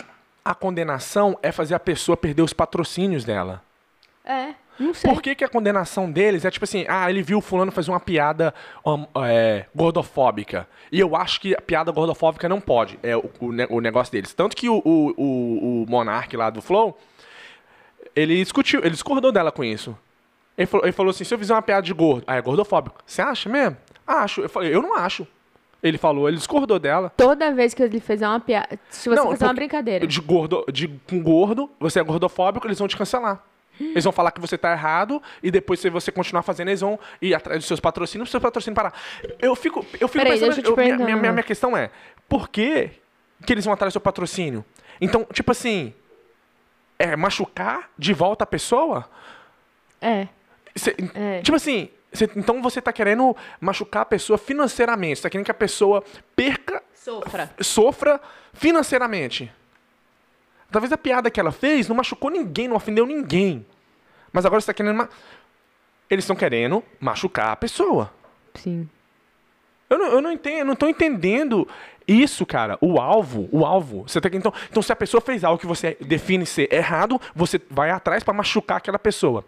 a 0.44 0.54
condenação 0.54 1.38
é 1.42 1.52
fazer 1.52 1.74
a 1.74 1.80
pessoa 1.80 2.16
perder 2.16 2.40
os 2.42 2.52
patrocínios 2.54 3.24
dela. 3.24 3.62
É, 4.24 4.54
não 4.78 4.94
sei. 4.94 5.10
Por 5.10 5.22
que, 5.22 5.34
que 5.34 5.44
a 5.44 5.48
condenação 5.48 6.10
deles 6.10 6.44
é 6.44 6.50
tipo 6.50 6.64
assim, 6.64 6.84
ah, 6.88 7.08
ele 7.10 7.22
viu 7.22 7.38
o 7.38 7.40
fulano 7.40 7.72
fazer 7.72 7.90
uma 7.90 8.00
piada 8.00 8.54
hum, 8.84 9.06
é, 9.24 9.66
gordofóbica. 9.74 10.68
E 10.90 11.00
eu 11.00 11.16
acho 11.16 11.40
que 11.40 11.54
a 11.54 11.60
piada 11.60 11.90
gordofóbica 11.90 12.48
não 12.48 12.60
pode. 12.60 12.98
É 13.02 13.16
o, 13.16 13.30
o, 13.40 13.76
o 13.76 13.80
negócio 13.80 14.12
deles. 14.12 14.32
Tanto 14.34 14.56
que 14.56 14.68
o, 14.68 14.82
o, 14.84 15.14
o, 15.16 15.82
o 15.82 15.86
Monark 15.88 16.36
lá 16.36 16.50
do 16.50 16.60
Flow, 16.62 16.96
ele 18.14 18.36
discutiu, 18.36 18.80
ele 18.80 18.90
discordou 18.90 19.32
dela 19.32 19.50
com 19.52 19.64
isso. 19.64 19.96
Ele 20.56 20.66
falou, 20.66 20.86
ele 20.86 20.92
falou 20.92 21.10
assim, 21.10 21.24
se 21.24 21.34
eu 21.34 21.38
fizer 21.38 21.54
uma 21.54 21.62
piada 21.62 21.82
de 21.82 21.92
gordo, 21.92 22.24
ah, 22.26 22.36
é 22.36 22.40
gordofóbico. 22.40 23.02
Você 23.04 23.20
acha 23.20 23.48
mesmo? 23.48 23.76
Acho. 24.06 24.40
Eu 24.42 24.48
falei, 24.48 24.74
eu 24.74 24.80
não 24.80 24.96
acho. 24.96 25.26
Ele 25.82 25.98
falou, 25.98 26.28
ele 26.28 26.38
discordou 26.38 26.78
dela. 26.78 27.12
Toda 27.16 27.52
vez 27.52 27.74
que 27.74 27.82
ele 27.82 28.00
fizer 28.00 28.26
uma 28.26 28.40
piada, 28.40 28.78
se 28.88 29.08
você 29.08 29.20
Não, 29.20 29.30
fizer 29.30 29.44
uma 29.44 29.54
brincadeira. 29.54 30.06
De 30.06 30.20
gordo, 30.20 30.64
de, 30.72 30.88
com 31.08 31.22
gordo, 31.22 31.70
você 31.78 32.00
é 32.00 32.02
gordofóbico, 32.02 32.66
eles 32.66 32.78
vão 32.78 32.88
te 32.88 32.96
cancelar. 32.96 33.44
Eles 33.78 34.04
vão 34.04 34.12
falar 34.12 34.30
que 34.30 34.40
você 34.40 34.56
tá 34.56 34.72
errado 34.72 35.22
e 35.42 35.50
depois, 35.50 35.80
se 35.80 35.90
você 35.90 36.10
continuar 36.10 36.42
fazendo, 36.42 36.68
eles 36.68 36.80
vão 36.80 36.98
ir 37.20 37.34
atrás 37.34 37.58
dos 37.58 37.66
seus 37.66 37.80
patrocínios, 37.80 38.30
seus 38.30 38.42
patrocínios 38.42 38.74
parar. 38.76 38.92
Eu 39.40 39.54
fico, 39.54 39.80
eu 40.00 40.08
fico 40.08 40.24
Peraí, 40.24 40.32
pensando. 40.32 40.54
deixa 40.54 40.60
eu 40.60 40.74
te 40.74 40.80
eu- 40.80 40.84
minha, 40.84 40.96
minha, 40.96 41.16
minha, 41.16 41.32
minha 41.32 41.42
questão 41.42 41.76
é: 41.76 41.90
por 42.28 42.48
que, 42.48 42.90
que 43.44 43.52
eles 43.52 43.64
vão 43.64 43.74
atrás 43.74 43.90
do 43.92 43.94
seu 43.94 44.00
patrocínio? 44.00 44.64
Então, 45.00 45.24
tipo 45.32 45.50
assim, 45.52 45.92
é 46.98 47.14
machucar 47.16 47.90
de 47.98 48.12
volta 48.14 48.44
a 48.44 48.46
pessoa? 48.46 49.08
É, 50.00 50.28
Cê- 50.74 50.94
É. 51.14 51.40
Tipo 51.42 51.56
assim, 51.56 51.88
cê- 52.12 52.30
então 52.36 52.60
você 52.62 52.80
tá 52.82 52.92
querendo 52.92 53.34
machucar 53.60 54.02
a 54.02 54.06
pessoa 54.06 54.36
financeiramente, 54.38 55.16
você 55.16 55.22
tá 55.22 55.30
querendo 55.30 55.44
que 55.46 55.50
a 55.50 55.54
pessoa 55.54 56.04
perca 56.34 56.82
sofra. 56.94 57.50
sofra 57.60 58.20
financeiramente. 58.52 59.50
Talvez 60.70 60.92
a 60.92 60.98
piada 60.98 61.30
que 61.30 61.38
ela 61.40 61.52
fez 61.52 61.88
não 61.88 61.96
machucou 61.96 62.30
ninguém, 62.30 62.68
não 62.68 62.76
ofendeu 62.76 63.06
ninguém. 63.06 63.64
Mas 64.32 64.44
agora 64.44 64.60
você 64.60 64.64
está 64.70 64.74
querendo. 64.74 64.96
ma- 64.96 65.08
Eles 66.10 66.24
estão 66.24 66.36
querendo 66.36 66.82
machucar 67.00 67.50
a 67.52 67.56
pessoa. 67.56 68.12
Sim. 68.54 68.88
Eu 69.88 69.98
não, 69.98 70.06
eu 70.06 70.20
não 70.20 70.32
entendo, 70.32 70.58
eu 70.58 70.64
não 70.64 70.74
tô 70.74 70.88
entendendo 70.88 71.66
isso, 72.08 72.44
cara. 72.44 72.76
O 72.80 73.00
alvo, 73.00 73.48
o 73.52 73.64
alvo. 73.64 74.02
Você 74.08 74.20
tem 74.20 74.32
que, 74.32 74.36
então, 74.36 74.52
então, 74.68 74.82
se 74.82 74.92
a 74.92 74.96
pessoa 74.96 75.20
fez 75.20 75.44
algo 75.44 75.60
que 75.60 75.66
você 75.66 75.96
define 76.00 76.44
ser 76.44 76.72
errado, 76.72 77.20
você 77.34 77.60
vai 77.70 77.90
atrás 77.90 78.24
para 78.24 78.34
machucar 78.34 78.78
aquela 78.78 78.98
pessoa. 78.98 79.44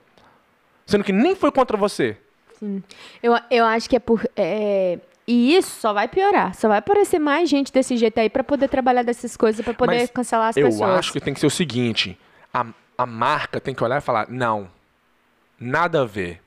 Sendo 0.86 1.02
que 1.04 1.12
nem 1.12 1.34
foi 1.34 1.50
contra 1.50 1.76
você. 1.76 2.16
Sim. 2.58 2.82
Eu, 3.22 3.34
eu 3.50 3.64
acho 3.64 3.90
que 3.90 3.96
é 3.96 3.98
por. 3.98 4.24
É, 4.36 4.98
E 5.30 5.54
isso 5.54 5.78
só 5.78 5.92
vai 5.92 6.08
piorar. 6.08 6.54
Só 6.54 6.68
vai 6.68 6.78
aparecer 6.78 7.18
mais 7.18 7.50
gente 7.50 7.70
desse 7.70 7.98
jeito 7.98 8.18
aí 8.18 8.30
pra 8.30 8.42
poder 8.42 8.66
trabalhar 8.66 9.02
dessas 9.02 9.36
coisas, 9.36 9.62
pra 9.62 9.74
poder 9.74 9.98
Mas 9.98 10.10
cancelar 10.10 10.48
as 10.48 10.56
eu 10.56 10.64
pessoas. 10.66 10.90
acho 10.98 11.12
que 11.12 11.20
tem 11.20 11.34
que 11.34 11.40
ser 11.40 11.46
o 11.46 11.50
seguinte: 11.50 12.18
a, 12.52 12.64
a 12.96 13.04
marca 13.04 13.60
tem 13.60 13.74
que 13.74 13.84
olhar 13.84 13.98
e 13.98 14.00
falar, 14.00 14.26
não, 14.30 14.70
nada 15.60 16.00
a 16.00 16.04
ver. 16.06 16.40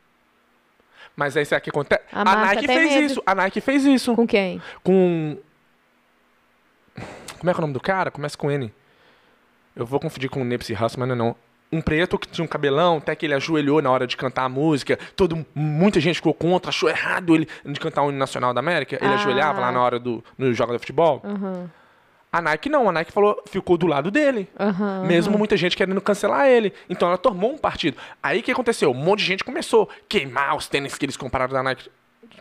Mas 1.15 1.37
aí 1.37 1.45
será 1.45 1.61
que 1.61 1.69
acontece? 1.69 2.01
A 2.11 2.21
A, 2.21 2.45
Nike 2.47 2.65
fez 2.65 2.91
medo. 2.91 3.05
isso. 3.05 3.23
A 3.23 3.35
Nike 3.35 3.61
fez 3.61 3.85
isso. 3.85 4.15
Com 4.15 4.25
quem? 4.25 4.59
Com. 4.81 5.37
Como 7.37 7.49
é 7.49 7.53
que 7.53 7.59
é 7.59 7.59
o 7.59 7.61
nome 7.61 7.73
do 7.73 7.79
cara? 7.79 8.09
Começa 8.09 8.35
com 8.35 8.49
N. 8.49 8.73
Eu 9.75 9.85
vou 9.85 9.99
confundir 9.99 10.29
com 10.29 10.41
o 10.41 10.43
Nipsey 10.43 10.75
Hussle, 10.75 10.99
mas 10.99 11.07
não 11.07 11.13
é 11.15 11.17
não. 11.17 11.35
Um 11.71 11.79
preto 11.81 12.19
que 12.19 12.27
tinha 12.27 12.43
um 12.43 12.47
cabelão, 12.47 12.97
até 12.97 13.15
que 13.15 13.25
ele 13.25 13.33
ajoelhou 13.33 13.81
na 13.81 13.89
hora 13.89 14.05
de 14.05 14.17
cantar 14.17 14.43
a 14.43 14.49
música. 14.49 14.99
Todo, 15.15 15.45
muita 15.55 15.99
gente 16.01 16.15
ficou 16.15 16.33
contra, 16.33 16.69
achou 16.69 16.89
errado 16.89 17.33
ele 17.33 17.47
de 17.65 17.79
cantar 17.79 18.03
o 18.03 18.09
hino 18.09 18.17
nacional 18.19 18.53
da 18.53 18.59
América. 18.59 18.97
Ele 19.01 19.13
Ah. 19.13 19.15
ajoelhava 19.15 19.61
lá 19.61 19.71
na 19.71 19.81
hora 19.81 19.97
do 19.97 20.21
no 20.37 20.53
jogo 20.53 20.73
de 20.73 20.79
futebol. 20.79 21.21
Aham. 21.23 21.69
A 22.33 22.41
Nike 22.41 22.69
não, 22.69 22.87
a 22.87 22.91
Nike 22.93 23.11
falou, 23.11 23.41
ficou 23.47 23.77
do 23.77 23.87
lado 23.87 24.09
dele. 24.11 24.49
Aham. 24.59 25.03
Mesmo 25.05 25.37
muita 25.37 25.55
gente 25.57 25.75
querendo 25.75 25.99
cancelar 26.01 26.47
ele. 26.47 26.73
Então 26.89 27.07
ela 27.07 27.17
tomou 27.17 27.51
um 27.53 27.57
partido. 27.57 27.97
Aí 28.23 28.39
o 28.39 28.43
que 28.43 28.51
aconteceu? 28.51 28.91
Um 28.91 28.93
monte 28.93 29.19
de 29.19 29.25
gente 29.25 29.43
começou 29.43 29.89
a 29.91 29.95
queimar 30.07 30.55
os 30.55 30.67
tênis 30.67 30.97
que 30.97 31.05
eles 31.05 31.15
compraram 31.17 31.53
da 31.53 31.61
Nike. 31.63 31.89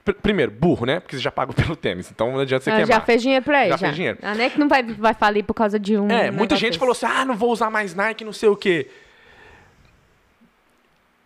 Pr- 0.05 0.13
Primeiro, 0.23 0.51
burro, 0.53 0.87
né? 0.87 1.01
Porque 1.01 1.17
você 1.17 1.23
já 1.23 1.31
pagou 1.33 1.55
pelo 1.57 1.75
tênis. 1.77 2.09
Então 2.11 2.33
não 2.33 2.39
adianta 2.41 2.65
você 2.65 2.71
Ah, 2.71 2.77
queimar. 2.77 2.99
já 2.99 3.01
fez 3.01 3.23
dinheiro 3.23 3.45
pra 3.45 3.61
ele. 3.63 3.71
Já 3.71 3.79
fez 3.79 3.95
dinheiro. 3.97 4.19
A 4.23 4.35
NEC 4.35 4.57
não 4.59 4.69
vai, 4.69 4.83
vai 4.83 5.15
falir 5.15 5.45
por 5.45 5.55
causa 5.55 5.79
de 5.79 5.97
um. 5.99 6.09
É, 6.09 6.31
muita 6.31 6.55
gente 6.57 6.71
desse. 6.71 6.79
falou 6.79 6.93
assim: 6.93 7.07
ah, 7.07 7.25
não 7.25 7.37
vou 7.37 7.51
usar 7.53 7.69
mais 7.71 7.93
Nike, 7.95 8.25
não 8.25 8.33
sei 8.33 8.49
o 8.49 8.57
quê. 8.57 8.89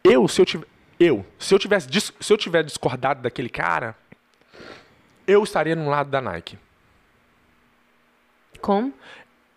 Eu, 0.04 0.28
se 0.28 0.40
eu 0.40 0.44
tiver. 0.46 0.66
Eu, 1.00 1.26
se 1.38 1.52
eu 1.52 1.58
tivesse 1.58 1.88
se 2.20 2.32
eu 2.32 2.36
tiver 2.36 2.62
discordado 2.62 3.22
daquele 3.22 3.48
cara, 3.48 3.96
eu 5.26 5.42
estaria 5.42 5.74
no 5.74 5.88
lado 5.90 6.08
da 6.10 6.20
Nike. 6.20 6.56
Como? 8.60 8.92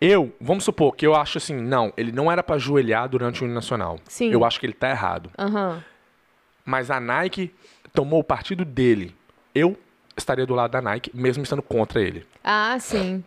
Eu, 0.00 0.32
vamos 0.40 0.64
supor 0.64 0.94
que 0.94 1.06
eu 1.06 1.14
acho 1.14 1.38
assim, 1.38 1.54
não, 1.56 1.92
ele 1.96 2.12
não 2.12 2.30
era 2.30 2.42
pra 2.42 2.56
ajoelhar 2.56 3.08
durante 3.08 3.44
o 3.44 3.48
nacional. 3.48 3.98
Sim. 4.06 4.30
Eu 4.30 4.44
acho 4.44 4.58
que 4.60 4.66
ele 4.66 4.72
tá 4.72 4.90
errado. 4.90 5.30
Aham. 5.38 5.82
Mas 6.64 6.90
a 6.90 7.00
Nike 7.00 7.52
tomou 7.92 8.20
o 8.20 8.24
partido 8.24 8.64
dele. 8.64 9.16
Eu 9.54 9.76
estaria 10.16 10.46
do 10.46 10.54
lado 10.54 10.70
da 10.72 10.82
Nike, 10.82 11.10
mesmo 11.14 11.42
estando 11.42 11.62
contra 11.62 12.00
ele. 12.00 12.26
Ah, 12.44 12.76
sim. 12.78 13.24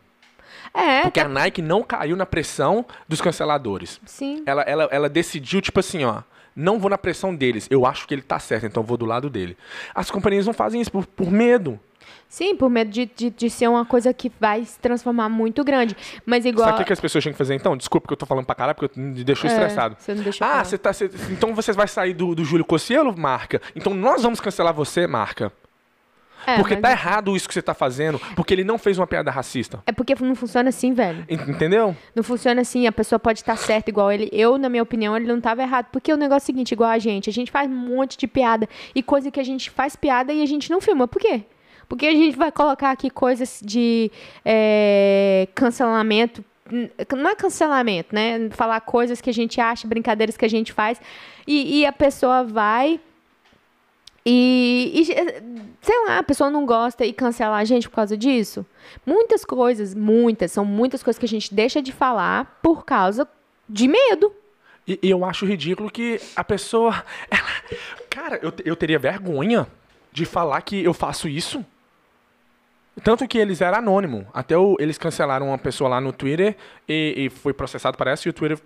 É, 0.74 1.02
Porque 1.02 1.20
a 1.20 1.28
Nike 1.28 1.62
não 1.62 1.82
caiu 1.84 2.16
na 2.16 2.26
pressão 2.26 2.86
dos 3.08 3.20
canceladores. 3.22 4.00
sim. 4.06 4.44
Ela, 4.46 4.62
ela, 4.64 4.84
ela 4.92 5.10
decidiu, 5.10 5.62
tipo 5.62 5.80
assim, 5.80 6.04
ó. 6.06 6.22
Não 6.56 6.80
vou 6.80 6.90
na 6.90 6.98
pressão 6.98 7.34
deles. 7.36 7.68
Eu 7.70 7.86
acho 7.86 8.08
que 8.08 8.14
ele 8.14 8.22
tá 8.22 8.40
certo, 8.40 8.66
então 8.66 8.84
eu 8.84 8.88
vou 8.88 8.98
do 8.98 9.06
lado 9.06 9.30
dele. 9.30 9.56
As 9.96 10.12
companhias 10.12 10.46
não 10.46 10.54
fazem 10.54 10.82
isso 10.82 10.92
por, 10.92 11.06
por 11.06 11.32
medo. 11.32 11.80
Sim, 12.28 12.56
por 12.56 12.70
medo 12.70 12.90
de, 12.90 13.06
de, 13.14 13.30
de 13.30 13.50
ser 13.50 13.68
uma 13.68 13.86
coisa 13.86 14.14
que 14.14 14.32
vai 14.40 14.64
se 14.64 14.80
transformar 14.80 15.28
muito 15.30 15.64
grande. 15.64 15.96
Mas 16.26 16.46
igual. 16.46 16.70
Sabe 16.70 16.84
o 16.84 16.86
que, 16.86 16.94
as 16.94 17.00
pessoas 17.00 17.22
tinham 17.22 17.34
que 17.34 17.38
fazer 17.38 17.56
então? 17.56 17.76
Desculpa 17.76 18.08
que 18.08 18.14
eu 18.14 18.18
tô 18.18 18.26
falando 18.26 18.46
pra 18.46 18.56
caralho, 18.56 18.76
porque 18.76 18.98
eu 19.00 19.04
me 19.04 19.24
deixou 19.24 19.50
É, 19.50 19.54
estressado. 19.54 19.96
você 20.00 20.14
não 20.16 20.24
deixou 20.24 20.48
Ah, 20.48 20.52
falar. 20.52 20.64
você 20.66 20.78
tá. 20.78 20.94
você- 20.94 21.10
então 21.30 21.54
você 21.54 21.74
vai 21.74 21.88
sair 21.88 22.14
do, 22.14 22.34
do 22.34 22.44
Júlio 22.46 22.64
Cossielo, 22.66 23.16
marca. 23.18 23.62
Então 23.76 23.94
nós 23.94 24.24
vamos 24.24 24.40
cancelar 24.40 24.74
você, 24.74 25.06
marca. 25.08 25.52
É, 26.46 26.58
porque 26.58 26.74
mas- 26.76 26.82
tá 26.82 26.92
errado 26.92 27.36
isso 27.36 27.48
que 27.48 27.54
você 27.54 27.62
tá 27.62 27.74
fazendo. 27.74 28.20
Porque 28.36 28.54
ele 28.54 28.64
não 28.64 28.78
fez 28.78 28.98
uma 28.98 29.06
piada 29.08 29.30
racista. 29.32 29.82
É 29.86 29.92
porque 29.92 30.16
não 30.20 30.36
funciona 30.36 30.70
assim, 30.70 30.94
velho. 30.94 31.26
En- 31.30 31.52
Entendeu? 31.52 31.96
Não 32.16 32.24
funciona 32.24 32.62
assim, 32.62 32.88
a 32.88 32.92
pessoa 32.92 33.20
pode 33.20 33.40
estar 33.40 33.56
certa 33.58 33.90
igual 33.90 34.12
ele. 34.12 34.30
Eu, 34.32 34.58
na 34.58 34.70
minha 34.70 34.84
opinião, 34.84 35.16
ele 35.16 35.28
não 35.28 35.38
estava 35.38 35.62
errado. 35.62 35.88
Porque 35.92 36.12
o 36.12 36.18
negócio 36.18 36.44
é 36.44 36.46
o 36.46 36.48
seguinte, 36.48 36.72
igual 36.72 36.90
a 36.90 36.98
gente, 37.00 37.30
a 37.30 37.34
gente 37.34 37.52
faz 37.52 37.70
um 37.70 37.74
monte 37.76 38.18
de 38.18 38.28
piada 38.28 38.68
e 38.96 39.04
coisa 39.04 39.30
que 39.32 39.40
a 39.40 39.44
gente 39.44 39.70
faz 39.70 39.96
piada 39.96 40.34
e 40.34 40.42
a 40.42 40.46
gente 40.46 40.70
não 40.72 40.82
filma. 40.82 41.08
Por 41.08 41.22
quê? 41.22 41.42
Porque 41.88 42.08
a 42.08 42.12
gente 42.12 42.38
vai 42.38 42.52
colocar 42.52 42.92
aqui 42.92 43.10
coisas 43.10 43.60
de 43.64 44.10
é, 44.46 45.48
cancelamento. 45.54 46.44
Não 47.18 47.30
é 47.30 47.36
cancelamento, 47.36 48.16
né? 48.16 48.50
Falar 48.52 48.80
coisas 48.82 49.20
que 49.20 49.30
a 49.30 49.34
gente 49.34 49.60
acha, 49.60 49.86
brincadeiras 49.88 50.38
que 50.38 50.46
a 50.46 50.50
gente 50.50 50.72
faz. 50.72 51.02
E, 51.46 51.80
e 51.82 51.86
a 51.86 51.92
pessoa 51.92 52.44
vai 52.44 53.00
e, 54.26 54.92
e, 54.94 55.06
sei 55.82 56.06
lá, 56.06 56.20
a 56.20 56.24
pessoa 56.24 56.50
não 56.50 56.66
gosta 56.66 57.06
e 57.06 57.12
cancela 57.14 57.58
a 57.58 57.64
gente 57.64 57.90
por 57.90 57.96
causa 57.96 58.16
disso. 58.16 58.66
Muitas 59.06 59.44
coisas, 59.44 59.96
muitas, 59.96 60.52
são 60.52 60.64
muitas 60.64 61.02
coisas 61.02 61.18
que 61.20 61.26
a 61.26 61.30
gente 61.30 61.54
deixa 61.54 61.82
de 61.82 61.92
falar 61.92 62.60
por 62.62 62.86
causa 62.86 63.28
de 63.68 63.88
medo. 63.88 64.32
E, 64.88 65.00
e 65.02 65.10
eu 65.10 65.24
acho 65.26 65.46
ridículo 65.46 65.90
que 65.90 66.20
a 66.36 66.44
pessoa. 66.44 67.04
ela- 67.32 67.78
cara, 68.10 68.40
eu, 68.44 68.54
eu 68.66 68.76
teria 68.76 69.00
vergonha 69.00 69.68
de 70.12 70.26
falar 70.26 70.62
que 70.62 70.84
eu 70.84 70.94
faço 70.94 71.28
isso. 71.28 71.66
Tanto 73.04 73.28
que 73.28 73.38
eles 73.38 73.62
eram 73.62 73.78
anônimo. 73.80 74.28
Até 74.34 74.58
o- 74.58 74.76
eles 74.80 74.98
cancelaram 74.98 75.48
uma 75.48 75.58
pessoa 75.58 75.90
lá 75.90 76.02
no 76.02 76.12
Twitter 76.12 76.56
e, 76.88 77.14
e 77.26 77.30
foi 77.30 77.54
processado, 77.54 77.98
parece, 77.98 78.28
e 78.28 78.30
o 78.30 78.34
Twitter 78.34 78.60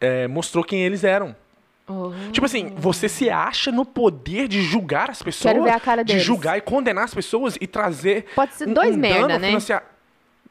é, 0.00 0.28
mostrou 0.28 0.62
quem 0.62 0.82
eles 0.84 1.02
eram. 1.02 1.34
Tipo 2.32 2.46
assim, 2.46 2.74
você 2.76 3.08
se 3.08 3.30
acha 3.30 3.70
no 3.70 3.84
poder 3.84 4.48
de 4.48 4.60
julgar 4.60 5.08
as 5.08 5.22
pessoas, 5.22 5.52
Quero 5.52 5.64
ver 5.64 5.70
a 5.70 5.78
cara 5.78 6.02
de 6.02 6.14
deles. 6.14 6.26
julgar 6.26 6.58
e 6.58 6.60
condenar 6.60 7.04
as 7.04 7.14
pessoas 7.14 7.56
e 7.60 7.66
trazer 7.66 8.26
Pode 8.34 8.54
ser 8.54 8.66
dois 8.66 8.96
merda, 8.96 9.28
dano 9.28 9.38
né? 9.38 9.48
financiar. 9.48 9.84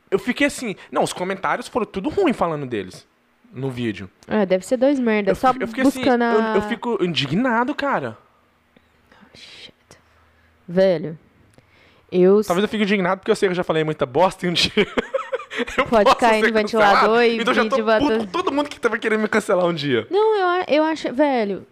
Eu 0.09 0.17
fiquei 0.17 0.47
assim, 0.47 0.75
não, 0.89 1.03
os 1.03 1.11
comentários 1.11 1.67
foram 1.67 1.85
tudo 1.85 2.07
ruim 2.09 2.31
falando 2.31 2.65
deles 2.65 3.05
no 3.51 3.69
vídeo. 3.69 4.09
É, 4.27 4.45
deve 4.45 4.65
ser 4.65 4.77
dois 4.77 4.97
merda. 4.97 5.31
Eu, 5.31 5.35
Só 5.35 5.49
eu 5.59 5.67
fiquei 5.67 5.83
assim, 5.83 5.99
buscando 5.99 6.21
a... 6.21 6.33
eu, 6.33 6.55
eu 6.55 6.61
fico 6.63 7.03
indignado, 7.03 7.75
cara. 7.75 8.17
Velho, 10.67 11.17
eu... 12.11 12.41
Talvez 12.43 12.63
eu 12.63 12.69
fique 12.69 12.83
indignado 12.83 13.19
porque 13.19 13.31
eu 13.31 13.35
sei 13.35 13.49
que 13.49 13.51
eu 13.51 13.55
já 13.55 13.63
falei 13.63 13.83
muita 13.83 14.05
bosta 14.05 14.45
e 14.45 14.49
um 14.49 14.53
dia. 14.53 14.71
eu 15.77 15.85
Pode 15.85 16.15
cair 16.15 16.43
no 16.43 16.53
ventilador 16.53 17.21
e 17.23 17.39
Então 17.39 17.53
vídeo 17.53 18.27
todo 18.31 18.51
mundo 18.51 18.69
que 18.69 18.79
tava 18.79 18.97
querendo 18.97 19.21
me 19.21 19.27
cancelar 19.27 19.65
um 19.65 19.73
dia. 19.73 20.07
Não, 20.09 20.35
eu, 20.35 20.65
eu 20.67 20.83
acho, 20.83 21.13
velho. 21.13 21.65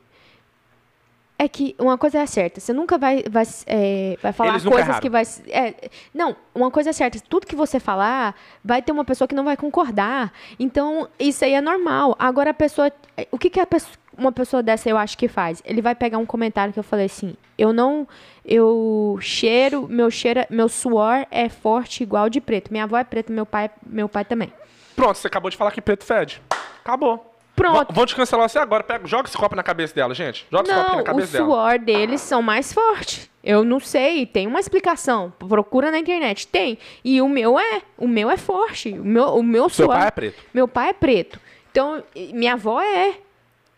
É 1.38 1.48
que 1.48 1.76
uma 1.80 1.98
coisa 1.98 2.20
é 2.20 2.26
certa, 2.26 2.60
você 2.62 2.72
nunca 2.72 2.98
vai, 2.98 3.24
vai, 3.30 3.44
é, 3.66 4.18
vai 4.22 4.32
falar 4.32 4.52
coisas 4.62 4.80
erraram. 4.80 5.02
que 5.02 5.10
vai. 5.10 5.24
é, 5.50 5.90
não, 6.14 6.36
uma 6.54 6.70
coisa 6.70 6.92
é 6.92 6.94
certa, 6.94 7.20
tudo 7.28 7.48
que 7.48 7.56
você 7.56 7.80
falar, 7.80 8.36
vai 8.64 8.82
ter 8.82 8.92
uma 8.92 9.04
pessoa 9.04 9.28
que 9.28 9.36
não 9.36 9.44
vai 9.44 9.58
concordar. 9.58 10.32
Então, 10.60 11.10
isso 11.20 11.44
aí 11.44 11.54
é 11.54 11.60
normal. 11.60 12.16
Agora, 12.20 12.52
a 12.52 12.54
pessoa. 12.54 12.92
O 13.32 13.38
que, 13.38 13.50
que 13.50 13.60
a 13.60 13.66
pessoa, 13.66 13.94
uma 14.18 14.32
pessoa 14.32 14.62
dessa 14.64 14.90
eu 14.90 14.98
acho 14.98 15.18
que 15.18 15.28
faz? 15.28 15.62
Ele 15.66 15.82
vai 15.82 15.96
pegar 15.96 16.18
um 16.18 16.26
comentário 16.26 16.74
que 16.74 16.80
eu 16.80 16.84
falei 16.84 17.06
assim: 17.06 17.36
eu 17.58 17.72
não. 17.74 18.08
Eu 18.46 19.18
cheiro, 19.22 19.88
meu 19.88 20.12
cheiro, 20.12 20.42
meu 20.50 20.68
suor 20.68 21.26
é 21.32 21.48
forte 21.50 22.04
igual 22.04 22.30
de 22.30 22.42
preto. 22.42 22.72
Minha 22.72 22.84
avó 22.84 22.98
é 22.98 23.04
preta, 23.04 23.32
meu 23.32 23.46
pai, 23.46 23.70
meu 23.86 24.10
pai 24.10 24.26
também. 24.26 24.52
Pronto, 24.96 25.18
você 25.18 25.28
acabou 25.28 25.50
de 25.50 25.56
falar 25.58 25.72
que 25.72 25.82
preto 25.82 26.04
fede. 26.04 26.42
Acabou. 26.84 27.30
Pronto. 27.56 27.90
V- 27.90 27.94
Vão 27.94 28.06
te 28.06 28.16
cancelar 28.16 28.50
você 28.50 28.60
agora. 28.60 28.84
Pega, 28.84 29.08
joga 29.08 29.28
esse 29.30 29.38
copo 29.38 29.56
na 29.56 29.64
cabeça 29.64 29.94
dela, 29.96 30.14
gente. 30.14 30.46
Joga 30.52 30.64
esse 30.70 30.74
copo 30.74 30.90
Não, 30.90 30.96
na 30.98 31.02
o 31.02 31.06
cabeça 31.06 31.32
dela. 31.34 31.46
suor 31.46 31.80
deles 31.80 32.20
são 32.22 32.42
mais 32.42 32.74
fortes. 32.74 33.30
Eu 33.44 33.64
não 33.64 33.80
sei, 33.80 34.26
tem 34.26 34.48
uma 34.48 34.60
explicação. 34.60 35.32
Procura 35.38 35.92
na 35.92 36.00
internet, 36.00 36.48
tem. 36.48 36.78
E 37.04 37.22
o 37.22 37.30
meu 37.30 37.58
é, 37.60 37.82
o 37.98 38.08
meu 38.08 38.30
é 38.30 38.38
forte. 38.38 38.90
O 38.98 39.04
meu, 39.06 39.26
o 39.36 39.44
meu 39.44 39.70
Seu 39.70 39.86
suor. 39.86 39.98
pai 39.98 40.08
é 40.08 40.12
preto. 40.12 40.44
Meu 40.54 40.68
pai 40.68 40.90
é 40.90 40.94
preto. 40.94 41.40
Então, 41.72 42.04
minha 42.34 42.54
avó 42.54 42.82
é. 42.82 43.16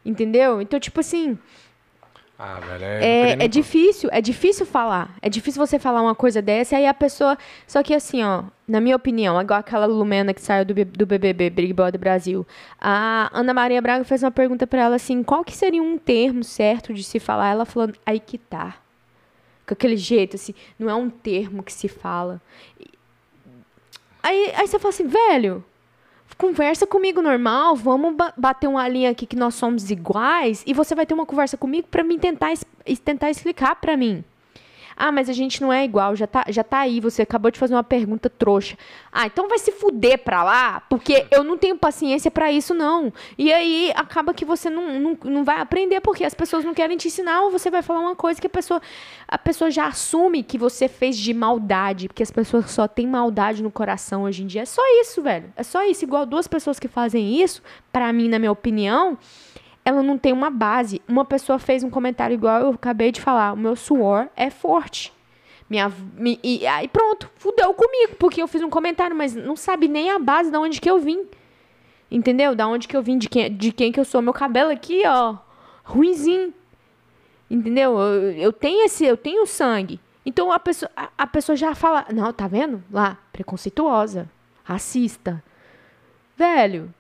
Entendeu? 0.06 0.62
Então, 0.62 0.80
tipo 0.80 1.00
assim, 1.00 1.38
Ah, 2.38 2.60
velho. 2.60 2.84
É, 2.84 3.32
é, 3.32 3.46
é 3.46 3.48
difícil, 3.48 4.10
é 4.12 4.22
difícil 4.22 4.65
falar. 4.65 5.15
É 5.22 5.30
difícil 5.30 5.65
você 5.65 5.80
falar 5.80 6.02
uma 6.02 6.13
coisa 6.13 6.41
dessa, 6.41 6.76
aí 6.78 6.86
a 6.86 6.94
pessoa. 6.94 7.38
Só 7.65 7.82
que 7.82 7.94
assim, 7.94 8.22
ó, 8.24 8.44
na 8.68 8.80
minha 8.82 8.96
opinião, 8.96 9.41
igual 9.41 9.60
aquela 9.60 9.86
Lumena 9.86 10.34
que 10.34 10.41
saiu 10.41 10.65
do, 10.65 10.74
do 10.86 11.06
BBB, 11.06 11.50
Big 11.50 11.74
Brother 11.74 12.00
Brasil. 12.00 12.46
A 12.80 13.30
Ana 13.34 13.54
Maria 13.54 13.82
Braga 13.82 14.04
fez 14.04 14.22
uma 14.22 14.32
pergunta 14.32 14.68
pra 14.68 14.82
ela 14.84 14.96
assim: 14.98 15.24
qual 15.24 15.44
que 15.46 15.56
seria 15.56 15.82
um 15.82 15.98
termo 15.98 16.44
certo 16.44 16.94
de 16.94 17.04
se 17.04 17.20
falar? 17.20 17.50
Ela 17.52 17.65
falou, 17.65 17.89
aí 18.06 18.20
que 18.20 18.38
tá. 18.38 18.76
Com 19.65 19.74
aquele 19.74 19.98
jeito, 19.98 20.36
assim, 20.36 20.54
não 20.78 20.89
é 20.89 20.94
um 20.96 21.10
termo 21.10 21.63
que 21.63 21.74
se 21.74 21.88
fala. 21.88 22.39
E- 22.80 22.94
Aí, 24.22 24.52
aí 24.58 24.68
você 24.68 24.80
fala 24.80 24.91
assim, 24.94 25.08
velho, 25.08 25.63
conversa 26.38 26.86
comigo 26.86 27.22
normal, 27.22 27.76
vamos 27.76 28.16
ba- 28.16 28.34
bater 28.36 28.68
uma 28.68 28.88
linha 28.88 29.12
aqui 29.12 29.26
que 29.26 29.36
nós 29.36 29.56
somos 29.56 29.90
iguais 29.90 30.64
e 30.66 30.74
você 30.74 30.94
vai 30.96 31.06
ter 31.06 31.14
uma 31.14 31.26
conversa 31.26 31.56
comigo 31.58 31.88
pra 31.90 32.04
mim 32.04 32.20
tentar, 32.20 32.52
tentar 33.04 33.30
explicar 33.30 33.76
pra 33.76 33.96
mim. 33.96 34.24
Ah, 34.96 35.12
mas 35.12 35.30
a 35.30 35.34
gente 35.34 35.62
não 35.62 35.72
é 35.72 35.84
igual, 35.84 36.16
já 36.16 36.26
tá, 36.26 36.46
já 36.50 36.64
tá 36.64 36.80
aí, 36.80 37.00
você 37.00 37.24
acabou 37.24 37.52
de 37.52 37.60
fazer 37.60 37.74
uma 37.76 37.84
pergunta 37.84 38.30
trouxa. 38.30 38.78
Ah, 39.12 39.26
então 39.26 39.48
vai 39.48 39.60
se 39.60 39.72
fuder 39.72 40.20
pra 40.20 40.44
lá, 40.44 40.82
porque 40.90 41.26
eu 41.32 41.44
não 41.44 41.58
tenho 41.58 41.78
paciência 41.78 42.32
pra 42.32 42.52
isso, 42.52 42.74
não. 42.74 43.12
E 43.38 43.52
aí 43.52 43.92
acaba 43.96 44.34
que 44.34 44.46
você 44.46 44.70
não, 44.70 45.00
não, 45.00 45.18
não 45.24 45.44
vai 45.44 45.60
aprender, 45.60 46.02
porque 46.02 46.24
as 46.24 46.34
pessoas 46.34 46.64
não 46.64 46.74
querem 46.74 46.98
te 46.98 47.08
ensinar, 47.08 47.42
ou 47.42 47.52
você 47.52 47.70
vai 47.70 47.82
falar 47.82 48.00
uma 48.00 48.16
coisa 48.16 48.40
que 48.40 48.48
a 48.48 48.50
pessoa, 48.50 48.82
a 49.28 49.38
pessoa 49.38 49.70
já 49.70 49.88
assume 49.88 50.44
que 50.44 50.58
você 50.58 50.88
fez 50.88 51.18
de 51.18 51.34
maldade, 51.34 52.08
porque 52.08 52.24
as 52.24 52.32
pessoas 52.32 52.72
só 52.72 52.88
têm 52.88 53.08
maldade 53.08 53.62
no 53.62 53.72
coração 53.72 54.24
hoje 54.24 54.44
em 54.44 54.48
dia. 54.48 54.62
É 54.62 54.66
só 54.66 54.82
isso, 55.02 55.22
velho. 55.22 55.52
É 55.56 55.64
só 55.64 55.84
isso. 55.84 56.06
Igual 56.06 56.26
duas 56.26 56.48
pessoas 56.48 56.80
que 56.80 56.88
fazem 56.88 57.42
isso, 57.42 57.62
pra 57.92 58.12
mim, 58.14 58.30
na 58.30 58.40
minha 58.40 58.52
opinião, 58.52 59.18
ela 59.86 60.02
não 60.04 60.17
tem 60.17 60.34
uma 60.34 60.50
base. 60.50 61.02
Uma 61.08 61.24
pessoa 61.24 61.60
fez 61.60 61.84
um 61.84 61.89
comentário 61.89 62.34
igual 62.34 62.62
eu 62.62 62.69
acabei 62.71 63.12
de 63.12 63.21
falar. 63.21 63.54
O 63.54 63.58
meu 63.58 63.76
suor 63.76 64.28
é 64.36 64.50
forte. 64.50 65.13
Minha, 65.69 65.91
mi- 66.17 66.39
e 66.43 66.65
aí 66.67 66.88
pronto, 66.88 67.30
fudeu 67.38 67.74
comigo, 67.74 68.15
porque 68.19 68.41
eu 68.41 68.48
fiz 68.48 68.62
um 68.62 68.69
comentário, 68.69 69.15
mas 69.15 69.36
não 69.36 69.56
sabe 69.56 69.88
nem 69.88 70.12
a 70.12 70.19
base 70.19 70.52
de 70.52 70.58
onde 70.58 70.82
que 70.82 70.89
eu 70.89 71.00
vim. 71.00 71.26
Entendeu? 72.12 72.54
Da 72.56 72.67
onde 72.67 72.88
que 72.88 72.95
eu 72.98 73.02
vim, 73.02 73.17
de 73.17 73.28
quem, 73.30 73.52
de 73.56 73.71
quem 73.71 73.91
que 73.91 74.00
eu 74.00 74.06
sou. 74.06 74.21
Meu 74.21 74.34
cabelo 74.34 74.71
aqui, 74.71 75.04
ó, 75.08 75.36
ruinzinho. 75.84 76.54
Entendeu? 77.50 77.98
Eu, 78.00 78.32
eu 78.32 78.54
tenho 78.54 78.86
esse, 78.86 79.06
eu 79.06 79.17
tenho 79.17 79.45
sangue. 79.45 80.00
Então 80.26 80.52
a 80.52 80.60
pessoa, 80.60 80.89
a, 80.95 81.10
a 81.17 81.28
pessoa 81.28 81.56
já 81.56 81.74
fala, 81.76 82.06
não, 82.13 82.32
tá 82.34 82.48
vendo? 82.48 82.84
Lá, 82.91 83.17
preconceituosa, 83.32 84.30
racista. 84.63 85.43
Velho, 86.38 86.93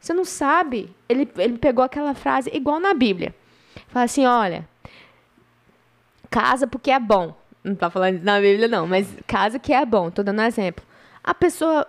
você 0.00 0.12
não 0.12 0.24
sabe. 0.24 0.94
Ele, 1.08 1.30
ele 1.36 1.58
pegou 1.58 1.84
aquela 1.84 2.14
frase 2.14 2.50
igual 2.52 2.78
na 2.80 2.94
Bíblia. 2.94 3.34
Fala 3.88 4.04
assim, 4.04 4.26
olha, 4.26 4.66
casa 6.30 6.66
porque 6.66 6.90
é 6.90 6.98
bom. 6.98 7.34
Não 7.62 7.74
tá 7.74 7.90
falando 7.90 8.22
na 8.22 8.40
Bíblia, 8.40 8.68
não, 8.68 8.86
mas 8.86 9.08
casa 9.26 9.58
que 9.58 9.72
é 9.72 9.84
bom, 9.84 10.10
tô 10.10 10.22
dando 10.22 10.40
um 10.40 10.44
exemplo. 10.44 10.84
A 11.22 11.34
pessoa. 11.34 11.86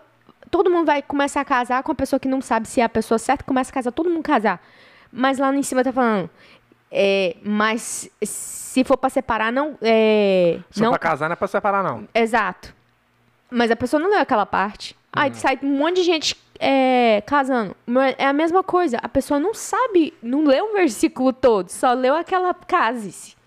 Todo 0.52 0.70
mundo 0.70 0.88
vai 0.88 1.02
começar 1.04 1.42
a 1.42 1.46
casar 1.46 1.84
com 1.84 1.92
a 1.92 1.96
pessoa 1.96 2.20
que 2.20 2.28
não 2.28 2.42
sabe 2.42 2.68
se 2.68 2.82
é 2.82 2.84
a 2.84 2.90
pessoa 2.90 3.20
certa, 3.20 3.44
começa 3.44 3.70
a 3.70 3.74
casar, 3.74 3.92
todo 3.92 4.10
mundo 4.10 4.24
casar. 4.24 4.60
Mas 5.12 5.38
lá 5.38 5.54
em 5.56 5.62
cima 5.62 5.84
tá 5.84 5.94
falando. 5.94 6.28
É, 6.92 7.38
mas 7.44 8.10
se 8.24 8.84
for 8.84 8.98
pra 8.98 9.12
separar, 9.12 9.52
não. 9.52 9.78
É, 9.80 10.60
Se 10.72 10.82
não 10.82 10.92
for 10.92 11.00
pra 11.00 11.10
casar, 11.10 11.28
não 11.30 11.34
é 11.34 11.36
pra 11.36 11.48
separar, 11.48 11.84
não. 11.84 12.08
Exato. 12.16 12.74
Mas 13.50 13.70
a 13.70 13.76
pessoa 13.76 14.02
não 14.02 14.10
leu 14.10 14.20
aquela 14.20 14.46
parte. 14.46 14.98
Aí 15.12 15.34
sai 15.34 15.58
um 15.64 15.78
monte 15.78 15.98
de 15.98 16.04
gente 16.04 16.36
é, 16.60 17.22
casando. 17.26 17.76
É 18.18 18.26
a 18.28 18.34
mesma 18.34 18.64
coisa. 18.64 18.98
A 19.02 19.10
pessoa 19.10 19.40
não 19.40 19.54
sabe, 19.54 20.14
não 20.22 20.44
leu 20.44 20.72
o 20.72 20.74
versículo 20.78 21.34
todo, 21.34 21.70
só 21.70 21.94
leu 21.94 22.16
aquela 22.16 22.54
case-se. 22.54 23.38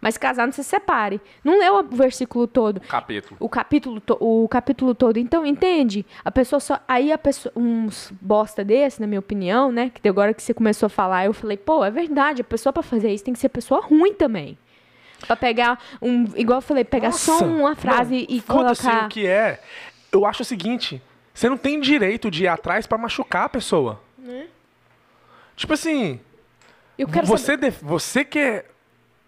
Mas 0.00 0.18
casar 0.18 0.44
não 0.44 0.52
se 0.52 0.62
separe. 0.62 1.18
Não 1.42 1.58
leu 1.58 1.78
o 1.78 1.82
versículo 1.84 2.46
todo. 2.46 2.78
Capítulo. 2.82 3.36
O 3.40 3.48
capítulo, 3.48 4.00
to- 4.02 4.18
o 4.20 4.46
capítulo 4.46 4.94
todo. 4.94 5.16
Então, 5.16 5.46
entende? 5.46 6.04
A 6.22 6.30
pessoa 6.30 6.60
só. 6.60 6.78
Aí 6.86 7.10
a 7.10 7.16
pessoa. 7.16 7.50
Uns 7.56 8.12
bosta 8.20 8.62
desse, 8.62 9.00
na 9.00 9.06
minha 9.06 9.18
opinião, 9.18 9.72
né? 9.72 9.90
Que 10.02 10.06
agora 10.06 10.34
que 10.34 10.42
você 10.42 10.52
começou 10.52 10.88
a 10.88 10.90
falar, 10.90 11.24
eu 11.24 11.32
falei, 11.32 11.56
pô, 11.56 11.82
é 11.82 11.90
verdade. 11.90 12.42
A 12.42 12.44
pessoa 12.44 12.70
pra 12.70 12.82
fazer 12.82 13.14
isso 13.14 13.24
tem 13.24 13.32
que 13.32 13.40
ser 13.40 13.48
pessoa 13.48 13.80
ruim 13.80 14.12
também. 14.12 14.58
Pra 15.26 15.36
pegar 15.36 15.82
um. 16.02 16.24
Igual 16.36 16.58
eu 16.58 16.62
falei, 16.62 16.84
pegar 16.84 17.12
só 17.12 17.32
Nossa, 17.32 17.46
uma 17.46 17.74
frase 17.74 18.26
não, 18.28 18.36
e 18.36 18.42
colocar. 18.42 19.06
o 19.06 19.08
que 19.08 19.26
é. 19.26 19.58
Eu 20.14 20.24
acho 20.24 20.42
o 20.42 20.44
seguinte: 20.44 21.02
você 21.32 21.48
não 21.48 21.56
tem 21.56 21.80
direito 21.80 22.30
de 22.30 22.44
ir 22.44 22.48
atrás 22.48 22.86
pra 22.86 22.96
machucar 22.96 23.44
a 23.44 23.48
pessoa. 23.48 24.00
Tipo 25.56 25.72
assim, 25.74 26.20
Eu 26.98 27.06
quero 27.08 27.26
você, 27.26 27.52
saber- 27.52 27.70
você 27.82 28.24
que 28.24 28.38
é. 28.38 28.64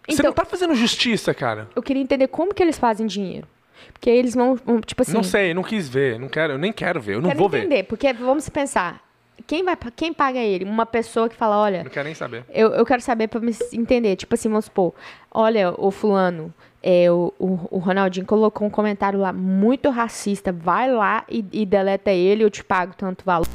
Você 0.07 0.13
Então- 0.13 0.25
não 0.27 0.33
tá 0.33 0.45
fazendo 0.45 0.73
justiça, 0.73 1.33
cara. 1.33 1.67
Eu 1.75 1.83
queria 1.83 2.01
entender 2.01 2.27
como 2.27 2.53
que 2.53 2.63
eles 2.63 2.77
fazem 2.77 3.05
dinheiro. 3.05 3.47
Porque 3.93 4.09
eles 4.09 4.33
vão, 4.33 4.57
tipo 4.85 5.01
assim. 5.01 5.13
não 5.13 5.23
sei, 5.23 5.53
não 5.53 5.63
quis 5.63 5.87
ver, 5.87 6.17
não 6.19 6.27
quero, 6.29 6.53
eu 6.53 6.57
nem 6.57 6.71
quero 6.73 6.99
ver, 6.99 7.15
eu 7.15 7.21
não 7.21 7.29
quero 7.29 7.39
vou 7.39 7.49
ver. 7.49 7.59
entender, 7.59 7.83
porque 7.83 8.11
vamos 8.13 8.47
pensar. 8.49 9.01
Quem, 9.45 9.63
vai, 9.63 9.77
quem 9.95 10.13
paga 10.13 10.39
ele? 10.39 10.65
Uma 10.65 10.85
pessoa 10.85 11.29
que 11.29 11.35
fala, 11.35 11.57
olha, 11.57 11.83
Não 11.83 11.91
quero 11.91 12.05
nem 12.05 12.15
saber. 12.15 12.43
Eu, 12.49 12.69
eu 12.69 12.85
quero 12.85 13.01
saber 13.01 13.27
pra 13.27 13.39
me 13.39 13.55
entender. 13.73 14.15
Tipo 14.15 14.33
assim, 14.33 14.49
vamos 14.49 14.65
supor. 14.65 14.93
Olha, 15.31 15.73
o 15.77 15.91
fulano, 15.91 16.53
é, 16.81 17.11
o, 17.11 17.33
o, 17.37 17.59
o 17.71 17.77
Ronaldinho 17.77 18.25
colocou 18.25 18.67
um 18.67 18.71
comentário 18.71 19.19
lá 19.19 19.31
muito 19.31 19.89
racista. 19.89 20.51
Vai 20.51 20.91
lá 20.91 21.23
e, 21.29 21.45
e 21.51 21.65
deleta 21.65 22.11
ele, 22.11 22.43
eu 22.43 22.49
te 22.49 22.63
pago 22.63 22.93
tanto 22.95 23.23
valor. 23.23 23.47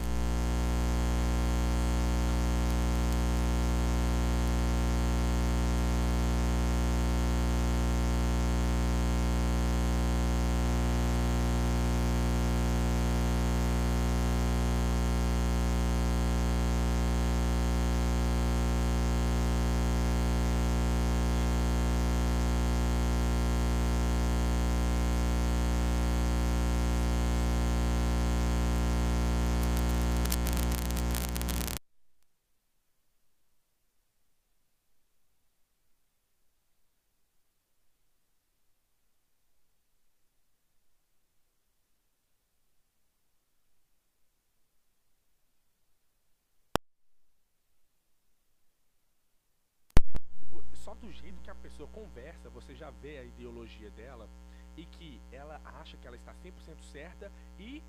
Jeito 51.13 51.41
que 51.43 51.51
a 51.51 51.55
pessoa 51.55 51.89
conversa, 51.89 52.49
você 52.51 52.75
já 52.75 52.91
vê 52.91 53.19
a 53.19 53.25
ideologia 53.25 53.91
dela 53.91 54.29
e 54.77 54.85
que 54.87 55.21
ela 55.31 55.61
acha 55.81 55.97
que 55.97 56.07
ela 56.07 56.17
está 56.17 56.35
100% 56.35 56.83
certa 56.91 57.31
e 57.59 57.83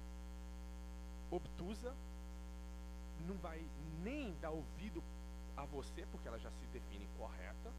obtusa, 1.32 1.96
não 3.28 3.36
vai 3.38 3.62
nem 4.04 4.34
dar 4.40 4.52
ouvido 4.52 5.04
a 5.56 5.66
você, 5.66 6.06
porque 6.12 6.28
ela 6.28 6.40
já 6.40 6.52
se 6.52 6.66
define 6.68 7.08
correta. 7.18 7.72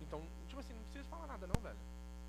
Então, 0.00 0.26
tipo 0.46 0.60
assim, 0.60 0.72
não 0.74 0.82
precisa 0.84 1.04
falar 1.08 1.26
nada 1.26 1.46
não, 1.46 1.60
velho. 1.60 1.78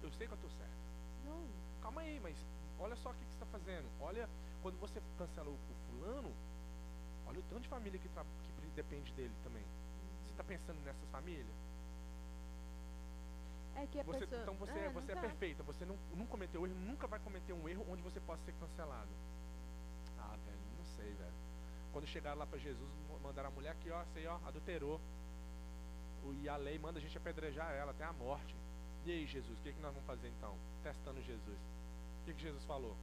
Eu 0.02 0.12
sei 0.12 0.28
que 0.28 0.34
eu 0.34 0.38
tô 0.38 0.50
certo. 0.50 0.84
Não. 1.26 1.46
Calma 1.82 2.02
aí, 2.02 2.20
mas 2.22 2.38
olha 2.80 2.96
só 2.96 3.10
o 3.10 3.14
que, 3.14 3.20
que 3.26 3.32
você 3.32 3.44
está 3.44 3.46
fazendo. 3.48 3.88
Olha, 4.00 4.30
quando 4.62 4.80
você 4.80 5.02
cancela 5.18 5.50
o, 5.50 5.58
fulano, 5.90 6.32
olha 7.26 7.40
o 7.40 7.44
tanto 7.44 7.62
de 7.62 7.68
família 7.70 8.00
que, 8.00 8.10
tra- 8.10 8.26
que 8.44 8.68
depende 8.76 9.12
dele 9.14 9.34
também. 9.44 9.64
Você 10.26 10.32
está 10.32 10.44
pensando 10.44 10.80
nessas 10.82 11.08
famílias? 11.10 11.48
É 13.76 13.88
que 13.88 14.00
a 14.00 14.04
Você- 14.04 14.20
pessoa. 14.20 14.42
então 14.42 14.56
você, 14.56 14.72
É, 14.80 14.86
não 14.86 14.94
você 14.94 15.12
é 15.12 15.16
perfeita, 15.16 15.64
você 15.64 15.86
não, 15.86 15.98
não 16.16 16.26
cometeu 16.28 16.66
erro, 16.66 16.76
nunca 16.76 17.08
vai 17.08 17.20
cometer 17.20 17.54
um 17.54 17.68
erro 17.68 17.86
onde 17.90 18.02
você 18.02 18.20
possa 18.20 18.44
ser 18.44 18.54
cancelado. 18.54 19.10
Ah, 20.20 20.36
velho, 20.46 20.60
não 20.78 20.86
sei, 20.96 21.12
velho. 21.14 21.34
Quando 21.92 22.08
chegaram 22.08 22.38
lá 22.40 22.46
pra 22.46 22.58
Jesus, 22.60 22.90
mandaram 23.22 23.50
a 23.50 23.52
mulher 23.52 23.72
aqui, 23.72 23.90
ó, 23.90 24.04
sei, 24.14 24.28
ó, 24.28 24.38
adulterou. 24.46 25.00
E 26.42 26.48
a 26.48 26.56
lei 26.56 26.78
manda 26.80 27.00
a 27.00 27.02
gente 27.02 27.18
apedrejar 27.18 27.72
ela 27.74 27.92
até 27.92 28.04
a 28.06 28.14
morte. 28.14 28.56
E 29.06 29.12
aí, 29.12 29.26
Jesus, 29.26 29.60
o 29.60 29.62
que, 29.62 29.74
que 29.74 29.82
nós 29.82 29.92
vamos 29.94 30.08
fazer 30.08 30.30
então? 30.30 30.56
Testando 30.82 31.22
Jesus. 31.22 31.60
O 32.22 32.26
que, 32.26 32.34
que 32.34 32.42
Jesus 32.42 32.64
falou? 32.64 32.96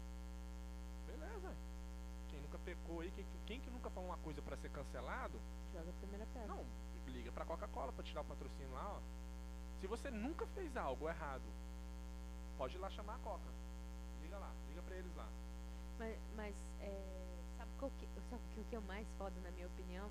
Beleza. 1.06 1.52
Quem 2.30 2.40
nunca 2.40 2.58
pecou 2.58 3.00
aí, 3.00 3.10
quem, 3.10 3.24
que- 3.24 3.38
quem 3.46 3.60
que 3.60 3.70
nunca 3.70 3.90
falou 3.90 4.08
uma 4.08 4.18
coisa 4.18 4.40
pra 4.40 4.56
ser 4.56 4.70
cancelado, 4.70 5.38
Joga 5.74 5.90
a 5.90 5.92
primeira 5.94 6.24
pedra. 6.32 6.48
não, 6.48 6.64
liga 7.08 7.30
pra 7.32 7.44
Coca-Cola 7.44 7.92
pra 7.92 8.02
tirar 8.04 8.22
o 8.22 8.24
patrocínio 8.24 8.72
lá, 8.72 8.96
ó. 8.96 9.00
Se 9.80 9.86
você 9.86 10.10
nunca 10.10 10.46
fez 10.48 10.76
algo 10.76 11.08
errado, 11.08 11.42
pode 12.58 12.76
ir 12.76 12.78
lá 12.78 12.90
chamar 12.90 13.14
a 13.14 13.18
Coca. 13.18 13.50
Liga 14.22 14.38
lá, 14.38 14.52
liga 14.68 14.82
pra 14.82 14.96
eles 14.96 15.14
lá. 15.16 15.26
Mas, 15.98 16.18
mas 16.36 16.54
é, 16.80 17.38
sabe, 17.56 17.70
qual 17.78 17.90
que, 17.98 18.06
sabe 18.28 18.42
o 18.56 18.64
que- 18.64 18.76
é 18.76 18.78
o 18.78 18.82
mais 18.82 19.06
foda, 19.18 19.34
na 19.42 19.50
minha 19.50 19.66
opinião? 19.66 20.08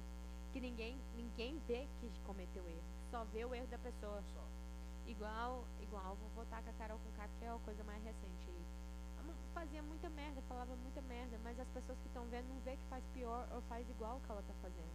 Que 0.51 0.59
ninguém, 0.59 0.99
ninguém 1.15 1.59
vê 1.67 1.87
que 1.99 2.09
cometeu 2.25 2.67
erro. 2.67 2.83
Só 3.11 3.23
vê 3.25 3.45
o 3.45 3.53
erro 3.53 3.67
da 3.67 3.77
pessoa. 3.77 4.21
Só. 4.33 4.43
Igual, 5.07 5.63
igual, 5.81 6.15
vou 6.15 6.29
votar 6.35 6.61
com 6.63 6.69
a 6.69 6.73
Carol 6.73 6.99
com 6.99 7.11
K, 7.11 7.27
que 7.39 7.45
é 7.45 7.49
a 7.49 7.57
coisa 7.59 7.83
mais 7.83 8.03
recente 8.03 8.47
aí. 8.47 8.65
Fazia 9.53 9.81
muita 9.83 10.09
merda, 10.09 10.41
falava 10.47 10.75
muita 10.77 11.01
merda, 11.01 11.37
mas 11.43 11.59
as 11.59 11.67
pessoas 11.69 11.97
que 11.99 12.07
estão 12.07 12.25
vendo 12.27 12.47
não 12.47 12.59
vê 12.61 12.77
que 12.77 12.85
faz 12.89 13.03
pior 13.13 13.47
ou 13.51 13.61
faz 13.63 13.87
igual 13.89 14.17
o 14.17 14.21
que 14.21 14.31
ela 14.31 14.41
tá 14.43 14.53
fazendo. 14.61 14.93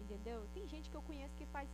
Entendeu? 0.00 0.46
Tem 0.54 0.66
gente 0.68 0.90
que 0.90 0.96
eu 0.96 1.02
conheço 1.02 1.34
que 1.36 1.46
faz, 1.46 1.68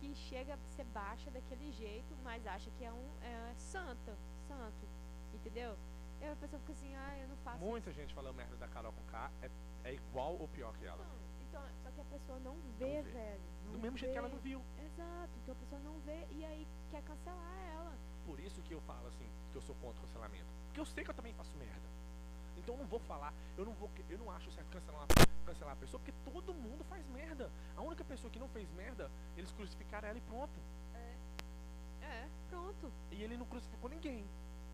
que 0.00 0.14
chega 0.14 0.54
a 0.54 0.58
ser 0.76 0.84
baixa 0.84 1.30
daquele 1.30 1.70
jeito, 1.72 2.16
mas 2.22 2.46
acha 2.46 2.70
que 2.72 2.84
é 2.84 2.92
um 2.92 3.10
é, 3.22 3.54
santa, 3.56 4.16
santo. 4.46 4.86
Entendeu? 5.32 5.76
E 6.20 6.26
a 6.26 6.36
pessoa 6.36 6.60
fica 6.60 6.72
assim, 6.72 6.94
ah, 6.94 7.18
eu 7.18 7.28
não 7.28 7.36
faço 7.38 7.58
Muita 7.58 7.92
gente 7.92 8.14
falando 8.14 8.36
merda 8.36 8.56
da 8.56 8.68
Carol 8.68 8.92
com 8.92 9.02
K 9.04 9.30
é, 9.42 9.50
é 9.84 9.94
igual 9.94 10.36
ou 10.38 10.48
pior 10.48 10.74
que 10.76 10.86
ela. 10.86 11.04
Não, 11.04 11.24
então, 11.42 11.62
só 11.82 11.90
que 11.90 12.00
a 12.00 12.04
pessoa 12.04 12.38
não 12.40 12.56
vê, 12.78 13.02
vê. 13.02 13.10
velho. 13.10 13.42
Do 13.64 13.72
não 13.72 13.80
mesmo 13.80 13.98
jeito 13.98 14.12
que 14.12 14.18
ela 14.18 14.28
vê. 14.28 14.34
não 14.34 14.40
viu. 14.42 14.62
Exato, 14.84 15.32
então 15.42 15.52
a 15.52 15.58
pessoa 15.58 15.80
não 15.82 15.98
vê 16.00 16.26
e 16.30 16.44
aí 16.44 16.66
quer 16.90 17.02
cancelar 17.02 17.58
ela. 17.72 17.98
Por 18.24 18.40
isso 18.40 18.62
que 18.62 18.72
eu 18.72 18.80
falo 18.82 19.06
assim, 19.08 19.28
que 19.52 19.56
eu 19.56 19.62
sou 19.62 19.74
contra 19.76 19.98
o 20.02 20.06
cancelamento. 20.06 20.46
Porque 20.66 20.80
eu 20.80 20.86
sei 20.86 21.04
que 21.04 21.10
eu 21.10 21.14
também 21.14 21.34
faço 21.34 21.54
merda. 21.56 21.88
Então 22.64 22.76
eu 22.76 22.78
não 22.78 22.86
vou 22.86 22.98
falar, 23.00 23.34
eu 23.58 23.64
não 23.66 23.74
vou, 23.74 23.90
eu 24.08 24.18
não 24.18 24.30
acho 24.30 24.50
certo 24.50 24.70
cancelar, 24.70 25.06
cancelar 25.44 25.74
a 25.74 25.76
pessoa, 25.76 26.00
porque 26.00 26.14
todo 26.24 26.54
mundo 26.54 26.82
faz 26.84 27.06
merda. 27.08 27.50
A 27.76 27.82
única 27.82 28.02
pessoa 28.02 28.30
que 28.30 28.38
não 28.38 28.48
fez 28.48 28.70
merda, 28.72 29.10
eles 29.36 29.52
crucificaram 29.52 30.08
ela 30.08 30.16
e 30.16 30.22
pronto. 30.22 30.58
É, 32.00 32.26
pronto. 32.48 32.90
E 33.10 33.22
ele 33.22 33.36
não 33.36 33.44
crucificou 33.44 33.90
ninguém. 33.90 34.26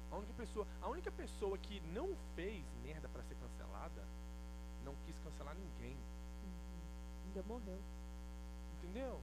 A 0.09 0.17
única 0.17 0.33
pessoa, 0.35 0.67
a 0.81 0.89
única 0.89 1.11
pessoa 1.11 1.59
que 1.59 1.81
não 1.81 2.17
fez 2.37 2.65
merda 2.85 3.09
pra 3.09 3.25
ser 3.25 3.35
cancelada, 3.35 4.05
não 4.85 4.95
quis 5.05 5.19
cancelar 5.19 5.57
ninguém. 5.57 5.97
Ainda 7.27 7.43
morreu. 7.43 7.81
Entendeu? 8.79 9.21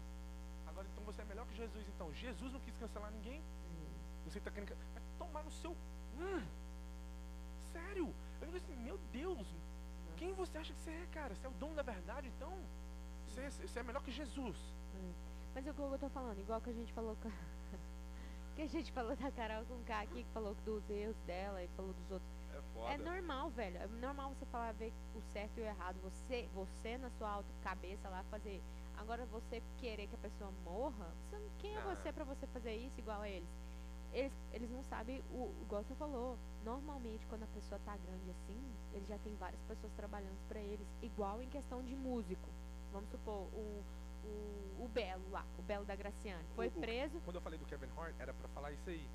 Agora 0.68 0.86
então 0.92 1.06
você 1.06 1.22
é 1.22 1.26
melhor 1.26 1.48
que 1.48 1.56
Jesus 1.56 1.88
então. 1.88 2.14
Jesus 2.14 2.52
não 2.52 2.60
quis 2.60 2.76
cancelar 2.76 3.12
ninguém. 3.12 3.42
Você 4.26 4.42
tá 4.42 4.52
querendo. 4.52 4.76
Vai 4.94 5.04
tomar 5.18 5.44
no 5.44 5.52
seu 5.52 5.74
Hum, 6.20 6.44
sério? 7.72 8.14
Eu 8.42 8.48
falei 8.48 8.62
assim, 8.62 8.76
meu 8.78 8.98
Deus, 9.12 9.46
quem 10.18 10.34
você 10.34 10.58
acha 10.58 10.74
que 10.74 10.80
você 10.80 10.92
é, 10.92 11.08
cara? 11.12 11.36
Você 11.36 11.46
é 11.46 11.50
o 11.50 11.54
dono 11.54 11.76
da 11.76 11.84
verdade, 11.84 12.28
então? 12.28 12.54
Você, 13.28 13.42
é- 13.42 13.50
você 13.50 13.80
é 13.80 13.84
melhor 13.84 14.02
que 14.04 14.12
Jesus. 14.12 14.58
Mas 15.54 15.66
é 15.66 15.72
o 15.72 15.74
que 15.74 15.80
eu 15.80 15.98
tô 16.00 16.10
falando, 16.10 16.40
igual 16.40 16.62
que 16.62 16.70
a 16.70 16.74
gente 16.74 16.94
falou 16.94 17.16
com 17.22 17.28
a... 17.28 17.32
que 18.56 18.62
a 18.62 18.68
gente 18.68 18.92
falou 18.92 19.16
da 19.16 19.32
Carol 19.32 19.66
com 19.66 19.84
K 19.84 20.02
aqui, 20.02 20.24
que 20.24 20.30
falou 20.32 20.56
dos 20.66 20.88
erros 20.90 21.18
dela 21.26 21.64
e 21.64 21.68
falou 21.70 21.94
dos 21.94 22.12
outros. 22.12 22.30
É 22.54 22.62
foda. 22.74 22.94
É 22.94 22.98
normal, 22.98 23.50
velho. 23.52 23.78
É 23.78 23.88
normal 23.88 24.34
você 24.34 24.46
falar 24.46 24.72
ver 24.74 24.92
o 25.16 25.22
certo 25.34 25.58
e 25.58 25.62
o 25.62 25.66
errado. 25.66 25.98
Você, 26.04 26.48
você 26.54 26.98
na 26.98 27.10
sua 27.12 27.30
auto 27.30 27.48
cabeça 27.64 28.08
lá 28.10 28.24
fazer. 28.32 28.62
Agora 28.98 29.26
você 29.28 29.62
querer 29.78 30.08
que 30.08 30.16
a 30.16 30.20
pessoa 30.20 30.52
morra, 30.64 31.12
você 31.30 31.38
não- 31.38 31.50
quem 31.60 31.76
é 31.76 31.80
Não. 31.82 31.96
você 31.96 32.12
pra 32.12 32.24
você 32.24 32.48
fazer 32.48 32.76
isso 32.76 33.00
igual 33.00 33.22
a 33.22 33.30
eles? 33.30 33.48
Eles, 34.14 34.32
eles 34.54 34.70
não 34.72 34.84
sabem 34.84 35.22
o 35.32 35.54
igual 35.62 35.84
você 35.84 35.94
falou. 35.96 36.38
Normalmente 36.64 37.26
quando 37.28 37.44
a 37.44 37.48
pessoa 37.48 37.80
tá 37.86 37.96
grande 37.98 38.30
assim, 38.32 38.60
ele 38.94 39.06
já 39.06 39.18
tem 39.20 39.36
várias 39.36 39.62
pessoas 39.68 39.92
trabalhando 39.94 40.38
pra 40.48 40.60
eles, 40.60 40.88
igual 41.02 41.42
em 41.42 41.50
questão 41.50 41.84
de 41.84 41.96
músico. 41.96 42.50
Vamos 42.92 43.10
supor, 43.10 43.44
o, 43.54 43.84
o, 44.24 44.84
o 44.86 44.90
Belo 44.94 45.30
lá, 45.30 45.46
o 45.58 45.62
Belo 45.62 45.86
da 45.86 45.96
Graciane, 45.96 46.44
foi 46.56 46.68
O- 46.68 46.72
preso. 46.72 47.20
Quando 47.22 47.36
eu 47.36 47.42
falei 47.42 47.60
do 47.60 47.66
Kevin 47.66 47.90
Hart, 47.98 48.16
era 48.20 48.34
pra 48.34 48.48
falar 48.50 48.72
isso 48.72 48.90
aí. 48.90 49.08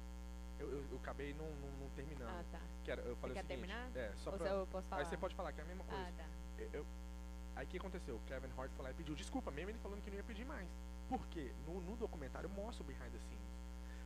Eu, 0.59 0.71
eu, 0.71 0.85
eu 0.93 0.97
acabei 0.99 1.35
não, 1.35 1.47
não, 1.47 1.71
não 1.81 1.91
terminando. 1.97 2.29
Ah, 2.29 2.45
tá. 2.53 2.61
Que 2.85 2.91
era, 2.91 3.03
eu 3.03 3.17
falei 3.17 3.35
quer 3.35 3.43
o 3.43 3.47
seguinte, 3.49 3.67
terminar? 3.69 3.91
É, 3.97 4.13
só 4.19 4.31
Ou 4.31 4.39
pra... 4.39 4.49
eu 4.49 4.67
posso 4.69 4.87
falar? 4.89 5.03
Aí 5.03 5.09
você 5.09 5.17
pode 5.17 5.35
falar 5.35 5.53
que 5.53 5.61
é 5.61 5.65
a 5.65 5.67
mesma 5.67 5.85
coisa. 5.85 6.05
Ah, 6.07 6.13
tá. 6.17 6.27
Eu- 6.73 6.87
aí 7.57 7.67
o 7.67 7.69
que 7.69 7.77
aconteceu? 7.79 8.17
O 8.17 8.21
Kevin 8.21 8.49
Hart 8.57 8.71
foi 8.73 8.85
lá 8.85 8.91
e 8.91 8.95
pediu 8.95 9.15
desculpa, 9.15 9.51
mesmo 9.51 9.71
ele 9.71 9.79
falando 9.79 10.01
que 10.03 10.11
não 10.11 10.17
ia 10.17 10.23
pedir 10.23 10.45
mais. 10.45 10.69
Por 11.09 11.27
quê? 11.29 11.53
No, 11.67 11.81
no 11.81 11.97
documentário 11.97 12.49
mostra 12.51 12.85
o 12.85 12.87
behind 12.87 13.11
the 13.11 13.19
scenes. 13.19 13.42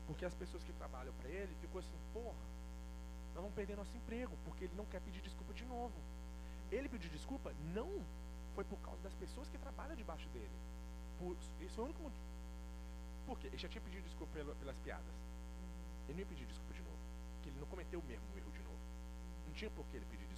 Porque 0.07 0.25
as 0.25 0.35
pessoas 0.35 0.63
que 0.63 0.73
trabalham 0.73 1.13
pra 1.15 1.29
ele 1.29 1.55
ficou 1.61 1.81
assim, 1.81 1.99
porra, 2.13 2.37
nós 3.35 3.43
vamos 3.43 3.55
perder 3.55 3.77
nosso 3.77 3.97
emprego, 3.97 4.37
porque 4.45 4.65
ele 4.65 4.75
não 4.77 4.85
quer 4.87 5.01
pedir 5.01 5.21
desculpa 5.21 5.53
de 5.53 5.65
novo. 5.65 5.95
Ele 6.71 6.89
pediu 6.89 7.11
desculpa 7.11 7.53
não 7.75 8.05
foi 8.55 8.65
por 8.65 8.79
causa 8.79 9.03
das 9.03 9.15
pessoas 9.15 9.49
que 9.49 9.59
trabalham 9.59 9.95
debaixo 9.95 10.29
dele. 10.31 10.51
Por, 11.19 11.37
foi 11.37 11.83
o 11.83 11.87
único 11.87 12.03
motivo. 12.03 12.25
Por 13.27 13.39
quê? 13.39 13.49
Ele 13.49 13.59
já 13.59 13.69
tinha 13.69 13.83
pedido 13.83 14.03
desculpa 14.05 14.33
pela- 14.33 14.55
pelas 14.55 14.77
piadas. 14.79 15.15
Ele 16.09 16.15
não 16.15 16.21
ia 16.21 16.27
pedir 16.27 16.47
desculpa 16.47 16.73
de 16.73 16.81
novo. 16.83 16.99
Porque 17.35 17.51
ele 17.51 17.59
não 17.61 17.67
cometeu 17.67 18.01
o 18.01 18.05
mesmo 18.05 18.25
erro 18.37 18.51
de 18.53 18.63
novo. 18.63 18.79
Não 19.47 19.53
tinha 19.55 19.71
por 19.71 19.85
que 19.89 19.97
ele 19.97 20.07
pedir 20.07 20.25
desculpa. 20.27 20.36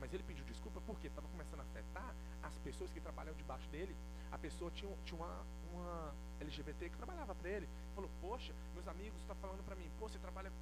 Mas 0.00 0.12
ele 0.12 0.22
pediu 0.22 0.44
desculpa 0.44 0.80
porque 0.86 1.08
estava 1.08 1.26
começando 1.28 1.60
a 1.60 1.62
afetar 1.64 2.14
as 2.42 2.56
pessoas 2.58 2.92
que 2.92 3.00
trabalham 3.00 3.34
debaixo 3.34 3.68
dele. 3.68 3.96
A 4.30 4.38
pessoa 4.38 4.70
tinha, 4.70 4.94
tinha 5.04 5.20
uma, 5.20 5.44
uma 5.72 6.14
LGBT 6.40 6.90
que 6.90 6.96
trabalhava 6.96 7.34
para 7.34 7.50
ele. 7.50 7.68
Falou, 7.94 8.10
poxa, 8.20 8.54
meus 8.74 8.86
amigos 8.86 9.20
estão 9.20 9.36
falando 9.36 9.64
para 9.64 9.74
mim, 9.74 9.90
pô, 9.98 10.08
você 10.08 10.18
trabalha 10.18 10.52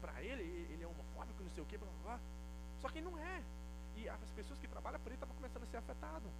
pra 0.00 0.22
ele, 0.22 0.42
ele 0.70 0.82
é 0.82 0.86
homofóbico, 0.86 1.42
não 1.42 1.50
sei 1.50 1.62
o 1.62 1.66
quê, 1.66 1.78
blá 1.78 1.88
blá 1.88 2.02
blá. 2.02 2.20
Só 2.80 2.88
que 2.88 3.00
não 3.00 3.18
é. 3.18 3.42
E 3.96 4.08
as 4.08 4.30
pessoas 4.32 4.58
que 4.58 4.66
trabalham 4.66 4.98
para 4.98 5.08
ele 5.08 5.16
estavam 5.16 5.34
começando 5.36 5.62
a 5.62 5.66
ser 5.66 5.76
afetadas. 5.76 6.32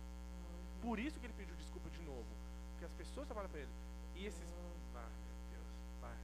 Por 0.82 0.98
isso 0.98 1.18
que 1.18 1.26
ele 1.26 1.32
pediu 1.32 1.54
desculpa 1.56 1.88
de 1.90 2.02
novo. 2.02 2.26
Porque 2.72 2.84
as 2.84 2.92
pessoas 2.92 3.26
trabalham 3.26 3.48
para 3.48 3.60
ele. 3.60 3.72
E 4.16 4.26
esses. 4.26 4.50
Vai, 4.92 5.06
meu 5.06 5.36
Deus. 5.50 5.68
Vai. 6.00 6.16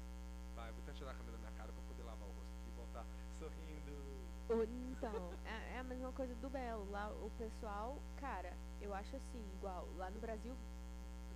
Vai, 0.56 0.72
vou 0.72 0.82
até 0.82 0.92
tirar 0.92 1.12
a 1.12 1.14
câmera 1.14 1.32
da 1.32 1.38
minha 1.38 1.52
cara 1.52 1.72
pra 1.72 1.82
poder 1.88 2.02
lavar 2.02 2.28
o 2.28 2.32
rosto 2.32 2.52
aqui 2.60 2.68
e 2.68 2.76
voltar 2.76 3.06
sorrindo. 3.38 3.92
O- 4.50 4.62
Então, 4.62 5.30
é, 5.46 5.76
é 5.76 5.78
a 5.78 5.84
mesma 5.84 6.12
coisa 6.12 6.34
do 6.36 6.50
Belo. 6.50 6.90
Lá 6.90 7.08
o 7.08 7.30
pessoal, 7.38 7.98
cara, 8.20 8.52
eu 8.82 8.92
acho 8.94 9.14
assim, 9.16 9.42
igual, 9.56 9.88
lá 9.96 10.10
no 10.10 10.18
Brasil, 10.20 10.54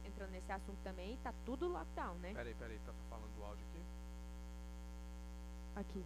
entrando 0.05 0.31
nesse 0.31 0.50
assunto 0.53 0.79
também, 0.83 1.16
tá 1.22 1.33
tudo 1.46 1.68
lockdown, 1.68 2.14
né? 2.16 2.33
Peraí, 2.35 2.55
peraí, 2.55 2.79
tá 2.85 2.92
falando 3.09 3.31
do 3.37 3.44
áudio 3.44 3.64
aqui? 3.70 3.83
Aqui. 5.77 6.05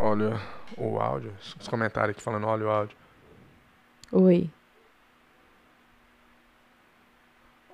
Olha 0.00 0.40
o 0.76 0.98
áudio, 1.00 1.34
os 1.60 1.68
comentários 1.68 2.16
aqui 2.16 2.22
falando, 2.22 2.46
olha 2.46 2.66
o 2.66 2.70
áudio. 2.70 2.96
Oi. 4.12 4.50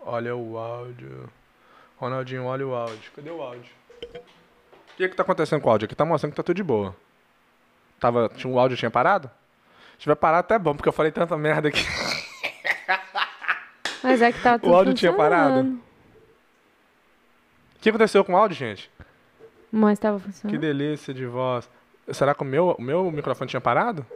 Olha 0.02 0.34
o 0.36 0.58
áudio. 0.58 1.30
Ronaldinho, 1.96 2.44
olha 2.44 2.66
o 2.66 2.74
áudio. 2.74 3.12
Cadê 3.12 3.30
o 3.30 3.40
áudio? 3.42 3.72
O 4.94 4.96
que 4.96 5.08
que 5.08 5.16
tá 5.16 5.22
acontecendo 5.24 5.60
com 5.60 5.68
o 5.68 5.72
áudio? 5.72 5.86
Aqui 5.86 5.94
tá 5.94 6.04
mostrando 6.04 6.32
que 6.32 6.36
tá 6.36 6.42
tudo 6.42 6.56
de 6.56 6.62
boa. 6.62 6.94
Tava, 7.98 8.30
tinha, 8.34 8.52
o 8.52 8.58
áudio 8.58 8.76
tinha 8.76 8.90
parado? 8.90 9.30
Se 9.94 10.00
tiver 10.00 10.14
parado, 10.14 10.40
até 10.40 10.58
bom, 10.58 10.74
porque 10.74 10.88
eu 10.88 10.92
falei 10.92 11.10
tanta 11.10 11.36
merda 11.36 11.68
aqui. 11.68 11.84
Mas 14.02 14.20
é 14.20 14.30
que 14.30 14.42
tá 14.42 14.58
tudo 14.58 14.74
áudio 14.74 14.94
tinha 14.94 15.12
parado? 15.12 15.80
O 17.76 17.80
que 17.80 17.88
aconteceu 17.88 18.24
com 18.24 18.34
o 18.34 18.36
áudio, 18.36 18.56
gente? 18.56 18.90
Mas 19.70 19.98
tava 19.98 20.18
Que 20.20 20.26
funcionando. 20.26 20.60
delícia 20.60 21.12
de 21.12 21.26
voz. 21.26 21.68
Será 22.12 22.34
que 22.34 22.42
o 22.42 22.44
meu, 22.44 22.76
o 22.78 22.82
meu 22.82 23.10
microfone 23.10 23.50
tinha 23.50 23.60
parado? 23.60 24.06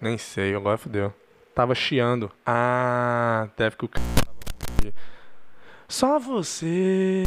Nem 0.00 0.18
sei, 0.18 0.54
agora 0.54 0.76
fodeu. 0.76 1.14
Tava 1.54 1.74
chiando. 1.74 2.30
Ah, 2.44 3.48
deve 3.56 3.76
que 3.76 3.84
o 3.84 3.88
tava 3.88 4.06
ruim. 4.82 4.92
Só 5.86 6.18
você. 6.18 7.22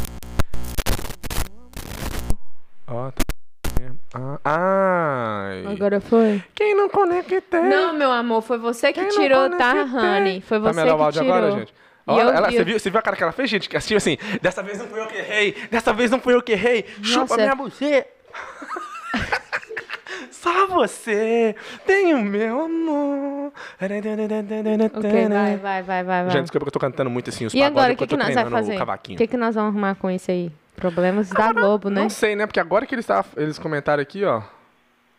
Ai. 4.47 5.65
Agora 5.73 5.99
foi? 6.01 6.43
Quem 6.55 6.75
não 6.75 6.89
conectei? 6.89 7.61
Não, 7.61 7.93
meu 7.93 8.11
amor, 8.11 8.41
foi 8.41 8.57
você 8.57 8.91
que 8.93 8.99
Quem 9.01 9.09
tirou, 9.09 9.49
tá? 9.51 9.73
Honey? 9.83 10.41
Foi 10.41 10.59
Tá 10.59 10.71
você 10.73 10.79
melhor 10.79 10.95
o 10.95 10.97
que 10.97 11.03
áudio 11.03 11.21
tirou. 11.21 11.35
agora, 11.37 11.51
gente? 11.59 11.73
Olha, 12.09 12.21
eu- 12.21 12.29
ela, 12.29 12.47
e 12.47 12.51
você, 12.53 12.61
eu- 12.61 12.65
viu, 12.65 12.79
você 12.79 12.89
viu 12.89 12.99
a 12.99 13.01
cara 13.01 13.17
que 13.17 13.23
ela 13.23 13.31
fez, 13.33 13.49
gente? 13.49 13.67
Que 13.67 13.75
assistiu 13.75 13.97
assim, 13.97 14.17
dessa 14.41 14.63
vez 14.63 14.79
não 14.79 14.87
fui 14.87 14.99
eu 15.01 15.07
que 15.07 15.17
errei, 15.17 15.55
dessa 15.69 15.91
vez 15.93 16.09
não 16.09 16.19
fui 16.19 16.33
eu 16.33 16.41
que 16.41 16.53
errei, 16.53 16.85
chupa 17.01 17.19
Nossa. 17.21 17.37
minha 17.37 17.55
buceta. 17.55 18.07
Só 20.31 20.67
você 20.67 21.55
tem 21.85 22.13
o 22.13 22.21
meu 22.23 22.61
amor. 22.61 23.51
Ok, 23.77 25.27
vai, 25.29 25.57
vai, 25.57 25.83
vai, 25.83 26.03
vai, 26.03 26.03
vai. 26.23 26.29
Gente, 26.31 26.41
desculpa 26.43 26.65
que 26.65 26.69
eu 26.69 26.71
tô 26.73 26.79
cantando 26.79 27.09
muito 27.09 27.29
assim 27.29 27.45
os 27.45 27.53
E 27.53 27.57
pagodes 27.57 27.71
agora, 27.77 27.89
o 27.89 27.93
enquanto 27.93 28.09
que, 28.09 28.15
que 28.15 28.21
eu 28.21 28.25
tô 28.25 28.25
nós 28.25 28.35
vamos 28.35 28.51
fazer? 28.51 28.71
o 28.71 28.75
O 28.75 28.79
cavaquinho. 28.79 29.17
que, 29.17 29.27
que 29.27 29.37
nós 29.37 29.55
vamos 29.55 29.71
arrumar 29.71 29.95
com 29.95 30.09
isso 30.09 30.31
aí? 30.31 30.51
Problemas 30.77 31.29
da 31.29 31.51
Globo, 31.51 31.89
né? 31.89 32.01
Não 32.01 32.09
sei, 32.09 32.35
né? 32.35 32.45
Porque 32.45 32.59
agora 32.59 32.85
que 32.85 32.93
eles, 32.93 33.05
tava, 33.05 33.27
eles 33.35 33.57
comentaram 33.57 34.01
aqui, 34.01 34.23
ó. 34.23 34.43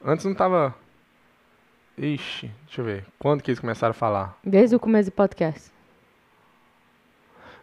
Antes 0.02 0.24
não 0.24 0.32
tava... 0.34 0.72
Ixi, 1.98 2.48
deixa 2.64 2.80
eu 2.80 2.84
ver. 2.84 3.04
Quando 3.18 3.42
que 3.42 3.50
eles 3.50 3.58
começaram 3.58 3.90
a 3.90 3.94
falar? 3.94 4.38
Desde 4.44 4.76
o 4.76 4.78
começo 4.78 5.10
do 5.10 5.14
podcast. 5.14 5.72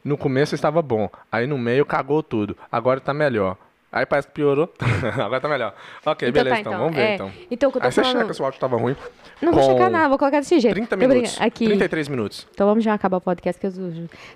No 0.03 0.17
começo 0.17 0.53
estava 0.53 0.81
bom, 0.81 1.09
aí 1.31 1.47
no 1.47 1.57
meio 1.57 1.85
cagou 1.85 2.21
tudo. 2.21 2.57
Agora 2.69 2.99
tá 2.99 3.13
melhor. 3.13 3.57
Aí 3.95 4.05
parece 4.05 4.27
que 4.27 4.33
piorou. 4.33 4.71
Agora 5.15 5.39
tá 5.39 5.47
melhor. 5.47 5.73
Ok, 6.05 6.27
Então 6.27 6.43
beleza, 6.43 6.55
tá, 6.55 6.59
então. 6.61 6.73
então. 6.73 6.83
Vamos 6.83 6.95
ver, 6.97 7.01
É, 7.01 7.15
então. 7.15 7.31
Então, 7.49 7.71
que 7.71 7.77
eu 7.77 7.81
tô 7.81 7.87
Aí 7.87 7.91
você 7.93 8.01
falando... 8.03 8.19
checa 8.23 8.33
se 8.33 8.41
o 8.41 8.45
áudio 8.45 8.59
tava 8.59 8.75
ruim. 8.75 8.93
Não 9.41 9.53
vou 9.53 9.63
checar 9.63 9.89
nada, 9.89 10.09
vou 10.09 10.17
colocar 10.17 10.39
desse 10.41 10.59
jeito. 10.59 10.73
30 10.75 10.89
Tô 10.89 10.97
brin- 10.97 11.07
minutos. 11.07 11.39
Aqui. 11.39 11.65
33 11.65 12.07
minutos. 12.09 12.47
Então 12.53 12.67
vamos 12.67 12.83
já 12.83 12.93
acabar 12.93 13.15
o 13.17 13.21
podcast 13.21 13.57
que 13.57 13.65
eu 13.67 13.71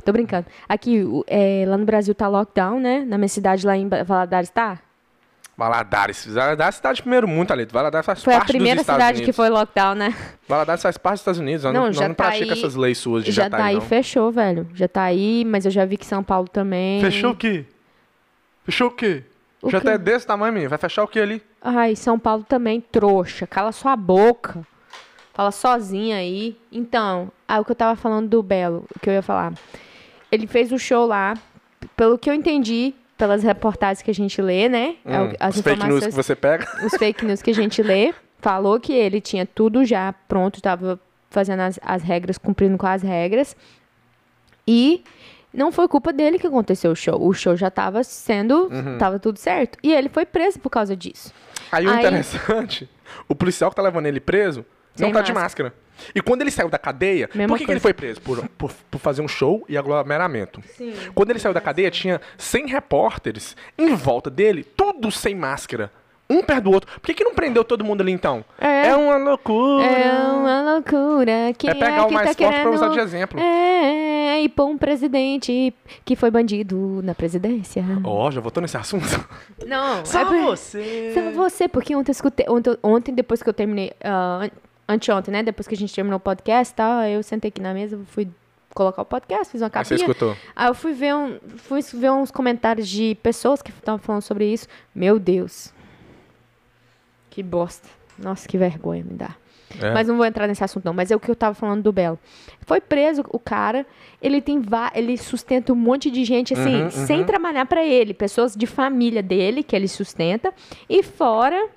tô 0.05 0.13
brincando. 0.13 0.45
Aqui, 0.67 1.03
é, 1.27 1.65
lá 1.67 1.77
no 1.77 1.83
Brasil 1.85 2.15
tá 2.15 2.29
lockdown, 2.29 2.79
né? 2.79 3.03
Na 3.05 3.17
minha 3.17 3.27
cidade 3.27 3.65
lá 3.67 3.75
em 3.75 3.87
Valadares 3.89 4.49
tá? 4.49 4.79
Valadares. 5.57 6.25
Valadares 6.25 6.75
é 6.75 6.77
cidade 6.77 6.95
de 6.97 7.01
primeiro 7.01 7.27
mundo, 7.27 7.51
Alito. 7.51 7.73
Valadares 7.73 8.05
faz 8.05 8.23
Foi 8.23 8.33
a 8.33 8.37
parte 8.37 8.51
primeira 8.53 8.75
dos 8.77 8.83
Estados 8.83 9.01
cidade 9.03 9.17
que 9.17 9.23
Unidos. 9.23 9.35
foi 9.35 9.49
lockdown, 9.49 9.93
né? 9.95 10.15
Valadares 10.47 10.81
faz 10.81 10.97
parte 10.97 11.15
dos 11.15 11.21
Estados 11.21 11.39
Unidos. 11.41 11.63
Não, 11.65 11.73
não, 11.73 11.91
já 11.91 12.07
não 12.07 12.15
tá 12.15 12.23
pratica 12.25 12.53
aí- 12.53 12.57
essas 12.59 12.75
leis 12.75 12.97
suas 12.97 13.25
de 13.25 13.31
já 13.33 13.49
tá 13.49 13.65
aí, 13.65 13.75
não. 13.75 13.81
fechou, 13.81 14.31
velho. 14.31 14.67
Já 14.73 14.87
tá 14.87 15.01
aí, 15.03 15.43
mas 15.45 15.65
eu 15.65 15.71
já 15.71 15.83
vi 15.83 15.97
que 15.97 16.05
São 16.05 16.23
Paulo 16.23 16.47
também. 16.47 17.01
Fechou 17.01 17.31
o 17.31 17.35
quê? 17.35 17.65
Fechou 18.63 18.87
o 18.87 18.91
quê? 18.91 19.23
O 19.61 19.69
quê? 19.69 19.75
até 19.75 19.97
desse 19.97 20.25
tamanho, 20.25 20.53
menino. 20.53 20.69
Vai 20.69 20.79
fechar 20.79 21.03
o 21.03 21.07
quê 21.07 21.19
ali? 21.19 21.43
Ai, 21.61 21.95
São 21.95 22.17
Paulo 22.17 22.45
também, 22.47 22.79
trouxa. 22.79 23.45
Cala 23.45 23.71
sua 23.71 23.95
boca. 23.95 24.65
Fala 25.33 25.51
sozinha 25.51 26.17
aí. 26.17 26.57
Então, 26.71 27.31
ah, 27.47 27.59
o 27.59 27.65
que 27.65 27.71
eu 27.71 27.75
tava 27.75 27.95
falando 27.95 28.27
do 28.29 28.41
Belo, 28.43 28.85
o 28.95 28.99
que 28.99 29.09
eu 29.09 29.13
ia 29.13 29.21
falar. 29.21 29.53
Ele 30.31 30.47
fez 30.47 30.71
o 30.71 30.77
show 30.77 31.05
lá, 31.05 31.33
pelo 31.95 32.17
que 32.17 32.29
eu 32.29 32.33
entendi, 32.33 32.93
pelas 33.17 33.43
reportagens 33.43 34.01
que 34.01 34.11
a 34.11 34.13
gente 34.13 34.41
lê, 34.41 34.69
né? 34.69 34.95
É 35.03 35.21
Hum, 35.21 35.33
as 35.39 35.55
os 35.57 35.61
fake 35.61 35.85
news 35.85 36.05
que 36.07 36.11
você 36.13 36.35
pega. 36.35 36.67
os 36.85 36.93
fake 36.95 37.25
news 37.25 37.41
que 37.41 37.51
a 37.51 37.53
gente 37.53 37.81
lê, 37.81 38.13
falou 38.39 38.79
que 38.79 38.93
ele 38.93 39.19
tinha 39.19 39.45
tudo 39.45 39.83
já 39.83 40.13
pronto, 40.27 40.61
tava 40.61 40.99
fazendo 41.29 41.59
as, 41.61 41.79
as 41.83 42.01
regras, 42.01 42.37
cumprindo 42.37 42.77
com 42.77 42.87
as 42.87 43.01
regras. 43.01 43.55
E 44.67 45.03
não 45.53 45.71
foi 45.71 45.87
culpa 45.87 46.11
dele 46.13 46.37
que 46.39 46.47
aconteceu 46.47 46.91
o 46.91 46.95
show. 46.95 47.19
O 47.21 47.33
show 47.33 47.55
já 47.55 47.69
tava 47.71 48.03
sendo, 48.03 48.67
Uhum. 48.71 48.97
tava 48.97 49.19
tudo 49.19 49.37
certo. 49.39 49.77
E 49.83 49.91
ele 49.93 50.09
foi 50.09 50.25
preso 50.25 50.59
por 50.59 50.69
causa 50.69 50.95
disso. 50.95 51.33
Aí 51.71 51.85
o 51.85 51.89
Aí- 51.91 51.99
interessante, 51.99 52.89
o 53.27 53.35
policial 53.35 53.69
que 53.69 53.75
tá 53.75 53.81
levando 53.81 54.05
ele 54.05 54.19
preso 54.19 54.65
não 54.97 55.07
Sem 55.07 55.13
tá 55.13 55.21
de 55.21 55.33
máscara. 55.33 55.73
E 56.15 56.21
quando 56.21 56.41
ele 56.41 56.51
saiu 56.51 56.69
da 56.69 56.77
cadeia, 56.77 57.29
Mesma 57.35 57.49
por 57.49 57.57
que, 57.57 57.65
que 57.65 57.71
ele 57.71 57.79
foi 57.79 57.93
preso? 57.93 58.21
Por, 58.21 58.47
por, 58.57 58.71
por 58.89 58.99
fazer 58.99 59.21
um 59.21 59.27
show 59.27 59.65
e 59.67 59.77
aglomeramento. 59.77 60.61
Sim. 60.77 60.93
Quando 61.13 61.29
ele 61.31 61.39
saiu 61.39 61.53
da 61.53 61.59
cadeia, 61.59 61.91
tinha 61.91 62.21
100 62.37 62.67
repórteres 62.67 63.55
em 63.77 63.93
volta 63.95 64.29
dele, 64.29 64.63
tudo 64.63 65.11
sem 65.11 65.35
máscara. 65.35 65.91
Um 66.29 66.43
perto 66.43 66.65
do 66.65 66.71
outro. 66.71 66.91
Por 66.99 67.07
que, 67.07 67.13
que 67.15 67.23
não 67.23 67.33
prendeu 67.33 67.63
todo 67.63 67.83
mundo 67.83 68.01
ali 68.01 68.11
então? 68.11 68.45
É. 68.59 68.95
uma 68.95 69.17
loucura. 69.17 69.83
É 69.83 70.11
uma 70.31 70.73
loucura. 70.73 71.53
Quem 71.57 71.71
É 71.71 71.73
pegar 71.73 72.03
o 72.03 72.07
que 72.07 72.13
mais 72.13 72.27
tá 72.35 72.43
forte 72.43 72.53
pra 72.53 72.63
querendo... 72.63 72.73
usar 72.75 72.89
de 72.89 72.99
exemplo. 72.99 73.39
É, 73.39 74.27
é 74.37 74.41
ir 74.43 74.49
pra 74.49 74.65
um 74.65 74.77
presidente 74.77 75.73
que 76.05 76.15
foi 76.15 76.29
bandido 76.29 77.01
na 77.03 77.15
presidência. 77.15 77.83
Ó, 78.03 78.29
já 78.29 78.39
voltou 78.41 78.61
nesse 78.61 78.77
assunto? 78.77 79.27
Não, 79.65 80.05
Só 80.05 80.19
é 80.21 80.25
você. 80.25 81.11
Só 81.15 81.31
você, 81.31 81.67
porque 81.67 81.95
ontem 81.95 82.11
eu 82.11 82.13
escutei. 82.13 82.45
Ontem, 82.47 82.77
ontem 82.83 83.11
depois 83.13 83.41
que 83.41 83.49
eu 83.49 83.53
terminei. 83.53 83.91
an- 84.03 84.51
anteontem, 84.87 85.31
né? 85.31 85.41
Depois 85.43 85.67
que 85.67 85.73
a 85.73 85.77
gente 85.77 85.93
terminou 85.93 86.17
o 86.17 86.19
podcast 86.19 86.71
e 86.71 86.75
tal, 86.75 86.99
aí 86.99 87.13
eu 87.13 87.23
sentei 87.23 87.49
aqui 87.49 87.61
na 87.61 87.73
mesa, 87.73 87.99
fui 88.07 88.27
colocar 88.73 89.01
o 89.01 89.05
podcast, 89.05 89.51
fiz 89.51 89.61
uma 89.61 89.67
Aí 89.73 89.83
você 89.85 89.95
capinha. 89.95 90.09
escutou. 90.11 90.35
Aí 90.55 90.67
eu 90.67 90.75
fui 90.75 90.93
ver, 90.93 91.13
um, 91.15 91.39
fui 91.57 91.81
ver 91.93 92.11
uns 92.11 92.29
comentários 92.31 92.87
de 92.87 93.15
pessoas 93.23 93.61
que 93.63 93.71
estavam 93.71 93.97
falando 93.99 94.21
sobre 94.21 94.45
isso. 94.45 94.67
Meu 94.93 95.17
Deus. 95.19 95.73
Que 97.39 97.43
bosta. 97.43 97.87
Nossa, 98.17 98.45
que 98.45 98.57
vergonha 98.57 99.01
me 99.01 99.13
dá. 99.15 99.33
É. 99.81 99.93
Mas 99.93 100.09
não 100.09 100.17
vou 100.17 100.25
entrar 100.25 100.45
nesse 100.45 100.61
assunto, 100.61 100.83
não. 100.83 100.93
Mas 100.93 101.09
é 101.09 101.15
o 101.15 101.19
que 101.21 101.31
eu 101.31 101.35
tava 101.37 101.55
falando 101.55 101.81
do 101.83 101.91
Belo. 101.93 102.19
Foi 102.65 102.81
preso 102.81 103.23
o 103.29 103.39
cara, 103.39 103.85
ele 104.21 104.41
tem 104.41 104.59
va- 104.59 104.91
ele 104.93 105.17
sustenta 105.17 105.71
um 105.71 105.75
monte 105.75 106.11
de 106.11 106.25
gente, 106.25 106.53
assim, 106.53 106.83
Uhum, 106.83 106.89
sem 106.89 107.19
uhum. 107.21 107.25
trabalhar 107.25 107.65
pra 107.65 107.81
ele. 107.85 108.13
Pessoas 108.13 108.55
de 108.57 108.65
família 108.67 109.23
dele, 109.23 109.63
que 109.63 109.73
ele 109.73 109.87
sustenta. 109.87 110.53
E 110.89 111.01
fora, 111.01 111.69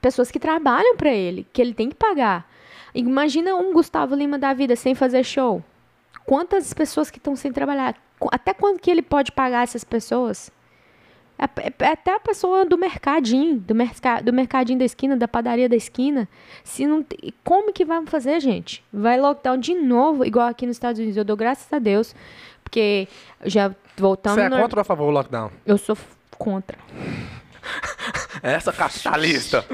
pessoas 0.00 0.28
que 0.30 0.40
trabalham 0.40 0.96
pra 0.96 1.10
ele, 1.12 1.46
que 1.52 1.60
ele 1.62 1.72
tem 1.74 1.88
que 1.88 1.94
pagar. 1.94 2.50
Imagina 2.94 3.54
um 3.54 3.72
Gustavo 3.72 4.14
Lima 4.16 4.38
da 4.38 4.52
vida 4.54 4.74
sem 4.74 4.92
fazer 4.94 5.22
show. 5.24 5.62
Quantas 6.24 6.72
pessoas 6.74 7.10
que 7.12 7.18
estão 7.18 7.36
sem 7.36 7.52
trabalhar? 7.52 7.94
Até 8.32 8.52
quando 8.54 8.80
que 8.80 8.90
ele 8.90 9.02
pode 9.02 9.30
pagar 9.30 9.62
essas 9.62 9.84
pessoas? 9.84 10.50
Até 11.38 12.14
a 12.14 12.20
pessoa 12.20 12.64
do 12.64 12.78
mercadinho, 12.78 13.56
do, 13.58 13.74
merca, 13.74 14.20
do 14.22 14.32
mercadinho 14.32 14.78
da 14.78 14.84
esquina, 14.86 15.16
da 15.16 15.28
padaria 15.28 15.68
da 15.68 15.76
esquina. 15.76 16.26
Se 16.64 16.86
não 16.86 17.04
como 17.44 17.72
que 17.72 17.84
vai 17.84 18.04
fazer, 18.06 18.40
gente? 18.40 18.82
Vai 18.92 19.20
lockdown 19.20 19.58
de 19.58 19.74
novo, 19.74 20.24
igual 20.24 20.48
aqui 20.48 20.66
nos 20.66 20.76
Estados 20.76 20.98
Unidos. 20.98 21.16
Eu 21.16 21.24
dou 21.24 21.36
graças 21.36 21.70
a 21.72 21.78
Deus, 21.78 22.14
porque 22.64 23.06
já 23.44 23.74
voltando... 23.98 24.34
Você 24.36 24.40
é 24.42 24.48
no- 24.48 24.58
contra 24.60 24.78
ou 24.78 24.80
a 24.80 24.84
favor 24.84 25.04
do 25.06 25.10
lockdown? 25.12 25.50
Eu 25.66 25.76
sou 25.76 25.96
contra. 26.38 26.78
Essa 28.42 28.72
capitalista. 28.72 29.64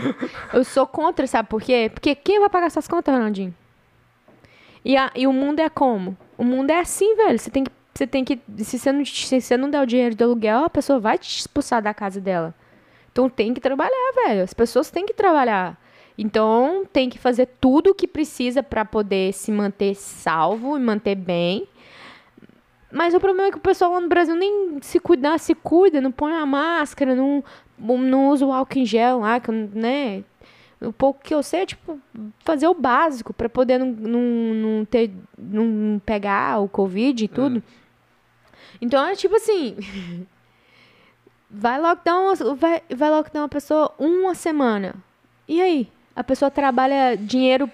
Eu 0.52 0.64
sou 0.64 0.86
contra, 0.86 1.26
sabe 1.26 1.48
por 1.48 1.60
quê? 1.60 1.90
Porque 1.92 2.14
quem 2.14 2.40
vai 2.40 2.48
pagar 2.48 2.66
essas 2.66 2.88
contas, 2.88 3.14
Ronaldinho? 3.14 3.54
E, 4.84 4.96
a- 4.96 5.12
e 5.14 5.26
o 5.26 5.32
mundo 5.32 5.60
é 5.60 5.68
como? 5.68 6.16
O 6.38 6.44
mundo 6.44 6.70
é 6.70 6.80
assim, 6.80 7.14
velho. 7.16 7.38
Você 7.38 7.50
tem 7.50 7.64
que. 7.64 7.70
Você 7.94 8.06
tem 8.06 8.24
que. 8.24 8.40
Se 8.58 8.78
você, 8.78 8.92
não, 8.92 9.04
se 9.04 9.40
você 9.40 9.56
não 9.56 9.68
der 9.68 9.82
o 9.82 9.86
dinheiro 9.86 10.14
do 10.14 10.24
aluguel, 10.24 10.64
a 10.64 10.70
pessoa 10.70 10.98
vai 10.98 11.18
te 11.18 11.38
expulsar 11.38 11.82
da 11.82 11.92
casa 11.92 12.20
dela. 12.20 12.54
Então 13.10 13.28
tem 13.28 13.52
que 13.52 13.60
trabalhar, 13.60 14.12
velho. 14.24 14.42
As 14.42 14.54
pessoas 14.54 14.90
têm 14.90 15.04
que 15.04 15.12
trabalhar. 15.12 15.78
Então 16.16 16.86
tem 16.92 17.08
que 17.08 17.18
fazer 17.18 17.48
tudo 17.60 17.90
o 17.90 17.94
que 17.94 18.08
precisa 18.08 18.62
para 18.62 18.84
poder 18.84 19.32
se 19.32 19.50
manter 19.52 19.94
salvo 19.94 20.76
e 20.76 20.80
manter 20.80 21.14
bem. 21.14 21.68
Mas 22.90 23.14
o 23.14 23.20
problema 23.20 23.48
é 23.48 23.50
que 23.50 23.56
o 23.56 23.60
pessoal 23.60 23.92
lá 23.92 24.00
no 24.00 24.08
Brasil 24.08 24.34
nem 24.34 24.78
se 24.82 25.00
cuidar, 25.00 25.38
se 25.38 25.54
cuida, 25.54 26.00
não 26.00 26.12
põe 26.12 26.32
a 26.32 26.44
máscara, 26.44 27.14
não, 27.14 27.42
não 27.78 28.28
usa 28.28 28.44
o 28.44 28.52
álcool 28.52 28.78
em 28.78 28.84
gel 28.84 29.20
lá, 29.20 29.40
né? 29.74 30.22
O 30.78 30.92
pouco 30.92 31.22
que 31.22 31.34
eu 31.34 31.42
sei 31.42 31.60
é, 31.60 31.66
tipo, 31.66 31.98
fazer 32.40 32.66
o 32.66 32.74
básico 32.74 33.32
para 33.32 33.48
poder 33.48 33.78
não, 33.78 33.86
não, 33.86 34.20
não 34.20 34.84
ter, 34.84 35.10
não 35.38 36.00
pegar 36.04 36.60
o 36.60 36.68
Covid 36.68 37.24
e 37.24 37.28
tudo. 37.28 37.62
Então 38.82 39.06
é 39.06 39.14
tipo 39.14 39.36
assim. 39.36 39.76
Vai 41.48 41.80
lockdown, 41.80 42.34
vai, 42.56 42.82
vai 42.94 43.10
lockdown 43.10 43.44
a 43.44 43.48
pessoa 43.48 43.94
uma 43.96 44.34
semana. 44.34 44.94
E 45.46 45.62
aí? 45.62 45.88
A 46.16 46.24
pessoa 46.24 46.50
trabalha 46.50 47.16
dinheiro, 47.16 47.70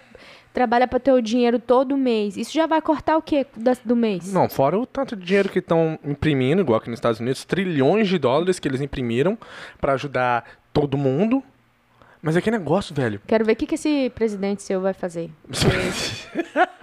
trabalha 0.52 0.86
para 0.86 1.00
ter 1.00 1.12
o 1.12 1.22
dinheiro 1.22 1.58
todo 1.58 1.96
mês. 1.96 2.36
Isso 2.36 2.52
já 2.52 2.66
vai 2.66 2.82
cortar 2.82 3.16
o 3.16 3.22
quê 3.22 3.46
do 3.84 3.96
mês? 3.96 4.32
Não, 4.32 4.48
fora 4.48 4.78
o 4.78 4.84
tanto 4.84 5.16
de 5.16 5.24
dinheiro 5.24 5.48
que 5.48 5.60
estão 5.60 5.98
imprimindo, 6.04 6.60
igual 6.60 6.78
aqui 6.78 6.90
nos 6.90 6.98
Estados 6.98 7.20
Unidos, 7.20 7.44
trilhões 7.44 8.08
de 8.08 8.18
dólares 8.18 8.58
que 8.58 8.68
eles 8.68 8.80
imprimiram 8.80 9.38
pra 9.80 9.94
ajudar 9.94 10.44
todo 10.72 10.98
mundo. 10.98 11.42
Mas 12.20 12.36
é 12.36 12.40
que 12.40 12.50
negócio, 12.50 12.94
velho. 12.94 13.20
Quero 13.26 13.44
ver 13.44 13.52
o 13.52 13.56
que, 13.56 13.66
que 13.66 13.74
esse 13.76 14.10
presidente 14.10 14.62
seu 14.62 14.80
vai 14.80 14.92
fazer. 14.92 15.30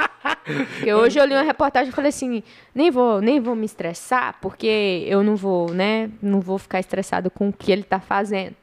Porque 0.45 0.93
hoje 0.93 1.19
eu 1.19 1.25
li 1.25 1.33
uma 1.33 1.41
reportagem 1.41 1.89
e 1.89 1.91
falei 1.91 2.09
assim, 2.09 2.43
nem 2.73 2.91
vou, 2.91 3.19
nem 3.19 3.39
vou 3.39 3.55
me 3.55 3.65
estressar, 3.65 4.37
porque 4.39 5.03
eu 5.07 5.23
não 5.23 5.35
vou, 5.35 5.73
né? 5.73 6.09
Não 6.21 6.39
vou 6.39 6.59
ficar 6.59 6.79
estressado 6.79 7.31
com 7.31 7.49
o 7.49 7.53
que 7.53 7.71
ele 7.71 7.83
tá 7.83 7.99
fazendo. 7.99 8.55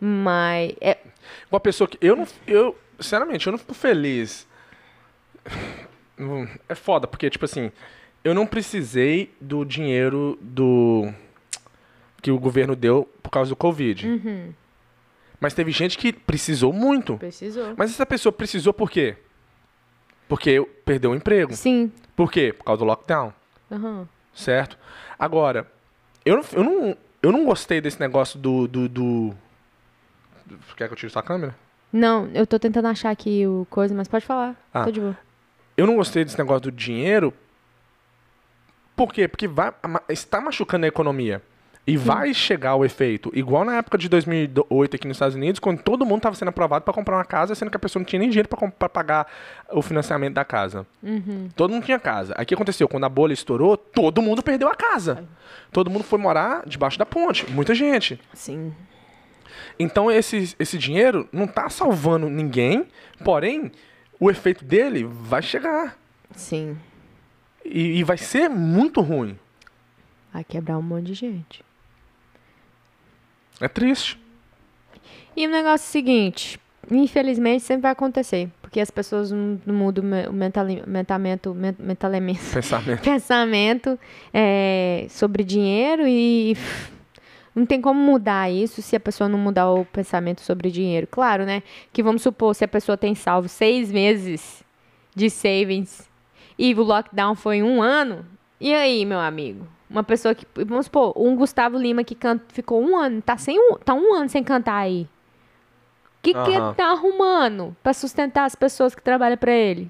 Mas 0.00 0.74
é, 0.80 0.98
Uma 1.50 1.58
pessoa 1.58 1.88
que. 1.88 1.98
Eu 2.00 2.14
não. 2.14 2.26
Eu, 2.46 2.76
sinceramente, 3.00 3.46
eu 3.46 3.50
não 3.50 3.58
fico 3.58 3.74
feliz. 3.74 4.46
É 6.68 6.74
foda, 6.74 7.06
porque, 7.06 7.28
tipo 7.28 7.44
assim, 7.44 7.72
eu 8.22 8.34
não 8.34 8.46
precisei 8.46 9.34
do 9.40 9.64
dinheiro 9.64 10.38
do. 10.40 11.12
que 12.22 12.30
o 12.30 12.38
governo 12.38 12.76
deu 12.76 13.08
por 13.22 13.30
causa 13.30 13.48
do 13.48 13.56
Covid. 13.56 14.06
Uhum. 14.06 14.52
Mas 15.40 15.54
teve 15.54 15.70
gente 15.70 15.98
que 15.98 16.12
precisou 16.12 16.72
muito. 16.72 17.16
precisou. 17.18 17.74
Mas 17.76 17.90
essa 17.90 18.06
pessoa 18.06 18.32
precisou 18.32 18.72
por 18.72 18.90
quê? 18.90 19.16
Porque 20.28 20.60
perdeu 20.84 21.10
o 21.10 21.14
emprego. 21.14 21.54
Sim. 21.54 21.92
Por 22.16 22.30
quê? 22.32 22.52
Por 22.52 22.64
causa 22.64 22.78
do 22.80 22.84
lockdown. 22.84 23.32
Aham. 23.70 24.08
Certo? 24.34 24.78
Agora, 25.18 25.70
eu 26.24 26.36
não, 26.36 26.44
eu 26.52 26.64
não, 26.64 26.96
eu 27.22 27.32
não 27.32 27.44
gostei 27.44 27.80
desse 27.80 28.00
negócio 28.00 28.38
do, 28.38 28.66
do, 28.66 28.88
do- 28.88 29.34
Quer 30.76 30.88
que 30.88 30.92
eu 30.94 30.96
tire 30.96 31.10
sua 31.12 31.22
câmera? 31.22 31.54
Não, 31.92 32.28
eu 32.34 32.46
tô 32.46 32.58
tentando 32.58 32.86
achar 32.88 33.10
aqui 33.10 33.46
o 33.46 33.66
coisa, 33.70 33.94
mas 33.94 34.08
pode 34.08 34.24
falar. 34.26 34.54
Ah. 34.72 34.84
Tô 34.84 34.90
de 34.90 35.00
boa. 35.00 35.16
Eu 35.76 35.86
não 35.86 35.96
gostei 35.96 36.24
desse 36.24 36.38
negócio 36.38 36.62
do 36.62 36.72
dinheiro. 36.72 37.32
Por 38.94 39.12
quê? 39.12 39.28
Porque 39.28 39.46
vai, 39.46 39.72
está 40.08 40.40
machucando 40.40 40.84
a 40.86 40.88
economia. 40.88 41.42
E 41.86 41.96
vai 41.96 42.34
chegar 42.34 42.74
o 42.74 42.84
efeito. 42.84 43.30
Igual 43.32 43.64
na 43.64 43.76
época 43.76 43.96
de 43.96 44.08
2008 44.08 44.96
aqui 44.96 45.06
nos 45.06 45.16
Estados 45.16 45.36
Unidos, 45.36 45.60
quando 45.60 45.80
todo 45.82 46.04
mundo 46.04 46.18
estava 46.18 46.34
sendo 46.34 46.48
aprovado 46.48 46.84
para 46.84 46.92
comprar 46.92 47.16
uma 47.16 47.24
casa, 47.24 47.54
sendo 47.54 47.70
que 47.70 47.76
a 47.76 47.80
pessoa 47.80 48.00
não 48.00 48.04
tinha 48.04 48.18
nem 48.18 48.28
dinheiro 48.28 48.48
para 48.48 48.88
pagar 48.88 49.28
o 49.70 49.80
financiamento 49.80 50.34
da 50.34 50.44
casa. 50.44 50.84
Todo 51.54 51.70
mundo 51.70 51.84
tinha 51.84 51.98
casa. 52.00 52.34
Aí 52.36 52.42
o 52.42 52.46
que 52.46 52.54
aconteceu? 52.54 52.88
Quando 52.88 53.04
a 53.04 53.08
bolha 53.08 53.32
estourou, 53.32 53.76
todo 53.76 54.20
mundo 54.20 54.42
perdeu 54.42 54.68
a 54.68 54.74
casa. 54.74 55.28
Todo 55.70 55.88
mundo 55.88 56.02
foi 56.02 56.18
morar 56.18 56.64
debaixo 56.66 56.98
da 56.98 57.06
ponte. 57.06 57.48
Muita 57.52 57.72
gente. 57.72 58.20
Sim. 58.34 58.74
Então 59.78 60.10
esse, 60.10 60.56
esse 60.58 60.76
dinheiro 60.78 61.28
não 61.32 61.44
está 61.44 61.68
salvando 61.68 62.28
ninguém, 62.28 62.86
porém, 63.22 63.70
o 64.18 64.28
efeito 64.28 64.64
dele 64.64 65.04
vai 65.04 65.42
chegar. 65.42 65.96
Sim. 66.34 66.76
E, 67.64 67.98
e 67.98 68.04
vai 68.04 68.16
ser 68.16 68.48
muito 68.48 69.00
ruim. 69.00 69.38
Vai 70.32 70.42
quebrar 70.42 70.78
um 70.78 70.82
monte 70.82 71.06
de 71.06 71.14
gente. 71.14 71.65
É 73.60 73.68
triste. 73.68 74.18
E 75.36 75.46
o 75.46 75.50
negócio 75.50 75.84
é 75.84 75.88
o 75.88 75.92
seguinte, 75.92 76.58
infelizmente 76.90 77.62
sempre 77.62 77.82
vai 77.82 77.92
acontecer, 77.92 78.48
porque 78.62 78.80
as 78.80 78.90
pessoas 78.90 79.30
não, 79.30 79.58
mudam 79.66 80.02
o 80.30 80.32
mentamento, 80.86 81.54
men- 81.54 81.76
mentalemento, 81.78 82.40
Pensamento. 82.52 83.00
pensamento 83.04 83.98
é, 84.32 85.06
sobre 85.10 85.44
dinheiro 85.44 86.06
e 86.06 86.56
não 87.54 87.66
tem 87.66 87.80
como 87.82 88.00
mudar 88.00 88.50
isso 88.50 88.80
se 88.80 88.96
a 88.96 89.00
pessoa 89.00 89.28
não 89.28 89.38
mudar 89.38 89.70
o 89.70 89.84
pensamento 89.84 90.40
sobre 90.40 90.70
dinheiro. 90.70 91.06
Claro, 91.10 91.44
né? 91.44 91.62
Que 91.92 92.02
vamos 92.02 92.22
supor, 92.22 92.54
se 92.54 92.64
a 92.64 92.68
pessoa 92.68 92.96
tem 92.96 93.14
salvo 93.14 93.48
seis 93.48 93.90
meses 93.92 94.62
de 95.14 95.28
savings 95.30 96.08
e 96.58 96.72
o 96.74 96.82
lockdown 96.82 97.34
foi 97.34 97.62
um 97.62 97.82
ano, 97.82 98.24
e 98.58 98.72
aí, 98.74 99.04
meu 99.04 99.18
amigo? 99.18 99.66
Uma 99.88 100.02
pessoa 100.02 100.34
que, 100.34 100.44
vamos 100.64 100.86
supor, 100.86 101.12
um 101.16 101.36
Gustavo 101.36 101.78
Lima 101.78 102.02
que 102.02 102.14
canta, 102.14 102.44
ficou 102.48 102.82
um 102.82 102.96
ano, 102.96 103.22
tá, 103.22 103.36
sem 103.36 103.58
um, 103.58 103.74
tá 103.76 103.94
um 103.94 104.14
ano 104.14 104.28
sem 104.28 104.42
cantar 104.42 104.78
aí. 104.78 105.08
O 106.18 106.22
que, 106.22 106.34
que 106.34 106.50
ele 106.50 106.74
tá 106.74 106.90
arrumando 106.90 107.76
pra 107.84 107.92
sustentar 107.92 108.46
as 108.46 108.56
pessoas 108.56 108.96
que 108.96 109.02
trabalham 109.02 109.36
pra 109.36 109.52
ele? 109.52 109.88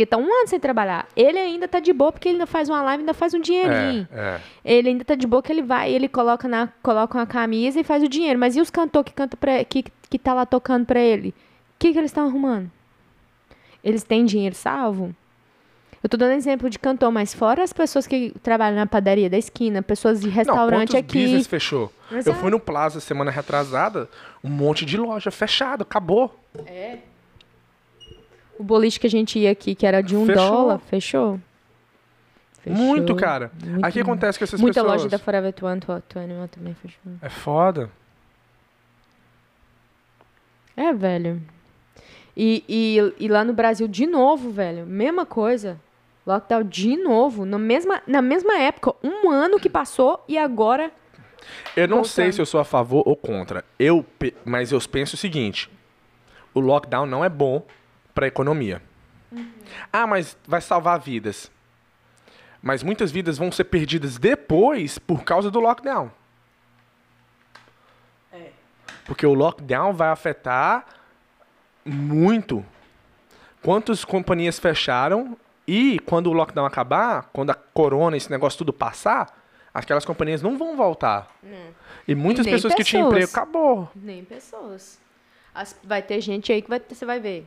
Porque 0.00 0.06
tá 0.06 0.16
um 0.16 0.24
ano 0.24 0.48
sem 0.48 0.58
trabalhar. 0.58 1.06
Ele 1.14 1.38
ainda 1.38 1.68
tá 1.68 1.78
de 1.78 1.92
boa 1.92 2.10
porque 2.10 2.28
ele 2.28 2.36
ainda 2.36 2.46
faz 2.46 2.70
uma 2.70 2.80
live, 2.80 3.02
ainda 3.02 3.12
faz 3.12 3.34
um 3.34 3.40
dinheirinho. 3.40 4.08
É, 4.10 4.40
é. 4.64 4.78
Ele 4.78 4.88
ainda 4.88 5.04
tá 5.04 5.14
de 5.14 5.26
boa 5.26 5.42
que 5.42 5.52
ele 5.52 5.62
vai, 5.62 5.92
ele 5.92 6.08
coloca 6.08 6.48
na 6.48 6.68
coloca 6.82 7.18
uma 7.18 7.26
camisa 7.26 7.78
e 7.78 7.84
faz 7.84 8.02
o 8.02 8.08
dinheiro. 8.08 8.38
Mas 8.38 8.56
e 8.56 8.60
os 8.62 8.70
cantores 8.70 9.10
que 9.10 9.14
canta 9.14 9.36
para 9.36 9.62
que 9.64 9.84
que 10.08 10.18
tá 10.18 10.32
lá 10.32 10.46
tocando 10.46 10.86
pra 10.86 10.98
ele? 10.98 11.28
O 11.28 11.34
que 11.78 11.92
que 11.92 11.98
eles 11.98 12.10
estão 12.10 12.26
arrumando? 12.26 12.70
Eles 13.84 14.02
têm 14.02 14.24
dinheiro 14.24 14.54
salvo? 14.54 15.14
Eu 16.02 16.08
tô 16.08 16.16
dando 16.16 16.32
exemplo 16.32 16.70
de 16.70 16.78
cantor, 16.78 17.12
mas 17.12 17.34
fora 17.34 17.62
as 17.62 17.72
pessoas 17.74 18.06
que 18.06 18.32
trabalham 18.42 18.76
na 18.76 18.86
padaria 18.86 19.28
da 19.28 19.36
esquina, 19.36 19.82
pessoas 19.82 20.20
de 20.20 20.28
Não, 20.28 20.32
restaurante 20.34 20.92
quantos 20.92 20.94
aqui. 20.94 21.22
business 21.24 21.46
fechou? 21.46 21.92
Eu 22.10 22.18
Exato. 22.18 22.38
fui 22.38 22.50
no 22.50 22.58
Plaza 22.58 23.00
semana 23.00 23.30
retrasada, 23.30 24.08
um 24.42 24.48
monte 24.48 24.86
de 24.86 24.96
loja 24.96 25.30
fechada, 25.30 25.82
acabou. 25.82 26.34
O 28.58 28.64
boliche 28.64 28.98
que 28.98 29.06
a 29.06 29.10
gente 29.10 29.38
ia 29.38 29.50
aqui, 29.50 29.74
que 29.74 29.86
era 29.86 30.00
de 30.02 30.16
um 30.16 30.24
Fechou. 30.26 30.42
dólar, 30.50 30.78
fechou. 30.80 31.40
Fechou. 32.62 32.78
Muito, 32.78 33.14
cara. 33.14 33.50
Muito. 33.62 33.92
Que 33.92 34.00
acontece 34.00 34.38
com 34.38 34.44
essas 34.44 34.60
Muita 34.60 34.80
pessoas? 34.82 35.02
loja 35.02 35.08
da 35.10 35.18
Forever 35.18 35.52
21 35.52 35.74
21 36.14 36.46
também 36.48 36.74
fechou. 36.74 37.12
É 37.22 37.28
foda. 37.28 37.90
É, 40.76 40.92
velho. 40.92 41.40
E, 42.36 42.64
e, 42.68 43.24
e 43.24 43.28
lá 43.28 43.44
no 43.44 43.52
Brasil, 43.52 43.86
de 43.88 44.06
novo, 44.06 44.50
velho, 44.50 44.86
mesma 44.86 45.26
coisa. 45.26 45.78
Lockdown 46.30 46.64
de 46.64 46.96
novo, 46.96 47.44
na 47.44 47.58
mesma, 47.58 48.02
na 48.06 48.22
mesma 48.22 48.58
época, 48.58 48.94
um 49.02 49.28
ano 49.30 49.58
que 49.58 49.68
passou 49.68 50.24
e 50.28 50.38
agora. 50.38 50.92
Eu 51.76 51.88
não 51.88 51.98
Voltando. 51.98 52.12
sei 52.12 52.32
se 52.32 52.40
eu 52.40 52.46
sou 52.46 52.60
a 52.60 52.64
favor 52.64 53.02
ou 53.06 53.16
contra. 53.16 53.64
Eu, 53.78 54.04
mas 54.44 54.72
eu 54.72 54.80
penso 54.88 55.14
o 55.14 55.18
seguinte: 55.18 55.70
o 56.54 56.60
lockdown 56.60 57.06
não 57.06 57.24
é 57.24 57.28
bom 57.28 57.64
para 58.14 58.26
a 58.26 58.28
economia. 58.28 58.82
Ah, 59.92 60.06
mas 60.06 60.36
vai 60.46 60.60
salvar 60.60 60.98
vidas. 61.00 61.50
Mas 62.62 62.82
muitas 62.82 63.10
vidas 63.10 63.38
vão 63.38 63.50
ser 63.50 63.64
perdidas 63.64 64.18
depois 64.18 64.98
por 64.98 65.24
causa 65.24 65.50
do 65.50 65.60
lockdown. 65.60 66.10
Porque 69.04 69.26
o 69.26 69.34
lockdown 69.34 69.92
vai 69.92 70.10
afetar 70.10 70.84
muito 71.84 72.64
quantas 73.62 74.04
companhias 74.04 74.58
fecharam 74.58 75.36
e 75.72 75.98
quando 76.00 76.26
o 76.28 76.32
lockdown 76.32 76.66
acabar, 76.66 77.30
quando 77.32 77.50
a 77.50 77.54
corona, 77.54 78.16
esse 78.16 78.30
negócio 78.30 78.58
tudo 78.58 78.72
passar, 78.72 79.38
aquelas 79.72 80.04
companhias 80.04 80.42
não 80.42 80.58
vão 80.58 80.76
voltar. 80.76 81.30
E 82.08 82.14
muitas 82.14 82.44
nem 82.44 82.54
pessoas 82.54 82.74
que 82.74 82.82
tinham 82.82 83.08
pessoas. 83.10 83.30
emprego, 83.30 83.38
acabou. 83.44 83.88
Nem 83.94 84.24
pessoas. 84.24 84.98
As- 85.54 85.76
vai 85.84 86.02
ter 86.02 86.20
gente 86.20 86.52
aí 86.52 86.60
que 86.62 86.68
vai, 86.68 86.80
você 86.88 87.04
vai 87.04 87.20
ver. 87.20 87.46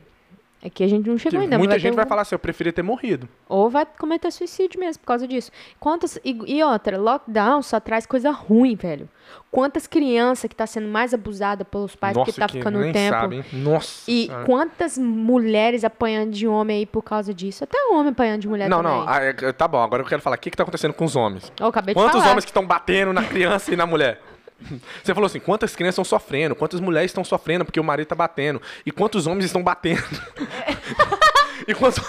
Aqui 0.64 0.82
a 0.82 0.88
gente 0.88 1.06
não 1.10 1.18
chegou 1.18 1.38
Que 1.40 1.44
ainda. 1.44 1.58
muita 1.58 1.72
vai 1.74 1.78
gente 1.78 1.94
vai 1.94 2.06
falar 2.06 2.22
assim, 2.22 2.34
eu 2.34 2.38
preferia 2.38 2.72
ter 2.72 2.82
morrido. 2.82 3.28
Ou 3.48 3.68
vai 3.68 3.84
cometer 3.84 4.30
suicídio 4.30 4.80
mesmo 4.80 5.00
por 5.00 5.06
causa 5.08 5.28
disso. 5.28 5.50
Quantas, 5.78 6.18
e, 6.24 6.36
e 6.46 6.62
outra, 6.64 6.96
lockdown 6.98 7.60
só 7.62 7.78
traz 7.78 8.06
coisa 8.06 8.30
ruim, 8.30 8.74
velho. 8.74 9.08
Quantas 9.50 9.86
crianças 9.86 10.48
que 10.48 10.56
tá 10.56 10.66
sendo 10.66 10.88
mais 10.88 11.12
abusada 11.12 11.64
pelos 11.64 11.94
pais 11.94 12.16
Nossa, 12.16 12.26
porque 12.30 12.40
tá 12.40 12.46
que 12.46 12.58
ficando 12.58 12.78
nem 12.78 12.92
tempo. 12.92 13.14
sabe? 13.14 13.44
Nossa. 13.52 14.10
E 14.10 14.28
quantas 14.46 14.96
mulheres 14.98 15.84
apanhando 15.84 16.30
de 16.32 16.46
homem 16.48 16.78
aí 16.78 16.86
por 16.86 17.02
causa 17.02 17.32
disso? 17.34 17.64
Até 17.64 17.76
homem 17.92 18.08
apanhando 18.12 18.40
de 18.40 18.48
mulher 18.48 18.68
Não, 18.68 18.82
também. 18.82 18.98
não, 19.00 19.08
ah, 19.08 19.20
é, 19.22 19.32
tá 19.52 19.68
bom, 19.68 19.82
agora 19.82 20.02
eu 20.02 20.06
quero 20.06 20.22
falar, 20.22 20.36
o 20.36 20.38
que 20.38 20.50
que 20.50 20.56
tá 20.56 20.62
acontecendo 20.62 20.94
com 20.94 21.04
os 21.04 21.14
homens? 21.14 21.52
Eu 21.60 21.66
acabei 21.66 21.94
de 21.94 22.00
Quantos 22.00 22.18
falar. 22.20 22.30
homens 22.32 22.44
que 22.44 22.50
estão 22.50 22.66
batendo 22.66 23.12
na 23.12 23.22
criança 23.24 23.72
e 23.72 23.76
na 23.76 23.86
mulher? 23.86 24.20
Você 25.02 25.12
falou 25.12 25.26
assim, 25.26 25.40
quantas 25.40 25.74
crianças 25.74 25.94
estão 25.94 26.04
sofrendo, 26.04 26.54
quantas 26.54 26.80
mulheres 26.80 27.10
estão 27.10 27.24
sofrendo 27.24 27.64
porque 27.64 27.80
o 27.80 27.84
marido 27.84 28.08
tá 28.08 28.14
batendo, 28.14 28.60
e 28.84 28.90
quantos 28.90 29.26
homens 29.26 29.46
estão 29.46 29.62
batendo. 29.62 30.02
e 31.66 31.74
quantas 31.74 32.04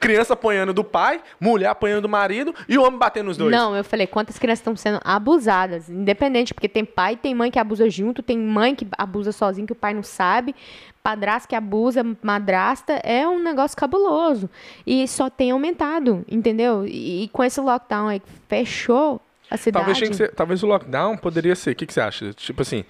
criança 0.00 0.34
apanhando 0.34 0.72
do 0.72 0.84
pai, 0.84 1.20
mulher 1.40 1.68
apanhando 1.68 2.02
do 2.02 2.08
marido 2.08 2.54
e 2.68 2.78
o 2.78 2.82
homem 2.82 2.98
batendo 2.98 3.26
nos 3.26 3.36
dois. 3.36 3.50
Não, 3.50 3.74
eu 3.76 3.84
falei 3.84 4.06
quantas 4.06 4.38
crianças 4.38 4.60
estão 4.60 4.76
sendo 4.76 5.00
abusadas, 5.04 5.88
independente, 5.88 6.54
porque 6.54 6.68
tem 6.68 6.84
pai 6.84 7.14
e 7.14 7.16
tem 7.16 7.34
mãe 7.34 7.50
que 7.50 7.58
abusa 7.58 7.88
junto, 7.88 8.22
tem 8.22 8.38
mãe 8.38 8.74
que 8.74 8.86
abusa 8.96 9.32
sozinho 9.32 9.66
que 9.66 9.72
o 9.72 9.76
pai 9.76 9.94
não 9.94 10.02
sabe, 10.02 10.54
padrasto 11.02 11.48
que 11.48 11.54
abusa, 11.54 12.04
madrasta, 12.22 12.94
é 13.04 13.26
um 13.28 13.42
negócio 13.42 13.76
cabuloso. 13.76 14.48
E 14.86 15.06
só 15.08 15.28
tem 15.28 15.50
aumentado, 15.50 16.24
entendeu? 16.28 16.86
E, 16.86 17.24
e 17.24 17.28
com 17.28 17.44
esse 17.44 17.60
lockdown 17.60 18.08
aí 18.08 18.20
que 18.20 18.28
fechou 18.48 19.20
a 19.54 19.58
cidade. 19.58 19.84
Talvez, 19.84 19.98
tinha 19.98 20.10
que 20.10 20.16
ser- 20.16 20.32
talvez 20.34 20.62
o 20.62 20.66
lockdown 20.66 21.16
poderia 21.16 21.54
ser. 21.56 21.70
O 21.70 21.74
que, 21.76 21.86
que 21.86 21.92
você 21.92 22.00
acha? 22.00 22.32
Tipo 22.34 22.62
assim, 22.62 22.84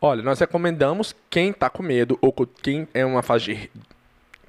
olha, 0.00 0.22
nós 0.22 0.38
recomendamos 0.38 1.14
quem 1.28 1.52
tá 1.52 1.68
com 1.70 1.82
medo 1.82 2.18
ou 2.20 2.32
quem 2.62 2.86
é 2.94 3.04
uma 3.04 3.22
fase 3.22 3.44
de, 3.46 3.70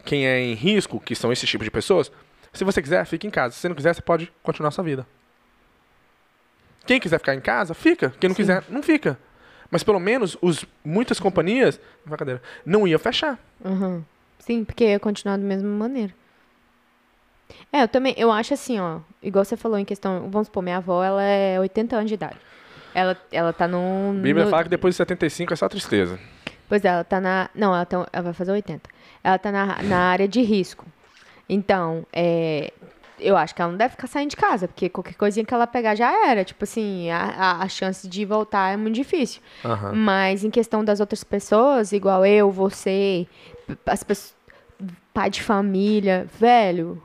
quem 0.04 0.28
é 0.28 0.40
em 0.42 0.54
risco, 0.54 1.00
que 1.00 1.16
são 1.16 1.32
esses 1.32 1.50
tipos 1.50 1.66
de 1.66 1.72
pessoas. 1.72 2.12
Se 2.54 2.64
você 2.64 2.82
quiser, 2.82 3.06
fique 3.06 3.28
em 3.28 3.30
casa. 3.32 3.54
Se 3.54 3.62
você 3.62 3.68
não 3.70 3.76
quiser, 3.76 3.94
você 3.94 4.02
pode 4.02 4.32
continuar 4.44 4.72
sua 4.72 4.84
vida. 4.84 5.06
Quem 6.86 7.00
quiser 7.00 7.18
ficar 7.20 7.34
em 7.36 7.42
casa, 7.42 7.74
fica. 7.74 8.14
Quem 8.20 8.30
não 8.30 8.36
Sim. 8.36 8.44
quiser, 8.44 8.64
não 8.70 8.84
fica. 8.84 9.18
Mas 9.72 9.84
pelo 9.84 10.00
menos 10.00 10.38
os, 10.42 10.64
muitas 10.84 11.20
companhias 11.20 11.80
brincadeira, 12.06 12.42
não 12.66 12.88
iam 12.88 13.00
fechar. 13.00 13.40
Uhum. 13.64 14.04
Sim, 14.40 14.64
porque 14.64 14.86
ia 14.86 15.00
continuar 15.00 15.38
da 15.38 15.44
mesma 15.44 15.68
maneira. 15.70 16.14
É, 17.72 17.84
eu 17.84 17.88
também, 17.88 18.14
eu 18.18 18.32
acho 18.32 18.54
assim, 18.54 18.80
ó, 18.80 19.00
igual 19.22 19.44
você 19.46 19.56
falou 19.58 19.78
em 19.78 19.86
questão, 19.86 20.30
vamos 20.30 20.48
supor, 20.48 20.64
minha 20.64 20.78
avó, 20.78 21.04
ela 21.04 21.22
é 21.22 21.60
80 21.60 21.96
anos 21.96 22.08
de 22.10 22.16
idade. 22.16 22.38
Ela, 22.94 23.18
ela 23.32 23.52
tá 23.52 23.68
num... 23.68 24.20
Bíblia 24.22 24.46
no- 24.46 24.50
fala 24.50 24.64
que 24.64 24.70
depois 24.70 24.94
de 24.94 24.98
75 24.98 25.54
é 25.54 25.56
só 25.56 25.68
tristeza. 25.68 26.18
Pois 26.68 26.84
é, 26.84 26.88
ela 26.88 27.04
tá 27.04 27.22
na. 27.22 27.50
Não, 27.54 27.76
ela, 27.76 27.86
tá- 27.86 28.08
ela 28.12 28.24
vai 28.24 28.34
fazer 28.34 28.52
80. 28.52 28.90
Ela 29.24 29.38
tá 29.38 29.52
na, 29.52 29.84
na 29.84 30.00
área 30.00 30.28
de 30.28 30.42
risco. 30.42 30.86
Então, 31.48 32.06
é, 32.12 32.74
eu 33.20 33.38
acho 33.38 33.54
que 33.54 33.62
ela 33.62 33.72
não 33.72 33.78
deve 33.78 33.92
ficar 33.92 34.08
saindo 34.08 34.32
de 34.32 34.36
casa, 34.36 34.68
porque 34.68 34.90
qualquer 34.90 35.14
coisinha 35.14 35.46
que 35.46 35.54
ela 35.54 35.68
pegar 35.68 35.96
já 35.96 36.28
era. 36.28 36.44
Tipo 36.44 36.64
assim, 36.64 37.10
a, 37.10 37.62
a, 37.62 37.68
chance 37.68 38.08
de 38.08 38.26
voltar 38.26 38.74
é 38.74 38.78
muito 38.78 38.96
difícil. 38.96 39.42
Aham. 39.64 39.94
Mas 39.94 40.44
em 40.44 40.50
questão 40.50 40.84
das 40.84 41.00
outras 41.00 41.24
pessoas, 41.24 41.92
igual 41.92 42.26
eu, 42.26 42.52
você, 42.52 43.28
as 43.86 44.04
pessoas. 44.04 44.36
Pai 45.14 45.30
de 45.30 45.42
família, 45.42 46.28
velho. 46.38 47.02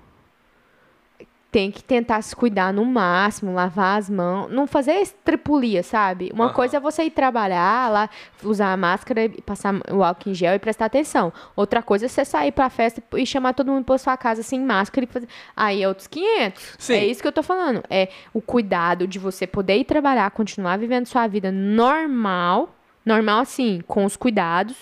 Tem 1.51 1.68
que 1.72 1.82
tentar 1.82 2.22
se 2.22 2.36
cuidar 2.36 2.72
no 2.72 2.84
máximo, 2.84 3.53
lavar 3.53 3.98
as 3.98 4.09
mãos, 4.09 4.48
não 4.53 4.68
fazer 4.68 4.92
estripulia, 5.01 5.82
sabe? 5.82 6.30
Uma 6.32 6.44
Aham. 6.44 6.55
coisa 6.55 6.76
é 6.76 6.80
você 6.80 7.03
ir 7.03 7.11
trabalhar 7.11 7.90
lá, 7.90 8.09
usar 8.44 8.72
a 8.72 8.76
máscara 8.76 9.24
e 9.24 9.42
passar 9.42 9.74
o 9.90 10.05
álcool 10.05 10.30
em 10.30 10.34
gel 10.34 10.55
e 10.55 10.61
prestar 10.61 10.84
atenção. 10.84 11.32
Outra 11.57 11.82
coisa 11.82 12.07
é 12.07 12.09
você 12.09 12.24
sair 12.24 12.53
pra 12.53 12.70
festa 12.70 13.03
e 13.16 13.26
chamar 13.26 13.55
todo 13.55 13.72
mundo 13.72 13.84
pra 13.84 13.98
sua 13.98 14.16
casa 14.16 14.44
sem 14.44 14.61
máscara 14.61 15.05
e 15.05 15.09
fazer. 15.12 15.26
Aí 15.57 15.82
é 15.82 15.88
outros 15.88 16.07
500. 16.07 16.76
Sim. 16.78 16.94
É 16.94 17.07
isso 17.07 17.20
que 17.20 17.26
eu 17.26 17.32
tô 17.32 17.42
falando. 17.42 17.82
É 17.90 18.11
o 18.32 18.40
cuidado 18.40 19.09
de 19.09 19.18
você 19.18 19.44
poder 19.44 19.76
ir 19.76 19.84
trabalhar, 19.84 20.30
continuar 20.30 20.78
vivendo 20.78 21.07
sua 21.07 21.26
vida 21.26 21.51
normal. 21.51 22.76
Normal, 23.05 23.40
assim, 23.40 23.80
com 23.88 24.05
os 24.05 24.16
cuidados. 24.16 24.76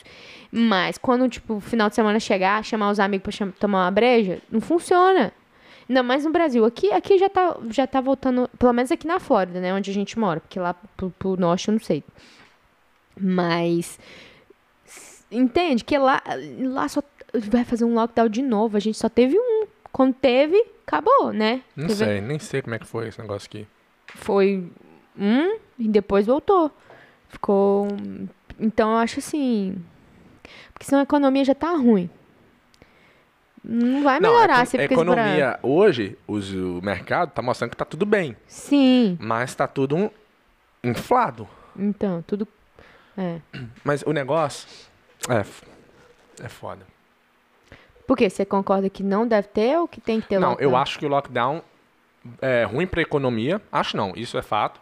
Mas 0.53 0.99
quando, 0.99 1.29
tipo, 1.29 1.55
o 1.55 1.61
final 1.61 1.89
de 1.89 1.95
semana 1.95 2.21
chegar, 2.21 2.63
chamar 2.65 2.91
os 2.91 3.01
amigos 3.01 3.37
pra 3.37 3.49
tomar 3.59 3.85
uma 3.85 3.91
breja, 3.91 4.39
não 4.51 4.61
funciona. 4.61 5.33
Ainda 5.89 6.03
mais 6.03 6.25
no 6.25 6.31
Brasil. 6.31 6.65
Aqui, 6.65 6.93
aqui 6.93 7.17
já, 7.19 7.29
tá, 7.31 7.57
já 7.71 7.87
tá 7.87 8.01
voltando, 8.01 8.49
pelo 8.59 8.73
menos 8.73 8.93
aqui 8.93 9.07
na 9.07 9.19
Flórida, 9.19 9.59
né? 9.61 9.73
Onde 9.73 9.91
a 9.91 9.95
gente 9.95 10.19
mora. 10.19 10.39
Porque 10.41 10.61
lá 10.61 10.75
pro, 10.97 11.11
pro 11.19 11.37
norte 11.37 11.69
eu 11.69 11.73
não 11.73 11.81
sei. 11.81 12.05
Mas. 13.19 13.99
Entende? 15.31 15.85
Que 15.85 15.99
lá, 15.99 16.23
lá 16.61 16.89
só 16.89 17.03
vai 17.35 17.65
fazer 17.65 17.85
um 17.85 17.95
lockdown 17.95 18.29
de 18.29 18.43
novo. 18.43 18.77
A 18.77 18.81
gente 18.81 18.99
só 18.99 19.09
teve 19.09 19.39
um. 19.39 19.67
Quando 19.93 20.15
teve, 20.15 20.63
acabou, 20.87 21.33
né? 21.33 21.63
Não 21.75 21.87
Teve- 21.89 22.05
sei, 22.05 22.21
nem 22.21 22.39
sei 22.39 22.63
como 22.63 22.75
é 22.75 22.79
que 22.79 22.87
foi 22.87 23.09
esse 23.09 23.21
negócio 23.21 23.47
aqui. 23.47 23.67
Foi 24.15 24.71
um 25.19 25.59
e 25.79 25.89
depois 25.89 26.27
voltou. 26.27 26.71
Ficou. 27.29 27.89
Então 28.61 28.91
eu 28.93 28.99
acho 28.99 29.19
assim. 29.19 29.77
Porque 30.73 30.85
senão 30.87 31.01
a 31.01 31.05
economia 31.05 31.45
já 31.45 31.55
tá 31.55 31.71
ruim. 31.73 32.09
Não 33.65 34.03
vai 34.05 34.21
Não, 34.21 34.31
a 34.31 34.33
melhorar 34.35 34.55
econ- 34.59 34.67
se 34.67 34.77
a 34.77 34.81
fica 34.83 34.95
economia 34.95 35.59
hoje, 35.63 36.17
os- 36.27 36.53
o 36.53 36.81
mercado 36.83 37.31
tá 37.33 37.43
mostrando 37.43 37.71
que 37.71 37.77
tá 37.77 37.85
tudo 37.85 38.07
bem, 38.07 38.37
Sim. 38.47 39.17
mas 39.21 39.55
tá 39.55 39.67
tudo 39.67 39.97
um- 39.97 40.11
inflado. 40.85 41.49
Então, 41.77 42.23
tudo. 42.27 42.47
É. 43.17 43.41
Mas 43.85 44.03
o 44.03 44.13
negócio 44.13 44.69
é 45.29 45.45
é 46.45 46.49
foda. 46.49 46.87
Por 48.07 48.17
quê? 48.17 48.31
Você 48.31 48.45
concorda 48.45 48.89
que 48.89 49.03
não 49.03 49.27
deve 49.27 49.49
ter 49.49 49.77
ou 49.79 49.89
que 49.89 50.01
tem 50.01 50.21
que 50.21 50.29
ter 50.29 50.39
não, 50.39 50.51
lockdown? 50.51 50.71
eu 50.71 50.77
acho 50.77 50.99
que 50.99 51.05
o 51.05 51.09
lockdown 51.09 51.61
é 52.41 52.63
ruim 52.65 52.87
pra 52.87 53.03
economia. 53.03 53.61
Acho 53.73 53.97
não, 53.97 54.13
isso 54.17 54.39
é 54.39 54.43
fato. 54.43 54.81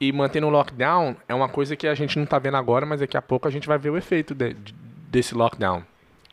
E 0.00 0.10
mantendo 0.12 0.46
o 0.46 0.50
lockdown 0.50 1.16
é 1.28 1.34
uma 1.34 1.48
coisa 1.48 1.76
que 1.76 1.86
a 1.86 1.94
gente 1.94 2.18
não 2.18 2.26
tá 2.26 2.38
vendo 2.38 2.56
agora, 2.56 2.84
mas 2.86 3.00
daqui 3.00 3.16
a 3.16 3.22
pouco 3.22 3.46
a 3.46 3.50
gente 3.50 3.68
vai 3.68 3.78
ver 3.78 3.90
o 3.90 3.96
efeito 3.96 4.34
de- 4.34 4.54
de- 4.54 4.72
desse 5.08 5.34
lockdown. 5.34 5.84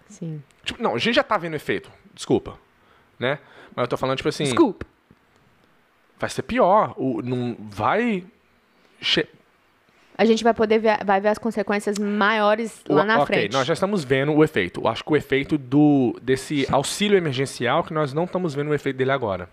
Sim. 0.08 0.42
Tipo, 0.64 0.82
não, 0.82 0.96
a 0.96 0.98
gente 0.98 1.16
já 1.16 1.24
tá 1.24 1.38
vendo 1.38 1.54
o 1.54 1.56
efeito, 1.58 1.92
desculpa, 2.14 2.58
né? 3.20 3.40
Mas 3.76 3.84
eu 3.84 3.88
tô 3.88 3.98
falando, 3.98 4.18
tipo 4.18 4.30
assim, 4.30 4.44
Desculpa. 4.46 4.86
vai 6.20 6.30
ser 6.30 6.44
pior. 6.44 6.94
O, 6.98 7.22
não 7.22 7.56
vai... 7.60 8.24
che- 9.02 9.28
A 10.18 10.24
gente 10.26 10.44
vai 10.44 10.54
poder 10.54 10.80
ver, 10.80 11.04
vai 11.04 11.20
ver 11.20 11.30
as 11.30 11.38
consequências 11.38 11.98
maiores 11.98 12.82
lá 12.88 13.02
O- 13.02 13.06
na 13.06 13.16
ok, 13.22 13.26
frente. 13.26 13.54
nós 13.54 13.66
já 13.68 13.74
estamos 13.74 14.04
vendo 14.04 14.32
o 14.32 14.44
efeito. 14.44 14.82
Eu 14.82 14.88
acho 14.88 15.04
que 15.04 15.12
o 15.12 15.16
efeito 15.18 15.58
do, 15.58 16.18
desse 16.22 16.66
auxílio 16.72 17.18
emergencial, 17.18 17.84
que 17.84 17.94
nós 17.94 18.14
não 18.14 18.24
estamos 18.26 18.54
vendo 18.54 18.70
o 18.70 18.74
efeito 18.74 18.96
dele 18.96 19.12
agora. 19.12 19.50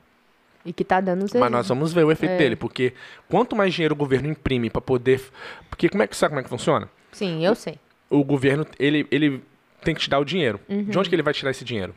E 0.65 0.73
que 0.75 0.85
tá 0.85 1.01
dando 1.01 1.25
os 1.25 1.33
Mas 1.33 1.51
nós 1.51 1.67
vamos 1.67 1.93
ver 1.93 2.05
o 2.05 2.13
efeito 2.13 2.33
É. 2.33 2.37
dele, 2.37 2.55
porque 2.55 2.93
quanto 3.29 3.57
mais 3.57 3.73
dinheiro 3.73 3.95
o 3.95 3.97
governo 3.99 4.29
imprime 4.29 4.69
para 4.69 4.83
poder. 4.83 5.23
Porque 5.71 5.89
como 5.89 6.03
é 6.03 6.07
que 6.07 6.15
sabe 6.15 6.31
como 6.33 6.41
é 6.41 6.43
que 6.45 6.51
funciona? 6.51 6.89
Sim, 7.13 7.45
eu 7.45 7.55
sei. 7.55 7.79
O 8.11 8.23
governo 8.23 8.67
ele, 8.79 9.07
ele 9.11 9.43
tem 9.83 9.95
que 9.95 10.01
te 10.01 10.11
dar 10.11 10.19
o 10.19 10.25
dinheiro. 10.25 10.61
Uhum. 10.69 10.85
De 10.85 10.99
onde 10.99 11.09
que 11.09 11.15
ele 11.15 11.23
vai 11.23 11.33
tirar 11.35 11.51
esse 11.51 11.65
dinheiro? 11.65 11.95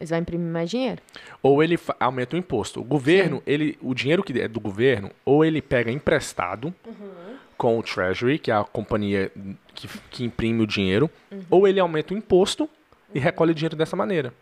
Eles 0.00 0.10
vão 0.10 0.18
imprimir 0.18 0.50
mais 0.52 0.68
dinheiro. 0.70 1.00
Ou 1.42 1.62
ele 1.62 1.78
aumenta 2.00 2.34
o 2.34 2.38
imposto. 2.38 2.80
O 2.80 2.84
governo, 2.84 3.42
ele, 3.46 3.78
o 3.80 3.94
dinheiro 3.94 4.22
que 4.24 4.38
é 4.40 4.48
do 4.48 4.58
governo, 4.58 5.10
ou 5.24 5.44
ele 5.44 5.62
pega 5.62 5.90
emprestado 5.92 6.74
Uhum. 6.86 7.36
com 7.56 7.78
o 7.78 7.82
Treasury, 7.82 8.38
que 8.38 8.50
é 8.50 8.54
a 8.54 8.64
companhia 8.64 9.30
que, 9.74 9.88
que 10.10 10.24
imprime 10.24 10.62
o 10.62 10.66
dinheiro, 10.66 11.08
Uhum. 11.30 11.42
ou 11.50 11.68
ele 11.68 11.78
aumenta 11.78 12.14
o 12.14 12.16
imposto 12.16 12.68
e 13.14 13.20
recolhe 13.20 13.52
o 13.52 13.54
dinheiro 13.54 13.76
dessa 13.76 13.94
maneira. 13.94 14.32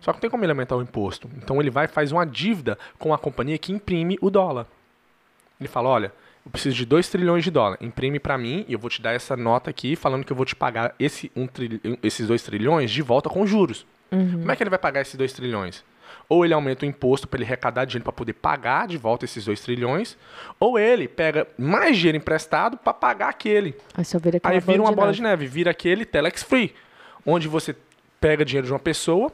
Só 0.00 0.12
que 0.12 0.18
não 0.18 0.20
tem 0.20 0.30
como 0.30 0.44
ele 0.44 0.52
aumentar 0.52 0.76
o 0.76 0.82
imposto. 0.82 1.28
Então 1.38 1.60
ele 1.60 1.70
vai 1.70 1.86
e 1.86 1.88
faz 1.88 2.12
uma 2.12 2.24
dívida 2.24 2.78
com 2.98 3.12
a 3.12 3.18
companhia 3.18 3.58
que 3.58 3.72
imprime 3.72 4.16
o 4.20 4.30
dólar. 4.30 4.66
Ele 5.58 5.68
fala, 5.68 5.88
olha, 5.88 6.12
eu 6.48 6.50
preciso 6.50 6.74
de 6.74 6.86
2 6.86 7.08
trilhões 7.10 7.44
de 7.44 7.50
dólares. 7.50 7.86
Imprime 7.86 8.18
pra 8.18 8.38
mim 8.38 8.64
e 8.66 8.72
eu 8.72 8.78
vou 8.78 8.88
te 8.88 9.02
dar 9.02 9.12
essa 9.12 9.36
nota 9.36 9.68
aqui 9.68 9.94
falando 9.94 10.24
que 10.24 10.32
eu 10.32 10.36
vou 10.36 10.46
te 10.46 10.56
pagar 10.56 10.94
esse 10.98 11.30
um 11.36 11.46
trilhão, 11.46 11.78
esses 12.02 12.26
2 12.26 12.42
trilhões 12.42 12.90
de 12.90 13.02
volta 13.02 13.28
com 13.28 13.46
juros. 13.46 13.86
Como 14.10 14.50
é 14.50 14.56
que 14.56 14.62
ele 14.62 14.70
vai 14.70 14.78
pagar 14.78 15.02
esses 15.02 15.14
2 15.14 15.30
trilhões? 15.34 15.84
Ou 16.26 16.42
ele 16.42 16.54
aumenta 16.54 16.86
o 16.86 16.88
imposto 16.88 17.28
para 17.28 17.36
ele 17.38 17.44
arrecadar 17.44 17.84
dinheiro 17.84 18.04
para 18.04 18.12
poder 18.14 18.32
pagar 18.32 18.88
de 18.88 18.96
volta 18.96 19.26
esses 19.26 19.44
2 19.44 19.60
trilhões, 19.60 20.16
ou 20.58 20.78
ele 20.78 21.06
pega 21.06 21.46
mais 21.58 21.98
dinheiro 21.98 22.16
emprestado 22.16 22.78
para 22.78 22.94
pagar 22.94 23.28
aquele. 23.28 23.76
Aí 23.94 24.04
vira 24.18 24.40
Aí 24.42 24.58
vira 24.58 24.80
uma 24.80 24.92
bola 24.92 25.08
neve. 25.08 25.16
de 25.16 25.22
neve, 25.22 25.46
vira 25.46 25.70
aquele 25.70 26.06
Telex 26.06 26.42
Free, 26.42 26.74
onde 27.26 27.46
você 27.46 27.76
pega 28.18 28.42
dinheiro 28.42 28.66
de 28.66 28.72
uma 28.72 28.78
pessoa, 28.78 29.30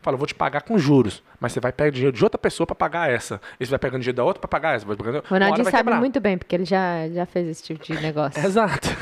fala, 0.00 0.14
eu 0.14 0.18
vou 0.18 0.26
te 0.26 0.34
pagar 0.34 0.62
com 0.62 0.78
juros, 0.78 1.22
mas 1.40 1.52
você 1.52 1.60
vai 1.60 1.72
pegar 1.72 1.90
dinheiro 1.90 2.16
de 2.16 2.22
outra 2.22 2.38
pessoa 2.38 2.66
para 2.66 2.76
pagar 2.76 3.10
essa. 3.10 3.40
E 3.58 3.64
você 3.64 3.70
vai 3.70 3.78
pegando 3.78 4.00
dinheiro 4.00 4.16
da 4.16 4.24
outra 4.24 4.40
para 4.40 4.48
pagar 4.48 4.76
essa. 4.76 4.86
Vai 4.86 4.96
pegando, 4.96 5.22
Ronaldinho 5.28 5.64
vai 5.64 5.70
sabe 5.70 5.84
quebrar. 5.84 5.98
muito 5.98 6.20
bem, 6.20 6.38
porque 6.38 6.54
ele 6.54 6.64
já, 6.64 7.08
já 7.08 7.26
fez 7.26 7.48
esse 7.48 7.62
tipo 7.62 7.84
de 7.84 7.94
negócio. 8.00 8.40
Exato. 8.44 8.88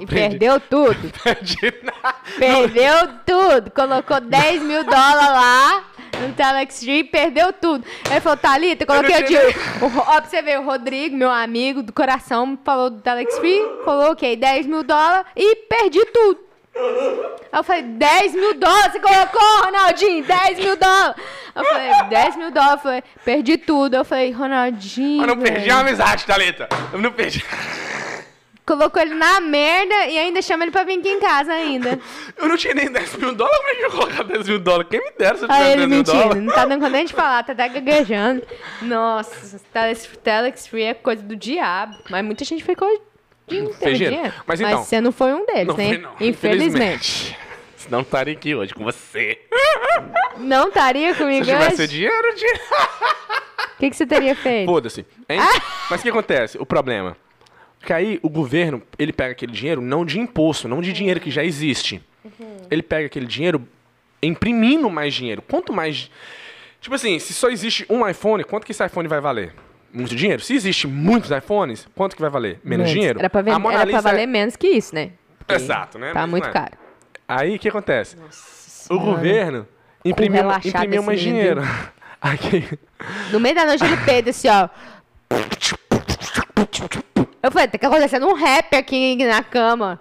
E 0.00 0.06
perdeu 0.06 0.58
tudo. 0.58 1.12
Perdi 1.22 1.74
nada. 1.82 2.16
Perdeu 2.38 3.08
tudo. 3.24 3.70
Colocou 3.70 4.20
10 4.20 4.62
mil 4.62 4.84
dólares 4.84 5.28
lá 5.28 5.84
no 6.20 6.32
Telex 6.34 6.76
Stream, 6.76 7.06
perdeu 7.06 7.52
tudo. 7.52 7.84
Ele 8.10 8.20
falou, 8.20 8.36
Thalita, 8.36 8.86
coloquei 8.86 9.22
o 9.22 9.26
dinheiro. 9.26 9.54
Ó, 9.80 10.20
pra 10.20 10.24
você 10.24 10.42
ver, 10.42 10.58
o 10.58 10.64
Rodrigo, 10.64 11.16
meu 11.16 11.30
amigo 11.30 11.82
do 11.82 11.92
coração, 11.92 12.58
falou 12.64 12.90
do 12.90 13.00
Telex 13.00 13.38
Free, 13.38 13.60
coloquei 13.84 14.36
10 14.36 14.66
mil 14.66 14.82
dólares 14.82 15.26
e 15.36 15.56
perdi 15.56 16.04
tudo. 16.06 16.40
Aí 17.52 17.58
eu 17.58 17.64
falei, 17.64 17.82
10 17.82 18.34
mil 18.34 18.54
dólares, 18.54 18.92
você 18.92 19.00
colocou, 19.00 19.64
Ronaldinho, 19.66 20.24
10 20.24 20.58
mil 20.58 20.74
dólares. 20.76 21.22
Eu 21.54 21.64
falei, 21.66 21.90
10 22.08 22.36
mil 22.36 22.50
dólares, 22.50 22.76
eu 22.76 22.78
falei, 22.78 23.04
perdi 23.24 23.58
tudo. 23.58 23.94
Eu 23.94 24.04
falei, 24.06 24.32
Ronaldinho. 24.32 25.22
Eu 25.22 25.26
não 25.26 25.36
perdi 25.36 25.60
velho. 25.66 25.74
a 25.76 25.80
amizade, 25.80 26.24
Thalita. 26.24 26.66
Eu 26.90 26.98
não 26.98 27.12
perdi. 27.12 27.44
Colocou 28.64 29.02
ele 29.02 29.12
na 29.14 29.40
merda 29.40 30.06
e 30.06 30.16
ainda 30.16 30.40
chama 30.40 30.64
ele 30.64 30.70
pra 30.70 30.84
vir 30.84 30.98
aqui 31.00 31.08
em 31.10 31.20
casa 31.20 31.52
ainda. 31.52 31.98
Eu 32.38 32.48
não 32.48 32.56
tinha 32.56 32.72
nem 32.72 32.90
10 32.90 33.16
mil 33.16 33.34
dólares. 33.34 33.58
Como 33.58 33.68
é 33.68 33.74
que 33.74 33.80
eu 33.82 33.84
ia 33.86 33.90
colocar 33.90 34.22
10 34.22 34.48
mil 34.48 34.58
dólares? 34.60 34.88
Quem 34.88 35.00
me 35.00 35.10
dera 35.18 35.36
se 35.36 35.44
eu 35.44 35.48
tivesse 35.48 35.70
ele 35.72 35.76
10 35.76 35.88
mil 35.88 35.98
mentindo, 35.98 36.18
dólares? 36.22 36.42
não 36.44 36.54
tá 36.54 36.64
dando 36.64 36.80
conta 36.80 36.90
nem 36.90 37.04
de 37.04 37.12
falar, 37.12 37.42
tá 37.42 37.52
até 37.52 37.68
gaguejando. 37.68 38.42
Nossa, 38.80 39.60
Telex, 39.72 40.08
Telex 40.22 40.66
Free 40.68 40.84
é 40.84 40.94
coisa 40.94 41.22
do 41.22 41.36
diabo. 41.36 41.98
Mas 42.08 42.24
muita 42.24 42.44
gente 42.44 42.64
ficou 42.64 42.88
Mas 44.46 44.60
então- 44.60 44.82
você 44.84 45.00
não 45.00 45.12
foi 45.12 45.32
um 45.34 45.44
deles, 45.44 45.66
Não 45.66 45.76
né? 45.76 45.88
foi, 45.88 45.98
não. 45.98 46.14
Infelizmente. 46.20 47.36
Senão 47.76 47.98
não 47.98 48.02
estaria 48.02 48.32
aqui 48.34 48.54
hoje 48.54 48.72
com 48.72 48.84
você. 48.84 49.38
Não 50.38 50.68
estaria 50.68 51.12
Se 51.12 51.18
comigo 51.18 51.40
eu 51.44 51.58
tivesse 51.58 51.82
hoje? 51.82 51.88
dinheiro, 51.90 52.34
dinheiro. 52.36 52.60
O 53.74 53.78
que, 53.78 53.90
que 53.90 53.96
você 53.96 54.06
teria 54.06 54.36
feito? 54.36 54.66
Foda-se. 54.68 55.04
Ah! 55.28 55.60
Mas 55.90 56.00
o 56.00 56.02
que 56.04 56.08
acontece? 56.10 56.56
O 56.58 56.64
problema. 56.64 57.16
Que 57.84 57.92
aí 57.92 58.20
o 58.22 58.28
governo, 58.28 58.80
ele 58.96 59.12
pega 59.12 59.32
aquele 59.32 59.50
dinheiro 59.52 59.80
não 59.80 60.04
de 60.04 60.20
imposto, 60.20 60.68
não 60.68 60.80
de 60.80 60.92
dinheiro 60.92 61.18
que 61.18 61.30
já 61.32 61.44
existe. 61.44 62.00
Uhum. 62.24 62.56
Ele 62.70 62.82
pega 62.82 63.06
aquele 63.06 63.26
dinheiro 63.26 63.66
imprimindo 64.22 64.88
mais 64.88 65.12
dinheiro. 65.12 65.42
Quanto 65.42 65.72
mais. 65.72 66.08
Tipo 66.80 66.94
assim, 66.94 67.18
se 67.18 67.34
só 67.34 67.50
existe 67.50 67.84
um 67.90 68.08
iPhone, 68.08 68.44
quanto 68.44 68.64
que 68.64 68.70
esse 68.70 68.84
iPhone 68.86 69.08
vai 69.08 69.20
valer? 69.20 69.52
Muito 69.92 70.14
dinheiro? 70.16 70.40
Se 70.42 70.54
existe 70.54 70.86
muitos 70.86 71.30
iPhones, 71.30 71.86
quanto 71.94 72.16
que 72.16 72.22
vai 72.22 72.30
valer? 72.30 72.58
Menos, 72.64 72.88
dinheiro? 72.90 73.18
Era 73.18 73.28
pra, 73.28 73.42
Mona 73.42 73.74
era 73.74 73.82
pra 73.82 73.84
Lisa 73.84 73.98
é- 73.98 74.00
valer 74.12 74.26
menos 74.26 74.56
que 74.56 74.66
isso, 74.68 74.94
né? 74.94 75.10
Porque 75.38 75.54
Exato, 75.54 75.98
né? 75.98 76.12
Tá 76.12 76.20
Mas 76.22 76.30
muito 76.30 76.48
é. 76.48 76.50
caro. 76.52 76.72
Aí 77.28 77.56
o 77.56 77.58
que 77.58 77.68
acontece? 77.68 78.16
O 78.16 78.26
Senhora. 78.30 79.04
governo 79.06 79.68
imprimiu, 80.04 80.44
imprimiu 80.64 81.02
mais 81.02 81.20
dinheiro. 81.20 81.60
Aqui. 82.20 82.78
No 83.32 83.40
meio 83.40 83.54
da 83.54 83.66
noite 83.66 83.84
ele 83.84 83.96
peida 83.98 84.30
assim, 84.30 84.48
ó. 84.48 84.68
Eu 87.42 87.50
falei, 87.50 87.66
tá 87.68 87.86
acontecendo 87.88 88.26
um 88.28 88.34
rap 88.34 88.74
aqui 88.76 89.16
na 89.16 89.42
cama. 89.42 90.00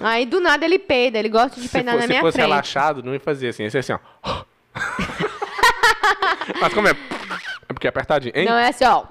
Aí 0.00 0.26
do 0.26 0.38
nada 0.40 0.64
ele 0.64 0.78
peida, 0.78 1.18
ele 1.18 1.28
gosta 1.30 1.58
de 1.60 1.66
Se, 1.66 1.72
peidar 1.72 1.94
na 1.94 2.02
se 2.02 2.08
minha 2.08 2.20
fosse 2.20 2.34
frente. 2.34 2.46
relaxado, 2.46 3.02
não 3.02 3.14
ia 3.14 3.20
fazer 3.20 3.48
assim. 3.48 3.62
Ia 3.62 3.70
ser 3.70 3.78
assim, 3.78 3.92
ó. 3.94 3.98
Mas 6.60 6.72
como 6.74 6.88
é? 6.88 6.92
É 7.68 7.72
porque 7.72 7.86
é 7.86 7.90
apertadinho, 7.90 8.32
hein? 8.36 8.44
Não 8.46 8.56
é 8.56 8.68
assim, 8.68 8.84
ó. 8.84 9.04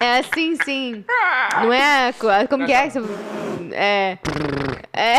É 0.00 0.18
assim, 0.18 0.56
sim. 0.64 1.04
Não 1.62 1.72
é. 1.72 2.12
co- 2.12 2.28
Como 2.48 2.66
que 2.66 2.72
é? 2.72 2.88
É. 3.72 4.18
É. 4.92 5.16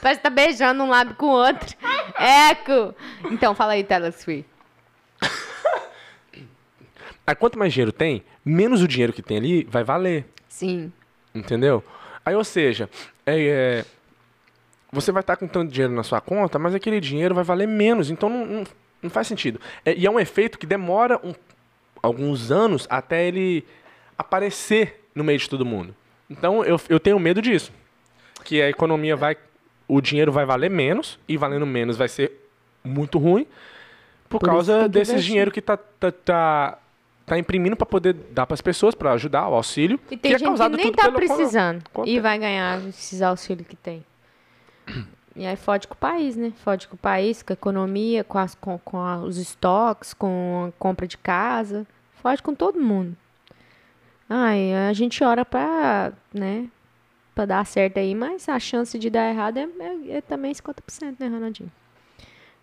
Parece 0.00 0.20
que 0.20 0.24
tá 0.24 0.30
beijando 0.30 0.82
um 0.82 0.88
lábio 0.88 1.14
com 1.16 1.26
o 1.26 1.30
outro. 1.30 1.76
Eco! 2.18 2.94
Então, 3.30 3.54
fala 3.54 3.72
aí, 3.72 3.84
Telex 3.84 4.24
Free. 4.24 4.44
Aí 7.26 7.34
quanto 7.34 7.58
mais 7.58 7.72
dinheiro 7.72 7.92
tem, 7.92 8.24
menos 8.44 8.82
o 8.82 8.88
dinheiro 8.88 9.12
que 9.12 9.22
tem 9.22 9.36
ali 9.36 9.64
vai 9.64 9.84
valer. 9.84 10.26
Sim. 10.48 10.92
Entendeu? 11.34 11.84
Aí, 12.24 12.34
ou 12.34 12.42
seja, 12.44 12.88
é, 13.24 13.38
é, 13.40 13.84
você 14.90 15.12
vai 15.12 15.20
estar 15.20 15.36
com 15.36 15.46
tanto 15.46 15.70
dinheiro 15.70 15.92
na 15.94 16.02
sua 16.02 16.20
conta, 16.20 16.58
mas 16.58 16.74
aquele 16.74 17.00
dinheiro 17.00 17.34
vai 17.34 17.44
valer 17.44 17.68
menos. 17.68 18.10
Então 18.10 18.28
não, 18.28 18.44
não, 18.46 18.64
não 19.02 19.10
faz 19.10 19.26
sentido. 19.26 19.60
É, 19.84 19.94
e 19.94 20.06
é 20.06 20.10
um 20.10 20.18
efeito 20.20 20.58
que 20.58 20.66
demora 20.66 21.18
um- 21.24 21.34
alguns 22.02 22.50
anos 22.50 22.86
até 22.90 23.26
ele 23.26 23.64
aparecer 24.16 25.04
no 25.14 25.24
meio 25.24 25.38
de 25.38 25.48
todo 25.48 25.64
mundo. 25.64 25.94
Então 26.28 26.64
eu, 26.64 26.80
eu 26.88 27.00
tenho 27.00 27.18
medo 27.18 27.40
disso. 27.42 27.72
Que 28.44 28.60
a 28.62 28.68
economia 28.70 29.16
vai. 29.16 29.36
O 29.88 30.00
dinheiro 30.00 30.30
vai 30.30 30.44
valer 30.46 30.70
menos, 30.70 31.18
e 31.28 31.36
valendo 31.36 31.66
menos 31.66 31.96
vai 31.96 32.08
ser 32.08 32.48
muito 32.84 33.18
ruim, 33.18 33.46
por, 34.28 34.38
Por 34.38 34.46
causa 34.46 34.82
que 34.84 34.88
desse 34.88 35.10
investir. 35.12 35.28
dinheiro 35.30 35.50
que 35.50 35.60
tá, 35.60 35.76
tá, 35.76 36.12
tá, 36.12 36.78
tá 37.26 37.36
imprimindo 37.38 37.74
para 37.76 37.84
poder 37.86 38.12
dar 38.14 38.46
para 38.46 38.54
as 38.54 38.60
pessoas, 38.60 38.94
para 38.94 39.10
ajudar 39.12 39.48
o 39.48 39.54
auxílio. 39.54 39.98
E 40.10 40.16
tem 40.16 40.18
que 40.18 40.26
é 40.28 40.30
gente 40.30 40.38
que 40.38 40.44
causado 40.46 40.76
nem 40.76 40.86
tudo 40.86 40.96
tá 40.96 41.10
precisando. 41.10 41.82
conta- 41.92 42.08
E 42.08 42.20
vai 42.20 42.38
ganhar 42.38 42.80
esses 42.88 43.20
auxílios 43.20 43.66
que 43.66 43.74
tem. 43.76 44.04
E 45.36 45.46
aí 45.46 45.56
fode 45.56 45.86
com 45.86 45.94
o 45.94 45.96
país, 45.96 46.36
né? 46.36 46.52
Fode 46.64 46.88
com 46.88 46.94
o 46.96 46.98
país, 46.98 47.42
com 47.42 47.52
a 47.52 47.54
economia, 47.54 48.24
com, 48.24 48.36
as, 48.38 48.54
com, 48.54 48.78
com 48.78 48.98
a- 48.98 49.18
os 49.18 49.36
estoques, 49.38 50.12
com 50.12 50.66
a 50.68 50.72
compra 50.78 51.06
de 51.06 51.16
casa. 51.16 51.86
Fode 52.22 52.42
com 52.42 52.54
todo 52.54 52.80
mundo. 52.80 53.16
Ai, 54.28 54.72
a 54.88 54.92
gente 54.92 55.22
ora 55.24 55.44
pra, 55.44 56.12
né? 56.34 56.66
Pra 57.34 57.44
dar 57.46 57.64
certo 57.64 57.98
aí, 57.98 58.14
mas 58.14 58.48
a 58.48 58.58
chance 58.58 58.98
de 58.98 59.08
dar 59.08 59.30
errado 59.30 59.56
é, 59.58 59.68
é- 59.78 60.16
é 60.16 60.20
também 60.20 60.52
50%, 60.52 61.16
né, 61.18 61.28
Ronaldinho? 61.28 61.70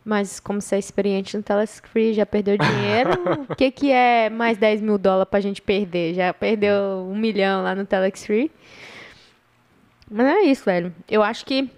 Mas 0.05 0.39
como 0.39 0.61
você 0.61 0.75
é 0.75 0.79
experiente 0.79 1.35
no 1.35 1.43
Telex 1.43 1.81
Free, 1.91 2.13
já 2.13 2.25
perdeu 2.25 2.57
dinheiro, 2.59 3.11
o 3.49 3.55
que, 3.55 3.71
que 3.71 3.91
é 3.91 4.29
mais 4.29 4.57
10 4.57 4.81
mil 4.81 4.97
dólares 4.97 5.29
pra 5.29 5.39
gente 5.41 5.61
perder? 5.61 6.13
Já 6.13 6.33
perdeu 6.33 7.07
um 7.09 7.15
milhão 7.17 7.63
lá 7.63 7.73
no 7.75 7.85
Telex 7.85 8.25
Free. 8.25 8.51
Mas 10.09 10.25
é 10.27 10.41
isso, 10.43 10.63
velho. 10.63 10.93
Eu 11.09 11.21
acho 11.23 11.45
que. 11.45 11.69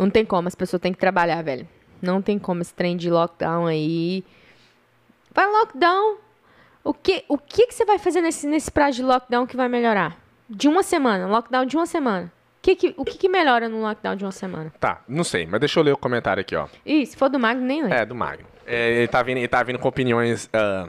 Não 0.00 0.08
tem 0.08 0.24
como, 0.24 0.48
as 0.48 0.54
pessoas 0.54 0.80
têm 0.80 0.94
que 0.94 0.98
trabalhar, 0.98 1.42
velho. 1.42 1.68
Não 2.00 2.22
tem 2.22 2.38
como 2.38 2.62
esse 2.62 2.72
trem 2.72 2.96
de 2.96 3.10
lockdown 3.10 3.66
aí. 3.66 4.24
Vai 5.30 5.46
lockdown. 5.46 6.16
O 6.82 6.94
que, 6.94 7.22
o 7.28 7.36
que, 7.36 7.66
que 7.66 7.74
você 7.74 7.84
vai 7.84 7.98
fazer 7.98 8.22
nesse, 8.22 8.46
nesse 8.46 8.70
prazo 8.70 8.96
de 8.96 9.02
lockdown 9.02 9.46
que 9.46 9.58
vai 9.58 9.68
melhorar? 9.68 10.16
De 10.48 10.68
uma 10.68 10.82
semana, 10.82 11.26
lockdown 11.26 11.66
de 11.66 11.76
uma 11.76 11.84
semana. 11.84 12.32
O 12.58 12.62
que, 12.62 12.76
que, 12.76 12.94
o 12.96 13.04
que, 13.04 13.18
que 13.18 13.28
melhora 13.28 13.68
no 13.68 13.82
lockdown 13.82 14.16
de 14.16 14.24
uma 14.24 14.32
semana? 14.32 14.72
Tá, 14.80 15.02
não 15.06 15.22
sei, 15.22 15.44
mas 15.44 15.60
deixa 15.60 15.78
eu 15.78 15.84
ler 15.84 15.92
o 15.92 15.98
comentário 15.98 16.40
aqui, 16.40 16.56
ó. 16.56 16.66
Ih, 16.86 17.04
se 17.04 17.14
for 17.14 17.28
do 17.28 17.38
Magno, 17.38 17.62
nem 17.62 17.82
lembro. 17.82 17.98
É, 17.98 18.06
do 18.06 18.14
Magno. 18.14 18.46
É, 18.66 18.92
ele, 18.92 19.08
tá 19.08 19.22
vindo, 19.22 19.36
ele 19.36 19.48
tá 19.48 19.62
vindo 19.62 19.78
com 19.78 19.88
opiniões 19.88 20.48
ah, 20.54 20.88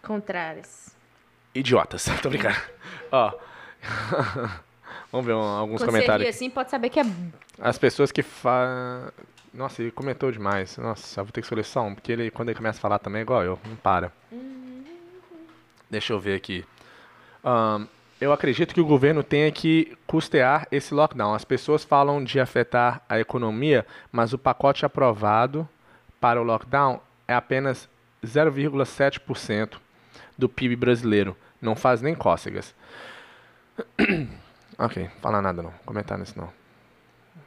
Contrárias. 0.00 0.94
idiotas. 1.52 2.06
Tô 2.22 2.28
brincando. 2.28 2.56
Ó. 3.10 3.32
Vamos 5.12 5.26
ver 5.26 5.34
um- 5.34 5.42
alguns 5.42 5.82
Quando 5.82 5.90
comentários. 5.90 6.24
ri 6.24 6.30
assim, 6.30 6.48
pode 6.50 6.70
saber 6.70 6.88
que 6.88 6.98
é... 6.98 7.04
As 7.60 7.76
pessoas 7.78 8.10
que 8.10 8.22
fa... 8.22 9.12
Nossa, 9.52 9.82
ele 9.82 9.90
comentou 9.90 10.32
demais. 10.32 10.78
Nossa, 10.78 11.20
eu 11.20 11.24
vou 11.26 11.30
ter 11.32 11.42
que 11.42 11.44
escolher 11.44 11.64
só 11.64 11.82
um, 11.82 11.94
porque 11.94 12.10
ele, 12.10 12.30
quando 12.30 12.48
ele 12.48 12.56
começa 12.56 12.78
a 12.78 12.80
falar 12.80 12.98
também 12.98 13.20
é 13.20 13.22
igual 13.22 13.42
eu, 13.44 13.58
não 13.68 13.76
para. 13.76 14.10
Deixa 15.90 16.14
eu 16.14 16.18
ver 16.18 16.34
aqui. 16.36 16.64
Ahn, 17.44 17.84
eu 18.18 18.32
acredito 18.32 18.72
que 18.72 18.80
o 18.80 18.86
governo 18.86 19.22
tenha 19.22 19.52
que 19.52 19.94
custear 20.06 20.66
esse 20.72 20.94
lockdown. 20.94 21.34
As 21.34 21.44
pessoas 21.44 21.84
falam 21.84 22.24
de 22.24 22.40
afetar 22.40 23.02
a 23.06 23.20
economia, 23.20 23.84
mas 24.10 24.32
o 24.32 24.38
pacote 24.38 24.86
aprovado 24.86 25.68
para 26.18 26.40
o 26.40 26.44
lockdown 26.44 27.00
é 27.28 27.34
apenas 27.34 27.86
0,7% 28.24 29.74
do 30.38 30.48
PIB 30.48 30.76
brasileiro. 30.76 31.36
Não 31.60 31.76
faz 31.76 32.00
nem 32.00 32.14
cócegas. 32.14 32.74
Ok, 34.84 35.08
falar 35.20 35.42
nada 35.42 35.62
não. 35.62 35.72
Comentar 35.84 36.18
nisso 36.18 36.34
não. 36.36 36.50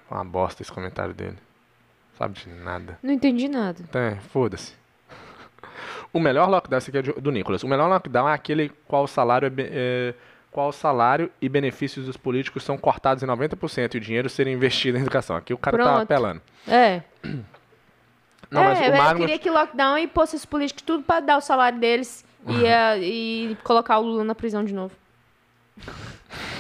Uma 0.10 0.24
bosta 0.24 0.62
esse 0.62 0.72
comentário 0.72 1.14
dele. 1.14 1.38
Sabe 2.18 2.40
de 2.40 2.50
nada. 2.50 2.98
Não 3.04 3.14
entendi 3.14 3.48
nada. 3.48 3.84
É, 3.94 4.16
foda-se. 4.30 4.74
O 6.14 6.20
melhor 6.20 6.50
lockdown, 6.50 6.78
esse 6.78 6.90
aqui 6.96 7.10
é 7.10 7.20
do 7.20 7.30
Nicolas. 7.30 7.62
O 7.64 7.68
melhor 7.68 7.90
lockdown 7.90 8.30
é 8.30 8.34
aquele 8.34 8.70
qual 8.88 9.04
o 9.04 9.08
salário 9.08 9.48
é, 9.48 9.52
é, 9.60 10.14
qual 10.50 10.70
o 10.70 10.72
salário 10.72 11.30
e 11.42 11.50
benefícios 11.50 12.06
dos 12.06 12.16
políticos 12.16 12.64
são 12.64 12.78
cortados 12.78 13.22
em 13.22 13.28
90% 13.28 13.96
e 13.96 13.98
o 13.98 14.00
dinheiro 14.00 14.30
ser 14.30 14.48
investido 14.48 14.98
em 14.98 15.02
educação. 15.02 15.36
Aqui 15.36 15.54
o 15.54 15.58
cara 15.58 15.78
tá 15.78 15.84
Pronto. 15.84 16.04
apelando. 16.04 16.42
É. 16.66 17.02
Não, 18.50 18.62
é, 18.62 18.68
mas 18.70 18.80
o 18.80 18.84
eu 18.84 18.96
Magno. 18.96 19.20
queria 19.20 19.40
que 19.40 19.50
lockdown 19.50 19.98
e 19.98 20.08
pôsse 20.08 20.38
os 20.38 20.46
políticos 20.46 20.84
tudo 20.84 21.04
pra 21.04 21.20
dar 21.20 21.36
o 21.36 21.42
salário 21.42 21.78
deles 21.78 22.24
e, 22.48 22.66
eh, 22.66 23.00
e 23.00 23.58
colocar 23.64 23.98
o 23.98 24.04
Lula 24.04 24.24
na 24.24 24.36
prisão 24.36 24.64
de 24.64 24.74
novo. 24.74 24.96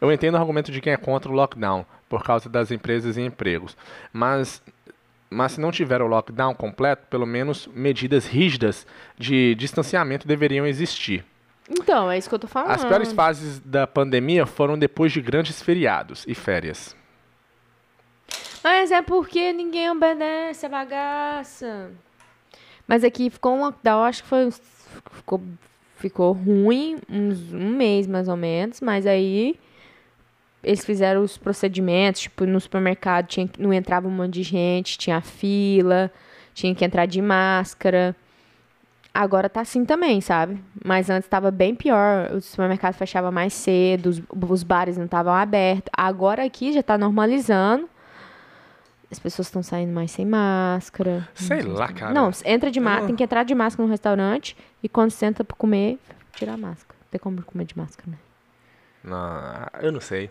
Eu 0.00 0.12
entendo 0.12 0.34
o 0.34 0.38
argumento 0.38 0.70
de 0.70 0.80
quem 0.80 0.92
é 0.92 0.96
contra 0.96 1.30
o 1.30 1.34
lockdown, 1.34 1.84
por 2.08 2.22
causa 2.22 2.48
das 2.48 2.70
empresas 2.70 3.16
e 3.16 3.20
empregos. 3.20 3.76
Mas, 4.12 4.62
mas 5.30 5.52
se 5.52 5.60
não 5.60 5.70
tiver 5.70 6.02
o 6.02 6.06
lockdown 6.06 6.54
completo, 6.54 7.06
pelo 7.08 7.26
menos 7.26 7.68
medidas 7.74 8.26
rígidas 8.26 8.86
de 9.18 9.54
distanciamento 9.54 10.28
deveriam 10.28 10.66
existir. 10.66 11.24
Então, 11.68 12.10
é 12.10 12.18
isso 12.18 12.28
que 12.28 12.34
eu 12.34 12.38
tô 12.38 12.46
falando. 12.46 12.72
As 12.72 12.84
piores 12.84 13.12
fases 13.12 13.58
da 13.60 13.86
pandemia 13.86 14.44
foram 14.44 14.78
depois 14.78 15.12
de 15.12 15.20
grandes 15.20 15.62
feriados 15.62 16.24
e 16.28 16.34
férias. 16.34 16.94
Mas 18.62 18.90
é 18.90 19.02
porque 19.02 19.52
ninguém 19.52 19.90
obedece 19.90 20.66
a 20.66 20.68
bagaça. 20.68 21.90
Mas 22.86 23.02
aqui 23.02 23.30
ficou 23.30 23.54
um 23.54 23.60
lockdown, 23.60 24.04
acho 24.04 24.22
que 24.22 24.28
foi. 24.28 24.50
Ficou, 25.10 25.42
ficou 25.96 26.32
ruim, 26.32 26.98
uns, 27.08 27.52
um 27.52 27.70
mês 27.70 28.06
mais 28.06 28.28
ou 28.28 28.36
menos, 28.36 28.80
mas 28.80 29.06
aí 29.06 29.58
eles 30.64 30.84
fizeram 30.84 31.22
os 31.22 31.36
procedimentos, 31.36 32.22
tipo, 32.22 32.46
no 32.46 32.58
supermercado 32.60 33.26
tinha, 33.26 33.48
não 33.58 33.72
entrava 33.72 34.08
um 34.08 34.10
monte 34.10 34.34
de 34.34 34.42
gente, 34.42 34.98
tinha 34.98 35.20
fila, 35.20 36.10
tinha 36.52 36.74
que 36.74 36.84
entrar 36.84 37.06
de 37.06 37.20
máscara. 37.20 38.16
Agora 39.12 39.48
tá 39.48 39.60
assim 39.60 39.84
também, 39.84 40.20
sabe? 40.20 40.60
Mas 40.84 41.08
antes 41.08 41.28
tava 41.28 41.50
bem 41.50 41.74
pior. 41.74 42.32
O 42.32 42.40
supermercado 42.40 42.94
fechava 42.94 43.30
mais 43.30 43.52
cedo, 43.52 44.06
os, 44.08 44.22
os 44.50 44.62
bares 44.64 44.96
não 44.96 45.04
estavam 45.04 45.32
abertos. 45.32 45.90
Agora 45.96 46.44
aqui 46.44 46.72
já 46.72 46.82
tá 46.82 46.98
normalizando. 46.98 47.88
As 49.10 49.18
pessoas 49.20 49.46
estão 49.46 49.62
saindo 49.62 49.92
mais 49.92 50.10
sem 50.10 50.26
máscara. 50.26 51.28
Sei 51.34 51.62
lá, 51.62 51.92
cara. 51.92 52.12
Não, 52.12 52.30
entra 52.44 52.70
de 52.70 52.80
máscara, 52.80 53.06
tem 53.06 53.14
que 53.14 53.22
entrar 53.22 53.44
de 53.44 53.54
máscara 53.54 53.86
no 53.86 53.90
restaurante 53.90 54.56
e 54.82 54.88
quando 54.88 55.12
senta 55.12 55.44
pra 55.44 55.56
comer, 55.56 56.00
tira 56.34 56.54
a 56.54 56.56
máscara. 56.56 56.98
Tem 57.12 57.20
como 57.20 57.40
comer 57.42 57.66
de 57.66 57.78
máscara, 57.78 58.10
né? 58.10 58.18
Não, 59.04 59.80
eu 59.80 59.92
não 59.92 60.00
sei. 60.00 60.30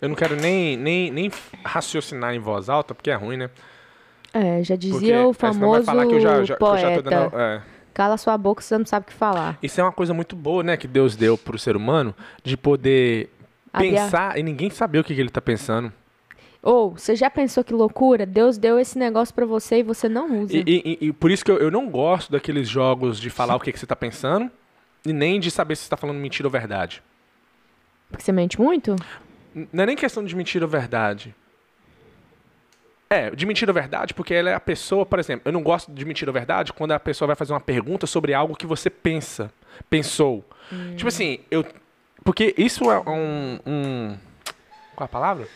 Eu 0.00 0.08
não 0.08 0.16
quero 0.16 0.36
nem, 0.36 0.76
nem, 0.76 1.10
nem 1.10 1.30
raciocinar 1.64 2.34
em 2.34 2.38
voz 2.38 2.68
alta, 2.68 2.94
porque 2.94 3.10
é 3.10 3.14
ruim, 3.14 3.36
né? 3.36 3.50
É, 4.32 4.62
já 4.62 4.74
Porque 4.74 4.88
dizia 4.88 5.26
o 5.26 5.32
senão 5.32 5.32
vai 5.32 5.34
famoso 5.34 5.84
falar 5.84 6.06
que 6.06 6.14
eu 6.14 6.20
já, 6.20 6.44
já, 6.44 6.56
que 6.56 6.62
eu 6.62 6.76
já 6.78 6.88
tô 6.96 7.02
poeta. 7.02 7.02
dando. 7.02 7.38
é. 7.40 7.62
Cala 7.94 8.18
sua 8.18 8.36
boca, 8.36 8.60
você 8.60 8.76
não 8.76 8.84
sabe 8.84 9.04
o 9.04 9.06
que 9.06 9.14
falar. 9.14 9.58
Isso 9.62 9.80
é 9.80 9.84
uma 9.84 9.92
coisa 9.92 10.12
muito 10.12 10.36
boa, 10.36 10.62
né? 10.62 10.76
Que 10.76 10.86
Deus 10.86 11.16
deu 11.16 11.38
pro 11.38 11.58
ser 11.58 11.74
humano 11.76 12.14
de 12.44 12.54
poder 12.54 13.30
pensar 13.72 14.38
e 14.38 14.42
ninguém 14.42 14.68
saber 14.68 14.98
o 14.98 15.04
que, 15.04 15.14
que 15.14 15.20
ele 15.20 15.30
tá 15.30 15.40
pensando. 15.40 15.90
Ou, 16.62 16.90
você 16.90 17.16
já 17.16 17.30
pensou 17.30 17.64
que 17.64 17.72
loucura? 17.72 18.26
Deus 18.26 18.58
deu 18.58 18.78
esse 18.78 18.98
negócio 18.98 19.34
pra 19.34 19.46
você 19.46 19.78
e 19.78 19.82
você 19.82 20.08
não 20.10 20.42
usa. 20.42 20.54
E, 20.56 20.62
e- 20.66 20.98
e- 21.00 21.06
e 21.06 21.12
por 21.12 21.30
isso 21.30 21.42
que 21.44 21.50
eu, 21.50 21.56
eu 21.58 21.70
não 21.70 21.88
gosto 21.88 22.30
daqueles 22.30 22.68
jogos 22.68 23.18
de 23.18 23.30
falar 23.30 23.56
o 23.56 23.60
que, 23.60 23.72
que 23.72 23.78
você 23.78 23.86
tá 23.86 23.96
pensando 23.96 24.50
e 25.06 25.12
nem 25.12 25.40
de 25.40 25.50
saber 25.50 25.76
se 25.76 25.84
você 25.84 25.90
tá 25.90 25.96
falando 25.96 26.18
mentira 26.18 26.46
ou 26.46 26.50
verdade. 26.52 27.02
Porque 28.10 28.22
você 28.22 28.32
mente 28.32 28.60
muito? 28.60 28.94
Não 29.72 29.84
é 29.84 29.86
nem 29.86 29.96
questão 29.96 30.22
de 30.22 30.36
mentira 30.36 30.66
ou 30.66 30.70
verdade. 30.70 31.34
É, 33.08 33.30
de 33.30 33.46
mentira 33.46 33.70
ou 33.70 33.74
verdade, 33.74 34.12
porque 34.12 34.34
ela 34.34 34.50
é 34.50 34.54
a 34.54 34.60
pessoa, 34.60 35.06
por 35.06 35.18
exemplo, 35.18 35.48
eu 35.48 35.52
não 35.52 35.62
gosto 35.62 35.90
de 35.92 36.04
mentira 36.04 36.30
ou 36.30 36.34
verdade 36.34 36.72
quando 36.72 36.92
a 36.92 37.00
pessoa 37.00 37.26
vai 37.26 37.36
fazer 37.36 37.52
uma 37.52 37.60
pergunta 37.60 38.06
sobre 38.06 38.34
algo 38.34 38.54
que 38.54 38.66
você 38.66 38.90
pensa, 38.90 39.50
pensou. 39.88 40.44
Tipo 40.96 41.08
assim, 41.08 41.40
eu. 41.50 41.64
Porque 42.22 42.54
isso 42.58 42.90
é 42.90 42.98
um. 43.08 43.60
um 43.64 44.18
qual 44.94 45.04
é 45.04 45.08
a 45.08 45.08
palavra? 45.08 45.48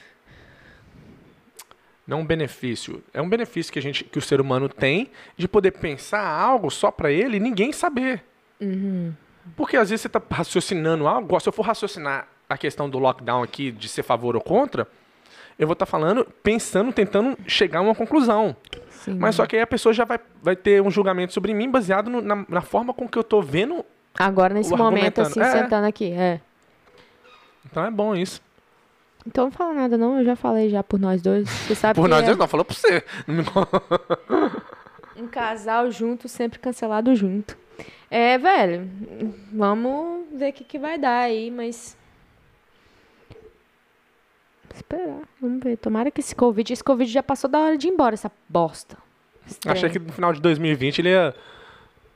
Não 2.07 2.21
um 2.21 2.27
benefício. 2.27 3.03
É 3.13 3.21
um 3.21 3.29
benefício 3.29 3.73
que, 3.73 3.79
a 3.79 3.83
gente, 3.83 4.05
que 4.05 4.19
o 4.19 4.23
ser 4.23 4.41
humano 4.41 4.69
tem 4.69 5.11
de 5.37 5.47
poder 5.47 5.73
pensar 5.73 6.27
algo 6.27 6.71
só 6.71 6.91
pra 6.91 7.11
ele 7.11 7.37
e 7.37 7.41
ninguém 7.41 7.73
saber. 7.73 8.25
Porque 9.57 9.77
às 9.77 9.91
vezes 9.91 10.03
você 10.03 10.09
tá 10.09 10.23
raciocinando 10.31 11.07
algo, 11.07 11.39
se 11.41 11.49
eu 11.49 11.53
for 11.53 11.63
raciocinar 11.63 12.29
a 12.51 12.59
questão 12.59 12.89
do 12.91 12.99
lockdown 12.99 13.43
aqui, 13.43 13.71
de 13.71 13.89
ser 13.89 14.03
favor 14.03 14.35
ou 14.37 14.43
contra, 14.43 14.87
eu 15.59 15.67
vou 15.67 15.73
estar 15.75 15.87
falando, 15.87 16.27
pensando, 16.43 16.93
tentando 16.93 17.37
chegar 17.47 17.79
a 17.79 17.83
uma 17.83 17.95
conclusão. 17.95 18.57
Sim. 18.91 19.15
Mas 19.19 19.35
só 19.37 19.47
que 19.47 19.57
aí 19.57 19.63
a 19.63 19.67
pessoa 19.67 19.93
já 19.93 20.05
vai, 20.05 20.19
vai 20.43 20.57
ter 20.57 20.83
um 20.83 20.91
julgamento 20.91 21.33
sobre 21.33 21.55
mim 21.55 21.71
baseado 21.71 22.11
no- 22.11 22.21
na, 22.21 22.45
na 22.49 22.61
forma 22.61 22.93
com 22.93 23.09
que 23.09 23.17
eu 23.19 23.25
tô 23.25 23.41
vendo. 23.41 23.85
Agora, 24.19 24.53
nesse 24.53 24.75
momento, 24.75 25.21
assim, 25.21 25.41
É. 25.41 25.51
sentando 25.51 25.87
aqui. 25.87 26.13
É. 26.13 26.41
Então 27.65 27.85
é 27.85 27.91
bom 27.91 28.15
isso. 28.17 28.43
Então 29.27 29.45
não 29.45 29.51
fala 29.53 29.75
nada, 29.75 29.97
não. 29.99 30.19
Eu 30.19 30.25
já 30.25 30.35
falei 30.35 30.71
já 30.71 30.83
por 30.83 30.99
nós 30.99 31.21
dois. 31.23 31.49
Você 31.49 31.75
sabe 31.75 31.95
Por 31.95 32.05
que 32.05 32.09
nós 32.11 32.23
é 32.23 32.27
dois, 32.27 32.39
não, 32.39 32.49
falou 32.49 32.65
pra 32.65 32.75
você. 32.75 33.05
Um 35.17 35.27
casal 35.29 35.91
junto, 35.91 36.29
sempre 36.29 36.59
cancelado 36.59 37.15
junto. 37.15 37.57
É, 38.11 38.39
velho. 38.39 38.89
Vamos 39.53 40.27
ver 40.33 40.51
o 40.51 40.53
que, 40.53 40.65
que 40.65 40.79
vai 40.79 40.99
dar 40.99 41.19
aí, 41.21 41.51
mas. 41.51 41.97
Esperar, 44.75 45.23
vamos 45.41 45.63
ver. 45.63 45.77
Tomara 45.77 46.11
que 46.11 46.21
esse 46.21 46.35
Covid. 46.35 46.73
Esse 46.73 46.85
Covid 46.85 47.11
já 47.11 47.23
passou 47.23 47.51
da 47.51 47.59
hora 47.59 47.79
de 47.79 47.89
ir 47.89 47.91
embora, 47.91 48.15
essa 48.15 48.31
bosta. 48.49 48.97
Estranho. 49.47 49.77
Achei 49.77 49.91
que 49.91 49.99
no 49.99 50.13
final 50.13 50.33
de 50.33 50.41
2020 50.41 50.99
ele 51.01 51.09
ia 51.11 51.35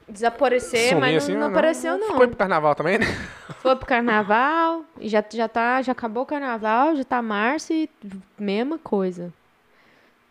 Desaparecer, 0.07 0.91
sumir 0.91 1.01
mas 1.01 1.13
não, 1.13 1.19
assim. 1.19 1.35
não 1.35 1.47
ah, 1.47 1.51
apareceu, 1.51 1.99
não. 1.99 2.17
Foi 2.17 2.29
pro 2.29 2.37
carnaval 2.37 2.75
também, 2.75 2.99
né? 2.99 3.07
Foi 3.61 3.75
pro 3.75 3.87
carnaval, 3.87 4.85
e 5.01 5.09
já, 5.09 5.25
já 5.33 5.49
tá, 5.49 5.81
já 5.81 5.93
acabou 5.93 6.25
o 6.25 6.27
carnaval, 6.27 6.95
já 6.95 7.05
tá 7.05 7.23
março 7.23 7.73
e 7.73 7.89
mesma 8.39 8.79
coisa. 8.79 9.33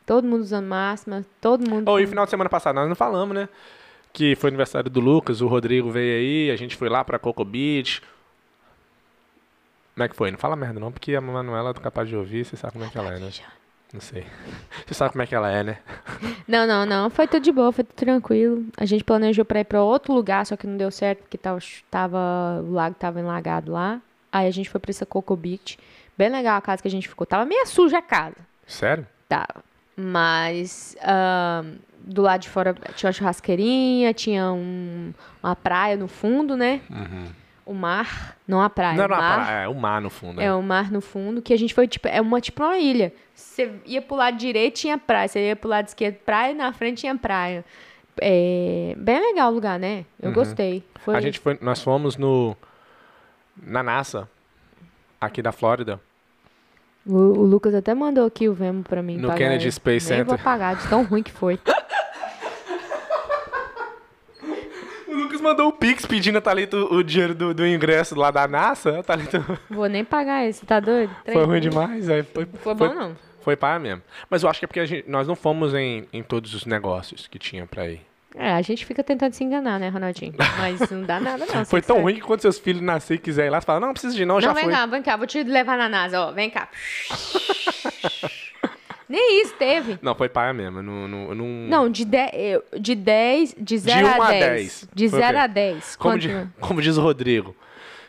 Todo 0.05 0.27
mundo 0.27 0.41
usando 0.41 0.67
máscara, 0.67 1.25
todo 1.41 1.67
mundo. 1.67 1.89
Oh, 1.89 1.99
e 1.99 2.05
final 2.05 2.25
de 2.25 2.29
semana 2.29 2.49
passado, 2.49 2.75
nós 2.75 2.87
não 2.87 2.95
falamos, 2.95 3.33
né? 3.33 3.49
Que 4.11 4.35
foi 4.35 4.49
aniversário 4.49 4.91
do 4.91 4.99
Lucas, 4.99 5.41
o 5.41 5.47
Rodrigo 5.47 5.89
veio 5.89 6.19
aí, 6.19 6.51
a 6.51 6.55
gente 6.55 6.75
foi 6.75 6.87
lá 6.87 7.03
pra 7.03 7.17
Coco 7.17 7.43
Beach. 7.43 7.99
Como 9.95 10.03
é 10.03 10.09
que 10.09 10.15
foi? 10.15 10.31
Não 10.31 10.37
fala 10.37 10.55
merda 10.55 10.79
não, 10.79 10.91
porque 10.91 11.15
a 11.15 11.21
Manuela 11.21 11.69
é 11.71 11.73
capaz 11.73 12.07
de 12.09 12.15
ouvir, 12.15 12.45
você 12.45 12.55
sabe 12.57 12.73
como 12.73 12.85
é 12.85 12.89
que 12.89 12.97
ela 12.97 13.13
é, 13.13 13.19
né? 13.19 13.29
Não 13.93 14.01
sei. 14.01 14.25
Você 14.87 14.93
sabe 14.95 15.11
como 15.11 15.21
é 15.21 15.27
que 15.27 15.35
ela 15.35 15.51
é, 15.51 15.61
né? 15.63 15.77
Não, 16.47 16.65
não, 16.65 16.83
não. 16.83 17.09
Foi 17.11 17.27
tudo 17.27 17.43
de 17.43 17.51
boa, 17.51 17.71
foi 17.71 17.83
tudo 17.83 17.95
tranquilo. 17.95 18.65
A 18.75 18.85
gente 18.85 19.03
planejou 19.03 19.45
pra 19.45 19.59
ir 19.59 19.65
pra 19.65 19.83
outro 19.83 20.11
lugar, 20.15 20.43
só 20.47 20.57
que 20.57 20.65
não 20.65 20.75
deu 20.77 20.89
certo 20.89 21.19
porque 21.19 21.37
tava, 21.37 21.59
tava, 21.91 22.17
o 22.67 22.71
lago 22.73 22.95
tava 22.95 23.19
enlagado 23.19 23.71
lá. 23.71 24.01
Aí 24.31 24.47
a 24.47 24.51
gente 24.51 24.67
foi 24.67 24.79
pra 24.81 24.89
essa 24.89 25.05
Coco 25.05 25.35
Beach. 25.35 25.77
Bem 26.17 26.29
legal 26.29 26.57
a 26.57 26.61
casa 26.61 26.81
que 26.81 26.87
a 26.87 26.91
gente 26.91 27.07
ficou. 27.07 27.27
Tava 27.27 27.45
meio 27.45 27.67
suja 27.67 27.99
a 27.99 28.01
casa. 28.01 28.35
Sério? 28.65 29.05
Tava. 29.29 29.63
Mas 29.95 30.97
do 31.99 32.23
lado 32.23 32.41
de 32.41 32.49
fora 32.49 32.73
tinha 32.95 33.07
uma 33.09 33.13
churrasqueirinha, 33.13 34.11
tinha 34.11 34.51
um- 34.51 35.13
uma 35.41 35.55
praia 35.55 35.95
no 35.95 36.07
fundo, 36.07 36.57
né? 36.57 36.81
O 37.65 37.73
mar, 37.73 38.37
não 38.45 38.61
a 38.61 38.69
praia, 38.69 38.97
não 38.97 39.03
era 39.05 39.17
mar. 39.17 39.45
praia, 39.45 39.63
é 39.63 39.67
o 39.69 39.73
mar 39.73 40.01
no 40.01 40.09
fundo. 40.09 40.41
É 40.41 40.45
né? 40.45 40.53
o 40.53 40.61
mar 40.61 40.91
no 40.91 40.99
fundo, 40.99 41.41
que 41.41 41.53
a 41.53 41.57
gente 41.57 41.73
foi, 41.73 41.87
tipo, 41.87 42.07
é 42.09 42.19
uma, 42.19 42.41
tipo 42.41 42.61
uma 42.61 42.77
ilha. 42.77 43.13
Você 43.33 43.71
ia 43.85 44.01
pro 44.01 44.17
lado 44.17 44.35
direito, 44.37 44.75
tinha 44.75 44.97
praia. 44.97 45.27
Você 45.29 45.47
ia 45.47 45.55
pro 45.55 45.69
lado 45.69 45.87
esquerdo, 45.87 46.15
praia, 46.25 46.51
e 46.51 46.55
na 46.55 46.73
frente 46.73 46.99
tinha 47.01 47.15
praia. 47.15 47.63
É 48.19 48.93
bem 48.97 49.19
legal 49.19 49.49
o 49.51 49.55
lugar, 49.55 49.79
né? 49.79 50.05
Eu 50.21 50.31
gostei. 50.33 50.83
Foi 50.99 51.13
Uhum. 51.13 51.17
A 51.17 51.21
gente 51.21 51.39
foi, 51.39 51.57
nós 51.61 51.81
fomos 51.81 52.15
no 52.17 52.55
na 53.61 53.81
NASA 53.83 54.29
aqui 55.19 55.41
da 55.41 55.51
Flórida. 55.51 55.99
o, 57.05 57.13
o 57.15 57.45
Lucas 57.45 57.73
até 57.75 57.93
mandou 57.93 58.25
aqui 58.25 58.47
o 58.49 58.53
Vemo 58.53 58.83
pra 58.83 59.01
mim. 59.01 59.17
No 59.17 59.27
pagar 59.29 59.37
Kennedy. 59.37 59.71
Space 59.71 60.09
Nem 60.09 60.23
vou 60.23 60.31
Center. 60.37 60.43
pagar, 60.43 60.75
de 60.75 60.87
tão 60.87 61.03
ruim 61.03 61.23
que 61.23 61.31
foi. 61.31 61.59
O 65.07 65.15
Lucas 65.15 65.32
mandou 65.43 65.67
o 65.67 65.71
Pix 65.71 66.05
pedindo 66.05 66.37
a 66.37 66.41
Thalita 66.41 66.75
o 66.77 66.95
o 66.95 67.03
dinheiro 67.03 67.35
do, 67.35 67.53
do 67.53 67.67
ingresso 67.67 68.15
lá 68.15 68.31
da 68.31 68.47
NASA. 68.47 68.99
A 68.99 69.03
Thalita 69.03 69.43
vou 69.69 69.87
nem 69.87 70.03
pagar 70.03 70.45
esse, 70.47 70.65
tá 70.65 70.79
doido? 70.79 71.13
Trem 71.23 71.37
foi 71.37 71.45
ruim 71.45 71.59
demais. 71.61 72.09
Aí 72.09 72.23
foi, 72.23 72.47
Foi 72.61 72.73
bom, 72.73 72.93
não. 72.93 73.15
Foi 73.41 73.55
paia 73.57 73.77
mesmo. 73.77 74.01
Mas 74.29 74.41
eu 74.41 74.49
acho 74.49 74.57
que 74.59 74.65
é 74.65 74.67
porque 74.67 74.79
a 74.79 74.85
gente- 74.85 75.09
nós 75.09 75.27
não 75.27 75.35
fomos 75.35 75.73
em, 75.73 76.07
em 76.13 76.23
todos 76.23 76.53
os 76.53 76.65
negócios 76.65 77.27
que 77.27 77.37
tinha 77.37 77.65
pra 77.67 77.87
ir. 77.89 78.01
É, 78.35 78.51
a 78.53 78.61
gente 78.63 78.83
fica 78.85 79.03
tentando 79.03 79.33
se 79.33 79.43
enganar, 79.43 79.79
né, 79.79 79.89
Ronaldinho? 79.89 80.33
Mas 80.57 80.89
não 80.89 81.03
dá 81.03 81.19
nada, 81.19 81.45
não. 81.53 81.65
Foi 81.67 81.81
tão 81.83 82.01
ruim 82.01 82.15
que 82.15 82.21
quando 82.21 82.39
seus 82.41 82.57
filhos 82.57 82.81
nascerem 82.81 83.19
e 83.19 83.23
quiserem 83.23 83.49
ir 83.49 83.51
lá, 83.51 83.61
você 83.61 83.65
fala, 83.67 83.79
não, 83.81 83.87
não 83.89 83.93
precisa 83.93 84.15
de 84.15 84.23
ir, 84.23 84.25
não, 84.25 84.41
já 84.41 84.47
Não, 84.47 84.55
vem 84.55 84.63
foi. 84.63 84.73
cá, 84.73 84.85
vem 84.87 85.03
cá, 85.03 85.17
vou 85.17 85.27
te 85.27 85.43
levar 85.43 85.77
na 85.77 85.87
NASA, 85.87 86.19
ó, 86.19 86.31
vem 86.31 86.49
cá. 86.49 86.67
Nem 89.09 89.41
isso 89.41 89.53
teve. 89.55 89.99
Não, 90.01 90.15
foi 90.15 90.29
paia 90.29 90.53
mesmo. 90.53 90.81
Não, 90.81 91.07
não, 91.07 91.35
não... 91.35 91.45
Não, 91.45 91.89
de 91.89 92.05
10, 92.05 92.61
de 92.79 92.95
10, 92.95 93.55
de 93.57 93.77
0 93.77 94.07
1 94.07 94.09
a 94.09 94.15
a 94.27 94.29
10. 94.31 94.41
10. 94.41 94.87
De 94.93 95.09
Foi 95.09 95.19
o 95.19 95.21
0 95.21 95.33
quê? 95.37 95.43
a 95.43 95.47
10. 95.47 95.95
Como, 95.97 96.17
di- 96.19 96.47
como 96.59 96.81
diz 96.81 96.97
o 96.97 97.01
Rodrigo, 97.01 97.55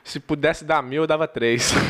se 0.05 0.21
pudesse 0.21 0.65
dar 0.65 0.83
mil, 0.83 1.03
eu 1.03 1.07
dava 1.07 1.27
três. 1.27 1.73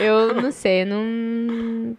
Eu 0.00 0.34
não 0.34 0.52
sei, 0.52 0.84
não. 0.84 1.96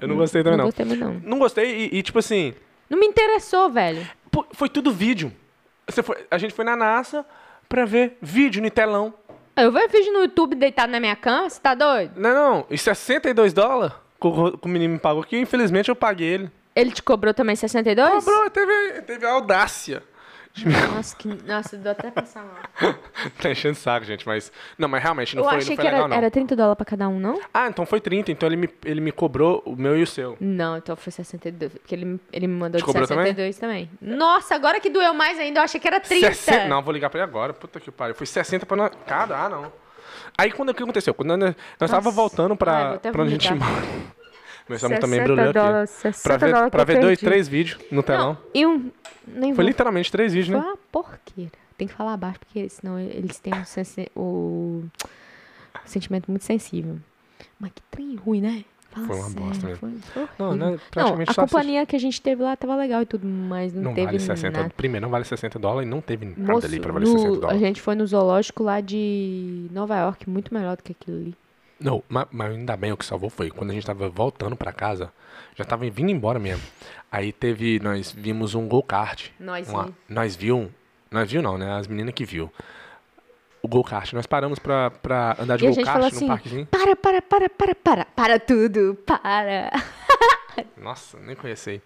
Eu 0.00 0.08
não 0.08 0.16
gostei 0.16 0.42
também, 0.42 0.58
não 0.58 0.64
não. 0.64 0.70
gostei 0.70 0.84
muito, 0.86 1.04
não. 1.04 1.14
Não 1.24 1.38
gostei 1.38 1.88
e, 1.92 1.98
e, 1.98 2.02
tipo 2.02 2.18
assim, 2.18 2.54
Não 2.88 2.98
me 2.98 3.06
interessou, 3.06 3.70
velho. 3.70 4.06
pô, 4.30 4.46
foi 4.52 4.68
tudo 4.68 4.92
vídeo. 4.92 5.32
Você 5.88 6.02
foi- 6.02 6.24
a 6.30 6.38
gente 6.38 6.54
foi 6.54 6.64
na 6.64 6.76
NASA 6.76 7.24
pra 7.68 7.84
ver 7.84 8.18
vídeo 8.20 8.62
no 8.62 8.70
telão. 8.70 9.14
Eu 9.56 9.70
vejo 9.70 9.88
vídeo 9.88 10.12
no 10.12 10.20
YouTube 10.20 10.56
deitado 10.56 10.90
na 10.90 10.98
minha 10.98 11.16
cama, 11.16 11.48
você 11.48 11.60
tá 11.60 11.74
doido? 11.74 12.12
Não, 12.16 12.34
não, 12.34 12.66
e 12.68 12.76
62 12.76 13.52
dólares? 13.52 13.94
que 14.20 14.26
o, 14.26 14.58
que 14.58 14.66
o 14.66 14.70
menino 14.70 14.94
me 14.94 14.98
pagou, 14.98 15.22
que 15.22 15.38
infelizmente 15.38 15.88
eu 15.88 15.96
paguei 15.96 16.26
ele. 16.28 16.50
Ele 16.74 16.90
te 16.90 17.02
cobrou 17.02 17.32
também 17.32 17.54
62? 17.54 18.24
Cobrou, 18.24 18.50
teve, 18.50 19.02
teve 19.02 19.26
a 19.26 19.32
audácia. 19.32 20.02
Nossa, 20.94 21.16
que... 21.16 21.28
Nossa, 21.46 21.76
deu 21.76 21.90
até 21.92 22.10
passar 22.12 22.44
mal. 22.44 22.94
tá 23.42 23.50
enchendo 23.50 23.74
saco, 23.74 24.06
gente, 24.06 24.24
mas. 24.26 24.52
Não, 24.78 24.88
mas 24.88 25.02
realmente 25.02 25.34
não 25.34 25.42
Eu 25.42 25.48
foi, 25.48 25.58
achei 25.58 25.70
não 25.70 25.76
foi 25.76 25.84
que 25.84 25.90
legal, 25.90 26.00
era, 26.00 26.08
não. 26.08 26.16
era 26.16 26.30
30 26.30 26.54
dólares 26.54 26.76
pra 26.76 26.84
cada 26.86 27.08
um, 27.08 27.18
não? 27.18 27.40
Ah, 27.52 27.66
então 27.66 27.84
foi 27.84 28.00
30, 28.00 28.30
então 28.30 28.48
ele 28.48 28.56
me, 28.56 28.68
ele 28.84 29.00
me 29.00 29.10
cobrou 29.10 29.62
o 29.66 29.74
meu 29.74 29.98
e 29.98 30.02
o 30.02 30.06
seu. 30.06 30.36
Não, 30.40 30.76
então 30.76 30.94
foi 30.94 31.10
62. 31.12 31.72
Porque 31.72 31.94
ele, 31.94 32.04
me- 32.04 32.20
ele 32.32 32.46
me 32.46 32.54
mandou 32.54 32.78
Te 32.78 32.82
de 32.82 32.86
cobrou 32.86 33.06
também? 33.06 33.24
62 33.34 33.58
também? 33.58 33.90
Nossa, 34.00 34.54
agora 34.54 34.78
que 34.78 34.88
doeu 34.88 35.12
mais 35.12 35.38
ainda, 35.40 35.58
eu 35.58 35.64
achei 35.64 35.80
que 35.80 35.88
era 35.88 35.98
30. 35.98 36.32
60, 36.34 36.68
não, 36.68 36.82
vou 36.82 36.92
ligar 36.94 37.10
pra 37.10 37.20
ele 37.20 37.28
agora. 37.28 37.52
Puta 37.52 37.80
que 37.80 37.90
pariu. 37.90 38.14
Foi 38.14 38.26
60 38.26 38.64
pra 38.64 38.76
nós. 38.76 38.92
Cada, 39.06 39.36
ah, 39.36 39.48
não. 39.48 39.72
Aí 40.38 40.52
quando 40.52 40.68
o 40.70 40.74
que 40.74 40.82
aconteceu? 40.82 41.14
Quando 41.14 41.36
nós, 41.36 41.54
nós 41.80 41.90
tava 41.90 42.10
voltando 42.10 42.52
Ai, 42.52 42.56
pra, 42.58 42.90
até 42.92 43.10
pra 43.10 43.22
onde 43.22 43.34
a 43.34 43.38
gente 43.38 43.52
mora. 43.54 43.82
Meu 44.68 44.76
estômago 44.76 45.00
60 45.00 45.00
também 45.00 45.20
embrulhou 45.20 45.44
aqui. 45.44 45.52
dólares, 45.58 45.90
60 45.90 46.22
Pra 46.22 46.36
ver, 46.62 46.70
pra 46.70 46.84
ver 46.84 47.00
dois, 47.00 47.18
três 47.18 47.46
vídeos 47.48 47.78
no 47.90 48.02
telão. 48.02 48.28
Não, 48.32 48.38
e 48.54 48.66
um... 48.66 48.90
Nem 49.26 49.54
Foi 49.54 49.64
vou. 49.64 49.68
literalmente 49.70 50.10
três 50.12 50.32
vídeos, 50.32 50.48
Foi 50.52 50.58
né? 50.60 50.66
uma 50.72 50.78
porqueira. 50.92 51.52
Tem 51.76 51.88
que 51.88 51.94
falar 51.94 52.16
baixo, 52.16 52.38
porque 52.40 52.68
senão 52.68 52.98
eles 52.98 53.38
têm 53.38 53.52
um, 53.54 53.64
sensi- 53.64 54.08
o... 54.14 54.82
um 54.84 55.86
sentimento 55.86 56.30
muito 56.30 56.44
sensível. 56.44 56.96
Mas 57.58 57.72
que 57.74 57.82
trem 57.90 58.14
ruim, 58.16 58.40
né? 58.40 58.64
Fala 58.90 59.06
Foi 59.08 59.16
uma 59.16 59.28
sério, 59.28 59.44
bosta 59.46 59.66
mesmo. 59.66 59.78
Foi, 59.80 60.26
foi 60.26 60.28
Não, 60.38 60.54
né? 60.54 60.78
Não, 60.94 61.14
a 61.26 61.34
companhia 61.34 61.84
que 61.84 61.96
a 61.96 61.98
gente 61.98 62.22
teve 62.22 62.42
lá 62.42 62.54
tava 62.56 62.76
legal 62.76 63.02
e 63.02 63.06
tudo, 63.06 63.26
mas 63.26 63.74
não, 63.74 63.82
Não 63.82 63.94
teve 63.94 64.06
vale 64.06 64.20
60. 64.20 64.56
nada. 64.56 64.72
Primeiro, 64.76 65.02
não 65.04 65.10
vale 65.10 65.24
60 65.24 65.58
dólares 65.58 65.88
e 65.88 65.90
não 65.90 66.00
teve 66.00 66.26
nada 66.26 66.52
Moço, 66.52 66.66
ali 66.66 66.78
pra 66.78 66.92
valer 66.92 67.06
no- 67.08 67.18
60 67.18 67.36
a 67.36 67.40
dólares. 67.40 67.60
gente 67.60 67.80
foi 67.82 67.94
no 67.96 68.06
zoológico 68.06 68.62
lá 68.62 68.80
de 68.80 69.66
Nova 69.72 69.98
York, 69.98 70.30
muito 70.30 70.54
melhor 70.54 70.76
do 70.76 70.82
que 70.84 70.92
aquilo 70.92 71.16
ali. 71.16 71.34
Não, 71.80 72.02
mas, 72.08 72.26
mas 72.30 72.52
ainda 72.52 72.76
bem 72.76 72.92
o 72.92 72.96
que 72.96 73.04
salvou 73.04 73.28
foi 73.28 73.50
quando 73.50 73.70
a 73.70 73.74
gente 73.74 73.84
tava 73.86 74.08
voltando 74.08 74.56
pra 74.56 74.72
casa, 74.72 75.12
já 75.56 75.64
tava 75.64 75.88
vindo 75.90 76.10
embora 76.10 76.38
mesmo. 76.38 76.62
Aí 77.10 77.32
teve, 77.32 77.78
nós 77.80 78.12
vimos 78.12 78.54
um 78.54 78.66
go-kart. 78.68 79.28
Nós 79.38 79.68
Uma- 79.68 79.86
vi. 79.86 79.94
nós 80.08 80.36
viu, 80.36 80.70
nós 81.10 81.30
viu 81.30 81.42
não, 81.42 81.58
né? 81.58 81.72
As 81.78 81.86
meninas 81.86 82.14
que 82.14 82.24
viu. 82.24 82.50
O 83.62 83.68
go-kart. 83.68 84.12
Nós 84.12 84.26
paramos 84.26 84.58
pra, 84.58 84.90
pra 84.90 85.36
andar 85.38 85.56
de 85.56 85.66
go-kart 85.68 86.04
assim, 86.04 86.24
no 86.24 86.28
parquezinho. 86.30 86.66
para, 86.66 86.94
para, 86.96 87.22
para, 87.22 87.48
para, 87.48 87.74
para, 87.74 88.04
para 88.04 88.38
tudo, 88.38 88.96
para. 89.06 89.70
Nossa, 90.76 91.18
nem 91.18 91.34
conheci. 91.34 91.80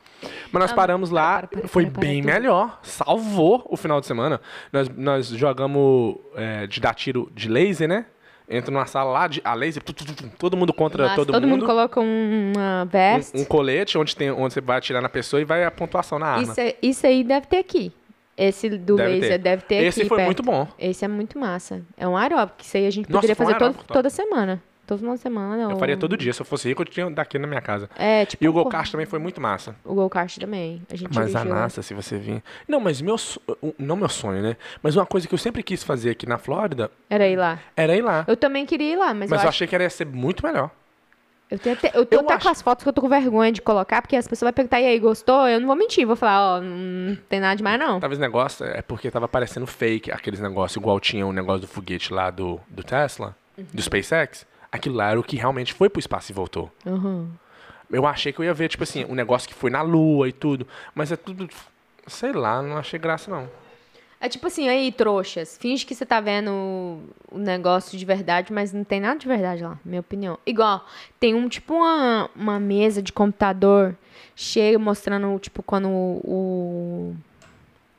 Mas 0.52 0.60
nós 0.60 0.72
Ah, 0.72 0.74
paramos 0.74 1.08
lá, 1.10 1.38
para, 1.38 1.46
para, 1.48 1.58
para, 1.60 1.68
foi 1.68 1.84
para, 1.84 1.92
para 1.92 2.00
bem 2.02 2.20
melhor. 2.22 2.78
Salvou 2.82 3.64
o 3.70 3.76
final 3.76 4.00
de 4.00 4.06
semana. 4.06 4.40
Nós, 4.72 4.88
nós 4.90 5.28
jogamos 5.28 6.16
é, 6.34 6.66
de 6.66 6.78
dar 6.80 6.94
tiro 6.94 7.30
de 7.34 7.48
laser, 7.48 7.88
né? 7.88 8.04
Entra 8.50 8.70
numa 8.70 8.86
sala 8.86 9.10
lá, 9.12 9.28
de, 9.28 9.42
a 9.44 9.52
laser, 9.52 9.82
tu, 9.82 9.92
tu, 9.92 10.04
tu, 10.06 10.30
todo 10.38 10.56
mundo 10.56 10.72
contra 10.72 11.06
Mas 11.08 11.16
todo, 11.16 11.32
todo 11.32 11.42
mundo 11.46 11.60
mundo. 11.60 11.66
coloca 11.66 12.00
um- 12.00 12.52
uma 12.56 12.84
veste. 12.86 13.36
um, 13.36 13.42
um 13.42 13.44
colete 13.44 13.98
onde, 13.98 14.16
tem, 14.16 14.30
onde 14.30 14.54
você 14.54 14.60
vai 14.60 14.78
atirar 14.78 15.02
na 15.02 15.08
pessoa 15.08 15.40
e 15.40 15.44
vai 15.44 15.64
a 15.64 15.70
pontuação 15.70 16.18
na 16.18 16.28
arma. 16.28 16.42
Isso, 16.44 16.58
é- 16.60 16.74
isso 16.82 17.06
aí 17.06 17.22
deve 17.22 17.46
ter 17.46 17.58
aqui. 17.58 17.92
Esse 18.36 18.70
do 18.70 18.96
Deve 18.96 19.10
laser 19.14 19.28
ter. 19.32 19.38
deve 19.38 19.62
ter 19.62 19.74
Esse 19.84 20.00
aqui 20.00 20.08
foi 20.08 20.16
perto. 20.18 20.26
muito 20.28 20.42
bom. 20.44 20.66
Esse 20.78 21.04
é 21.04 21.08
muito 21.08 21.38
massa. 21.38 21.82
É 21.96 22.06
um 22.06 22.16
aeróbico. 22.16 22.62
Isso 22.62 22.76
aí 22.76 22.86
a 22.86 22.90
gente 22.90 23.10
Nossa, 23.10 23.16
poderia 23.20 23.34
foi 23.36 23.46
um 23.46 23.48
fazer 23.50 23.58
todo- 23.74 23.84
toda 23.88 24.08
semana. 24.08 24.62
Todo 24.88 25.00
final 25.00 25.14
de 25.16 25.20
semana. 25.20 25.70
Eu 25.70 25.76
faria 25.78 25.98
todo 25.98 26.16
dia. 26.16 26.32
Se 26.32 26.40
eu 26.40 26.46
fosse 26.46 26.66
rico, 26.66 26.80
eu 26.80 26.86
tinha 26.86 27.10
daqui 27.10 27.38
na 27.38 27.46
minha 27.46 27.60
casa. 27.60 27.90
É, 27.94 28.24
tipo. 28.24 28.42
E 28.42 28.48
o 28.48 28.52
go-kart 28.54 28.90
também 28.90 29.04
foi 29.04 29.18
muito 29.18 29.38
massa. 29.38 29.76
O 29.84 29.92
go-kart 29.94 30.38
também. 30.38 30.82
A 30.90 30.96
gente 30.96 31.14
Mas 31.14 31.36
a. 31.36 31.44
NASA, 31.44 31.82
se 31.82 31.92
você 31.92 32.16
vir. 32.16 32.42
Não, 32.66 32.80
mas 32.80 33.00
meu 33.02 33.18
so- 33.18 33.38
um- 33.62 33.74
Não 33.78 33.96
meu 33.96 34.08
sonho, 34.08 34.42
né? 34.42 34.56
Mas 34.82 34.96
uma 34.96 35.04
coisa 35.04 35.28
que 35.28 35.34
eu 35.34 35.38
sempre 35.38 35.62
quis 35.62 35.82
fazer 35.84 36.08
aqui 36.08 36.26
na 36.26 36.38
Flórida 36.38 36.90
Era 37.10 37.28
ir 37.28 37.36
lá. 37.36 37.58
era 37.76 37.94
ir 37.94 38.00
lá. 38.00 38.24
Eu 38.26 38.34
também 38.34 38.64
queria 38.64 38.94
ir 38.94 38.96
lá, 38.96 39.08
mas, 39.12 39.28
Mas 39.28 39.32
eu, 39.32 39.34
eu 39.36 39.38
acho... 39.40 39.48
achei 39.48 39.66
que 39.66 39.74
era 39.74 39.84
ia 39.84 39.90
ser 39.90 40.06
muito 40.06 40.42
melhor. 40.42 40.70
eu, 41.50 41.58
tenho 41.58 41.76
até, 41.76 41.88
eu 41.94 42.06
tô 42.06 42.16
eu 42.16 42.20
até 42.20 42.34
acho- 42.34 42.44
com 42.46 42.48
as 42.50 42.62
fotos 42.62 42.82
que 42.82 42.88
eu 42.88 42.92
tô 42.94 43.02
com 43.02 43.08
vergonha 43.10 43.52
de 43.52 43.60
colocar, 43.60 44.00
porque 44.00 44.16
as 44.16 44.26
pessoas 44.26 44.48
vão 44.48 44.54
perguntar, 44.54 44.80
e 44.80 44.86
aí, 44.86 44.98
gostou? 44.98 45.46
Eu 45.46 45.60
não 45.60 45.66
vou 45.66 45.76
mentir, 45.76 46.06
vou 46.06 46.16
falar, 46.16 46.56
ó, 46.56 46.60
não 46.62 47.14
tem 47.28 47.40
nada 47.40 47.56
demais, 47.56 47.78
não. 47.78 48.00
Talvez 48.00 48.18
o 48.18 48.22
negócio 48.22 48.64
é 48.64 48.80
porque 48.80 49.10
tava 49.10 49.28
parecendo 49.28 49.66
fake, 49.66 50.10
aqueles 50.10 50.40
negócios, 50.40 50.76
igual 50.80 50.98
tinha 50.98 51.26
o 51.26 51.32
negócio 51.34 51.60
do 51.62 51.66
foguete 51.68 52.10
lá 52.14 52.30
do, 52.30 52.58
do 52.70 52.82
Tesla, 52.82 53.36
Uhum. 53.58 53.64
do 53.74 53.82
SpaceX. 53.82 54.46
Aquilo 54.70 54.96
lá 54.96 55.10
era 55.10 55.20
o 55.20 55.24
que 55.24 55.36
realmente 55.36 55.72
foi 55.72 55.88
pro 55.88 56.00
espaço 56.00 56.30
e 56.30 56.34
voltou. 56.34 56.70
Uhum. 56.84 57.28
Eu 57.90 58.06
achei 58.06 58.32
que 58.32 58.38
eu 58.38 58.44
ia 58.44 58.52
ver, 58.52 58.68
tipo 58.68 58.82
assim, 58.82 59.04
um 59.06 59.14
negócio 59.14 59.48
que 59.48 59.54
foi 59.54 59.70
na 59.70 59.80
Lua 59.80 60.28
e 60.28 60.32
tudo. 60.32 60.66
Mas 60.94 61.10
é 61.10 61.16
tudo. 61.16 61.48
Sei 62.06 62.32
lá, 62.32 62.62
não 62.62 62.76
achei 62.76 62.98
graça, 62.98 63.30
não. 63.30 63.48
É 64.20 64.28
tipo 64.28 64.48
assim, 64.48 64.68
aí, 64.68 64.90
trouxas, 64.90 65.56
finge 65.58 65.86
que 65.86 65.94
você 65.94 66.04
tá 66.04 66.20
vendo 66.20 66.50
o 67.30 67.38
negócio 67.38 67.96
de 67.96 68.04
verdade, 68.04 68.52
mas 68.52 68.72
não 68.72 68.82
tem 68.82 68.98
nada 68.98 69.16
de 69.18 69.28
verdade 69.28 69.62
lá, 69.62 69.78
minha 69.84 70.00
opinião. 70.00 70.36
Igual, 70.44 70.84
tem 71.20 71.34
um, 71.34 71.48
tipo, 71.48 71.74
uma, 71.74 72.28
uma 72.34 72.58
mesa 72.58 73.00
de 73.00 73.12
computador 73.12 73.94
cheia 74.34 74.76
mostrando, 74.76 75.38
tipo, 75.38 75.62
quando 75.62 75.88
o, 75.88 77.14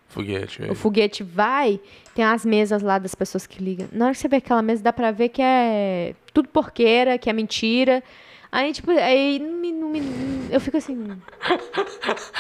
Foguete. 0.10 0.64
o 0.64 0.76
foguete 0.76 1.24
vai, 1.24 1.80
tem 2.16 2.26
as 2.26 2.43
mesas 2.43 2.82
lá 2.82 2.97
das 2.97 3.14
pessoas 3.16 3.45
que 3.47 3.64
ligam. 3.64 3.88
Na 3.91 4.05
hora 4.05 4.14
que 4.14 4.20
você 4.20 4.28
vê 4.28 4.38
aquela 4.38 4.62
mesa, 4.62 4.82
dá 4.84 4.91
pra 4.91 5.12
ver 5.12 5.30
que 5.30 5.41
é 5.41 6.16
tudo 6.34 6.49
porqueira, 6.49 7.18
que 7.18 7.30
é 7.30 7.34
mentira. 7.34 8.03
Aí, 8.51 8.74
tipo, 8.74 8.89
aí 8.89 9.38
não 9.38 9.53
me- 9.60 9.72
não 9.72 9.89
me- 9.89 10.01
eu 10.49 10.60
fico 10.60 10.78
assim. 10.78 10.97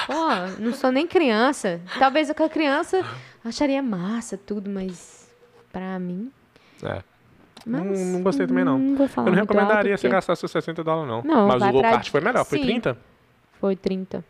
Pô, 0.07 0.13
não 0.59 0.73
sou 0.73 0.91
nem 0.91 1.05
criança. 1.07 1.79
Talvez 1.99 2.29
aquela 2.29 2.49
criança 2.49 3.05
acharia 3.45 3.81
massa 3.81 4.35
tudo, 4.37 4.69
mas 4.69 5.29
pra 5.71 5.99
mim. 5.99 6.31
É. 6.83 7.03
Mas, 7.65 7.83
Não, 7.83 8.13
não 8.13 8.23
gostei 8.23 8.47
também, 8.47 8.63
não. 8.63 8.79
Não 8.79 8.95
vou 8.95 9.07
falar 9.07 9.27
Eu 9.27 9.31
não 9.33 9.41
recomendaria 9.41 9.91
alto, 9.91 10.01
você 10.01 10.07
porque 10.07 10.15
gastar 10.15 10.35
seus 10.37 10.51
60 10.51 10.83
dólares, 10.83 11.09
não. 11.09 11.21
Não, 11.23 11.47
Mas 11.47 11.61
o 11.61 11.71
go-kart 11.71 12.09
foi 12.09 12.21
melhor, 12.21 12.45
foi 12.45 12.57
Sim. 12.59 12.65
30? 12.65 12.97
Foi 13.59 13.75
30. 13.75 14.23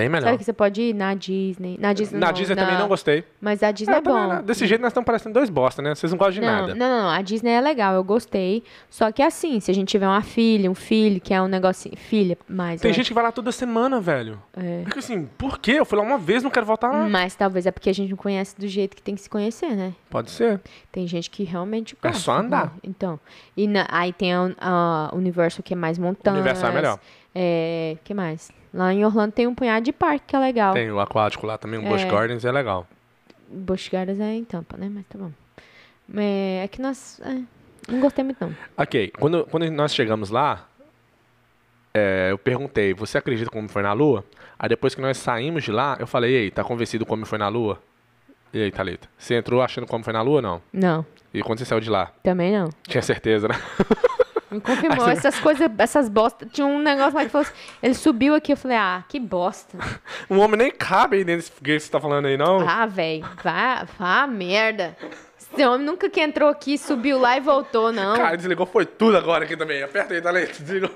Bem 0.00 0.08
melhor. 0.08 0.26
Sabe 0.26 0.38
que 0.38 0.44
você 0.44 0.52
pode 0.52 0.80
ir 0.80 0.94
na 0.94 1.12
Disney? 1.14 1.76
Na 1.78 1.92
Disney 1.92 2.18
Na 2.18 2.26
não, 2.28 2.32
Disney 2.32 2.54
na- 2.54 2.62
também 2.62 2.78
não 2.78 2.88
gostei. 2.88 3.22
Mas 3.40 3.62
a 3.62 3.70
Disney 3.70 3.94
Ah, 3.94 3.98
é 3.98 4.00
também 4.00 4.22
bom. 4.28 4.34
não. 4.34 4.42
Desse 4.42 4.66
jeito 4.66 4.80
nós 4.80 4.90
estamos 4.90 5.04
parecendo 5.04 5.34
dois 5.34 5.50
bosta, 5.50 5.82
né? 5.82 5.94
Vocês 5.94 6.10
não 6.10 6.18
gostam 6.18 6.34
de 6.34 6.40
Não, 6.40 6.60
nada. 6.62 6.74
não, 6.74 7.02
não, 7.02 7.10
a 7.10 7.20
Disney 7.20 7.50
é 7.50 7.60
legal, 7.60 7.94
eu 7.94 8.02
gostei. 8.02 8.62
Só 8.88 9.12
que 9.12 9.22
assim, 9.22 9.60
se 9.60 9.70
a 9.70 9.74
gente 9.74 9.88
tiver 9.88 10.06
uma 10.08 10.22
filha, 10.22 10.70
um 10.70 10.74
filho, 10.74 11.20
que 11.20 11.34
é 11.34 11.42
um 11.42 11.48
negocinho. 11.48 11.96
Filha, 11.96 12.38
mais. 12.48 12.80
Tem 12.80 12.92
gente 12.92 13.08
que 13.08 13.14
vai 13.14 13.22
lá 13.24 13.30
toda 13.32 13.52
semana, 13.52 14.00
velho. 14.00 14.40
É. 14.56 14.82
Fica 14.86 14.98
assim, 15.00 15.28
por 15.36 15.58
quê? 15.58 15.72
Eu 15.72 15.84
fui 15.84 15.98
lá 15.98 16.04
uma 16.04 16.18
vez, 16.18 16.42
não 16.42 16.50
quero 16.50 16.64
voltar 16.64 16.90
lá. 16.90 17.02
acho. 17.02 17.10
Mas 17.10 17.34
talvez 17.34 17.66
é 17.66 17.70
porque 17.70 17.90
a 17.90 17.94
gente 17.94 18.08
não 18.10 18.16
conhece 18.16 18.58
do 18.58 18.66
jeito 18.66 18.96
que 18.96 19.02
tem 19.02 19.14
que 19.14 19.20
se 19.20 19.28
conhecer, 19.28 19.76
né? 19.76 19.92
Pode 20.08 20.30
ser. 20.30 20.60
Tem 20.90 21.06
gente 21.06 21.28
que 21.28 21.44
realmente 21.44 21.96
É 22.02 22.08
gosta. 22.08 22.22
só 22.22 22.32
andar. 22.38 22.66
né? 22.66 22.70
Então. 22.84 23.20
E 23.56 23.66
na- 23.66 23.86
aí 23.90 24.12
tem 24.12 24.32
a, 24.32 24.50
a 24.58 25.10
Universal, 25.14 25.62
que 25.62 25.74
é 25.74 25.76
mais 25.76 25.98
montanha. 25.98 26.36
Universal 26.36 26.70
é 26.70 26.74
melhor. 26.74 26.98
É. 27.34 27.96
que 28.02 28.12
mais? 28.14 28.50
Lá 28.72 28.92
em 28.92 29.04
Orlando 29.04 29.32
tem 29.32 29.46
um 29.46 29.54
punhado 29.54 29.84
de 29.84 29.92
parque 29.92 30.26
que 30.28 30.36
é 30.36 30.38
legal. 30.38 30.74
Tem 30.74 30.90
o 30.90 31.00
aquático 31.00 31.46
lá 31.46 31.58
também, 31.58 31.80
o 31.80 31.82
Busch 31.82 32.02
É. 32.04 32.08
Gardens 32.10 32.44
é 32.44 32.52
legal. 32.52 32.86
Busch 33.48 33.88
Gardens 33.90 34.20
é 34.20 34.32
em 34.34 34.44
Tampa, 34.44 34.76
né? 34.76 34.88
Mas 34.92 35.04
tá 35.08 35.18
bom. 35.18 35.32
É, 36.16 36.62
é 36.64 36.68
que 36.68 36.80
nós. 36.80 37.20
é, 37.24 37.40
não 37.90 38.00
gostei 38.00 38.24
muito, 38.24 38.38
não. 38.44 38.54
Ok, 38.76 39.12
quando, 39.18 39.44
quando 39.50 39.68
nós 39.70 39.92
chegamos 39.94 40.30
lá, 40.30 40.68
é, 41.92 42.28
eu 42.30 42.38
perguntei, 42.38 42.94
você 42.94 43.18
acredita 43.18 43.50
como 43.50 43.68
foi 43.68 43.82
na 43.82 43.92
Lua? 43.92 44.24
Aí 44.58 44.68
depois 44.68 44.94
que 44.94 45.00
nós 45.00 45.16
saímos 45.18 45.64
de 45.64 45.72
lá, 45.72 45.96
eu 45.98 46.06
falei, 46.06 46.32
ei, 46.34 46.50
tá 46.50 46.62
convencido 46.62 47.04
como 47.04 47.26
foi 47.26 47.38
na 47.38 47.48
Lua? 47.48 47.80
E 48.52 48.62
aí, 48.62 48.70
Thalita? 48.70 49.08
Você 49.16 49.34
entrou 49.36 49.62
achando 49.62 49.86
como 49.86 50.02
foi 50.04 50.12
na 50.12 50.22
Lua 50.22 50.36
ou 50.36 50.42
não? 50.42 50.62
Não, 50.72 51.06
E 51.32 51.42
quando 51.42 51.58
você 51.60 51.64
saiu 51.64 51.80
de 51.80 51.88
lá? 51.90 52.12
também 52.22 52.52
não. 52.52 52.68
Tinha 52.86 53.02
certeza, 53.02 53.48
né? 53.48 53.54
Me 54.50 54.60
confirmou 54.60 55.04
você- 55.04 55.12
essas 55.12 55.38
coisas, 55.38 55.70
essas 55.78 56.08
bostas. 56.08 56.48
Tinha 56.52 56.66
um 56.66 56.80
negócio 56.80 57.14
lá 57.14 57.24
que 57.24 57.30
falou 57.30 57.46
assim, 57.46 57.54
ele 57.82 57.94
subiu 57.94 58.34
aqui, 58.34 58.52
eu 58.52 58.56
falei, 58.56 58.76
ah, 58.76 59.04
que 59.08 59.18
bosta. 59.20 59.78
Um 60.28 60.38
homem 60.40 60.56
nem 60.58 60.70
cabe 60.70 61.18
aí 61.18 61.24
nesse 61.24 61.50
foguete 61.50 61.78
que 61.78 61.84
você 61.86 61.90
tá 61.92 62.00
falando 62.00 62.26
aí, 62.26 62.36
não. 62.36 62.68
Ah, 62.68 62.86
velho, 62.86 63.24
vá, 63.42 63.86
vá 63.98 64.26
merda. 64.26 64.96
Esse 65.38 65.66
homem 65.66 65.86
nunca 65.86 66.08
que 66.10 66.20
entrou 66.20 66.48
aqui, 66.48 66.76
subiu 66.78 67.18
lá 67.18 67.36
e 67.36 67.40
voltou, 67.40 67.92
não. 67.92 68.16
Cara, 68.16 68.36
desligou 68.36 68.66
foi 68.66 68.86
tudo 68.86 69.16
agora 69.16 69.44
aqui 69.44 69.56
também. 69.56 69.82
Aperta 69.82 70.14
aí, 70.14 70.20
Thalita, 70.22 70.62
desligou. 70.62 70.90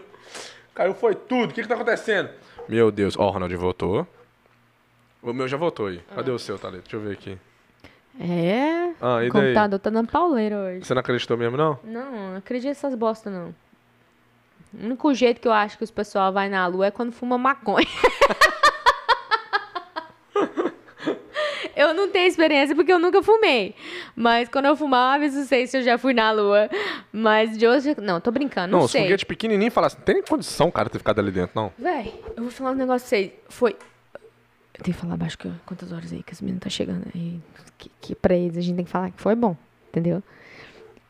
Caiu 0.75 0.95
foi 0.95 1.15
tudo, 1.15 1.51
o 1.51 1.55
que 1.55 1.63
que 1.63 1.69
tá 1.69 1.75
acontecendo? 1.75 2.31
Meu 2.69 2.91
Deus, 2.91 3.17
ó, 3.19 3.27
o 3.29 3.31
Ronald 3.31 3.55
voltou. 3.57 4.07
O 5.23 5.33
meu 5.33 5.47
já 5.49 5.57
voltou 5.57 5.87
aí. 5.87 6.01
Cadê 6.15 6.31
o 6.31 6.39
seu, 6.39 6.59
Thalita? 6.59 6.83
Deixa 6.83 6.97
eu 6.97 7.01
ver 7.01 7.13
aqui. 7.13 7.39
É, 8.21 8.93
Ah, 9.01 9.23
e 9.25 9.29
o 9.29 9.31
daí? 9.33 9.43
computador 9.43 9.79
tá 9.81 9.91
dando 9.91 10.09
pauleira 10.11 10.57
hoje. 10.57 10.85
Você 10.85 10.95
não 10.95 11.01
acreditou 11.01 11.37
mesmo, 11.37 11.57
não? 11.57 11.79
Não, 11.83 12.31
não 12.31 12.37
acredito 12.37 12.69
nessas 12.69 12.95
bostas, 12.95 13.33
não. 13.33 13.55
O 14.73 14.85
único 14.87 15.13
jeito 15.15 15.41
que 15.41 15.49
eu 15.49 15.53
acho 15.53 15.77
que 15.79 15.85
os 15.85 15.91
pessoal 15.91 16.33
vai 16.33 16.49
na 16.49 16.67
lua 16.67 16.87
é 16.87 16.91
quando 16.91 17.13
fuma 17.13 17.37
maconha. 17.39 17.87
eu 21.77 21.93
não 21.95 22.09
tenho 22.09 22.27
experiência 22.29 22.75
porque 22.75 22.93
eu 22.93 22.99
nunca 22.99 23.23
fumei. 23.23 23.75
Mas 24.15 24.49
quando 24.49 24.67
eu 24.67 24.77
fumava, 24.77 25.25
eu 25.25 25.33
não 25.33 25.45
sei 25.45 25.67
se 25.67 25.77
eu 25.79 25.83
já 25.83 25.99
fui 25.99 26.15
na 26.15 26.31
lua. 26.33 26.69
Mas 27.13 27.57
de 27.59 27.67
hoje. 27.67 27.97
Não, 28.01 28.21
tô 28.21 28.31
brincando, 28.31 28.69
não, 28.73 28.79
Não, 28.81 28.85
os 28.87 28.91
sei. 28.93 29.03
foguetes 29.03 29.25
pequenininhos 29.25 29.75
falam 29.75 29.87
assim, 29.87 29.97
não 29.99 30.05
tem 30.05 30.15
nem 30.17 30.25
condição, 30.25 30.71
cara, 30.71 30.89
ter 30.89 30.99
ficado 30.99 31.19
ali 31.21 31.31
dentro, 31.31 31.53
não. 31.55 31.73
Véi, 31.79 32.15
eu 32.37 32.43
vou 32.45 32.53
falar 32.53 32.71
um 32.71 32.75
negócio 32.75 33.09
pra 33.09 33.19
vocês. 33.19 33.33
Foi. 33.49 33.77
Eu 34.77 34.83
tenho 34.83 34.95
que 34.95 35.01
falar 35.01 35.17
baixo 35.17 35.39
que, 35.39 35.51
quantas 35.65 35.93
horas 35.93 36.13
aí 36.13 36.23
que 36.23 36.33
as 36.33 36.41
meninas 36.41 36.63
tá 36.63 36.71
chegando. 36.71 37.07
Aí, 37.15 37.41
que, 37.79 37.91
que 38.01 38.15
pra 38.15 38.35
eles 38.35 38.57
a 38.57 38.61
gente 38.61 38.77
tem 38.77 38.85
que 38.85 38.91
falar 38.91 39.11
que 39.11 39.21
foi 39.21 39.35
bom, 39.35 39.57
entendeu? 39.89 40.23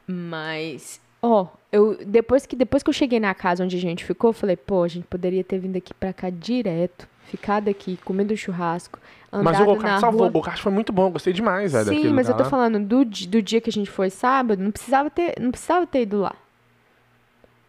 Mas 0.06 1.00
Ó, 1.26 1.46
eu 1.72 1.96
depois 2.04 2.44
que 2.44 2.54
depois 2.54 2.82
que 2.82 2.90
eu 2.90 2.92
cheguei 2.92 3.18
na 3.18 3.32
casa 3.32 3.64
onde 3.64 3.74
a 3.74 3.80
gente 3.80 4.04
ficou, 4.04 4.28
eu 4.28 4.34
falei, 4.34 4.58
pô, 4.58 4.82
a 4.82 4.88
gente 4.88 5.06
poderia 5.06 5.42
ter 5.42 5.58
vindo 5.58 5.74
aqui 5.74 5.94
pra 5.94 6.12
cá 6.12 6.28
direto, 6.28 7.08
ficado 7.24 7.70
aqui, 7.70 7.98
comendo 8.04 8.36
churrasco, 8.36 8.98
andado 9.32 9.44
Mas 9.44 9.60
o 9.60 9.64
go-kart 9.64 10.00
salvou. 10.00 10.26
O 10.26 10.30
go-kart 10.30 10.60
foi 10.60 10.70
muito 10.70 10.92
bom. 10.92 11.10
Gostei 11.10 11.32
demais, 11.32 11.72
velho. 11.72 11.86
Sim, 11.86 12.10
mas 12.10 12.28
eu 12.28 12.34
tô 12.34 12.42
lá. 12.42 12.50
falando 12.50 12.78
do, 12.78 13.06
do 13.06 13.40
dia 13.40 13.58
que 13.58 13.70
a 13.70 13.72
gente 13.72 13.90
foi 13.90 14.10
sábado, 14.10 14.62
não 14.62 14.70
precisava 14.70 15.08
ter, 15.08 15.40
não 15.40 15.50
precisava 15.50 15.86
ter 15.86 16.02
ido 16.02 16.20
lá. 16.20 16.34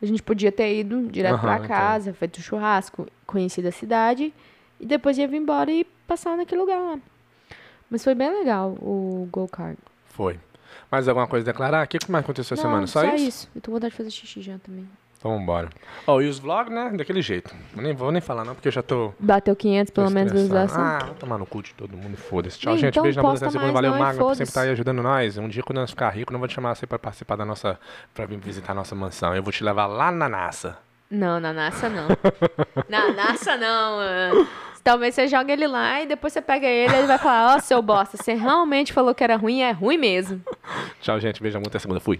A 0.01 0.05
gente 0.05 0.21
podia 0.21 0.51
ter 0.51 0.77
ido 0.77 1.07
direto 1.07 1.35
Aham, 1.35 1.41
pra 1.41 1.55
entendo. 1.55 1.67
casa, 1.69 2.13
feito 2.13 2.41
churrasco, 2.41 3.07
conhecido 3.25 3.69
a 3.69 3.71
cidade 3.71 4.33
e 4.79 4.85
depois 4.85 5.17
ia 5.17 5.27
vir 5.27 5.37
embora 5.37 5.71
e 5.71 5.83
passar 6.07 6.37
naquele 6.37 6.61
lugar 6.61 6.79
lá. 6.79 6.99
Mas 7.89 8.03
foi 8.03 8.15
bem 8.15 8.29
legal 8.29 8.71
o 8.81 9.27
go-kart. 9.31 9.77
Foi. 10.05 10.39
Mais 10.91 11.07
alguma 11.07 11.27
coisa 11.27 11.43
a 11.49 11.51
declarar? 11.51 11.85
O 11.85 11.87
que 11.87 11.99
mais 12.09 12.23
aconteceu 12.23 12.55
essa 12.55 12.63
Não, 12.63 12.69
semana? 12.69 12.87
Só, 12.87 13.03
isso? 13.15 13.49
Eu 13.55 13.61
tô 13.61 13.71
com 13.71 13.77
vontade 13.77 13.91
de 13.91 13.97
fazer 13.97 14.11
xixi 14.11 14.41
já 14.41 14.57
também. 14.59 14.87
Então 15.17 15.39
vambora. 15.39 15.69
Ó, 16.05 16.21
e 16.21 16.27
os 16.27 16.37
vlogs, 16.37 16.71
né? 16.71 16.91
Daquele 16.95 17.21
jeito. 17.21 17.53
Eu 17.75 17.81
nem 17.81 17.93
vou 17.93 18.11
nem 18.11 18.21
falar 18.21 18.45
não, 18.45 18.53
porque 18.53 18.67
eu 18.67 18.71
já 18.71 18.83
tô... 18.83 19.11
Bateu 19.19 19.55
500 19.55 19.91
tô 19.91 20.01
pelo 20.01 20.13
menos 20.13 20.31
visualização. 20.31 20.83
Ah, 20.83 20.99
vai 20.99 21.13
tomar 21.15 21.37
no 21.39 21.45
cu 21.47 21.63
de 21.63 21.73
todo 21.73 21.97
mundo, 21.97 22.15
foda-se. 22.15 22.59
Tchau, 22.59 22.75
Ih, 22.75 22.77
gente. 22.77 22.91
então 22.93 23.03
Beijo 23.03 23.21
na 23.21 23.27
bunda 23.29 23.51
mais 23.59 23.73
Valeu, 23.73 23.95
e 23.95 23.99
Magno, 23.99 24.25
por 24.25 24.35
sempre 24.35 24.49
estar 24.49 24.61
aí 24.61 24.69
ajudando 24.69 25.01
nós. 25.01 25.37
Um 25.37 25.47
dia, 25.47 25.63
quando 25.63 25.79
nós 25.79 25.89
ficar 25.89 26.09
ricos, 26.11 26.31
não 26.31 26.39
vou 26.39 26.47
te 26.47 26.53
chamar 26.53 26.75
você 26.75 26.85
pra 26.85 26.99
participar 26.99 27.37
da 27.37 27.45
nossa... 27.45 27.79
Pra 28.13 28.25
vir 28.25 28.37
visitar 28.37 28.73
a 28.73 28.75
nossa 28.75 28.93
mansão. 28.93 29.35
Eu 29.35 29.41
vou 29.41 29.51
te 29.51 29.63
levar 29.63 29.87
lá 29.87 30.11
na 30.11 30.29
NASA. 30.29 30.77
Não, 31.09 31.39
na 31.39 31.51
NASA 31.51 31.89
não. 31.89 32.07
na 32.87 33.11
NASA 33.11 33.57
não. 33.57 34.47
Talvez 34.85 35.15
você 35.15 35.27
jogue 35.27 35.51
ele 35.51 35.65
lá 35.65 36.03
e 36.03 36.05
depois 36.05 36.31
você 36.31 36.43
pega 36.43 36.67
ele 36.67 36.93
e 36.93 36.97
ele 36.99 37.07
vai 37.07 37.17
falar, 37.17 37.55
ó, 37.55 37.59
seu 37.59 37.81
bosta, 37.81 38.17
você 38.17 38.35
realmente 38.35 38.93
falou 38.93 39.15
que 39.15 39.23
era 39.23 39.35
ruim, 39.35 39.61
é 39.61 39.71
ruim 39.71 39.97
mesmo. 39.97 40.39
Tchau, 41.01 41.19
gente. 41.19 41.41
Beijo 41.41 41.57
bunda. 41.57 41.69
Até 41.69 41.79
segunda. 41.79 41.99
Fui. 41.99 42.19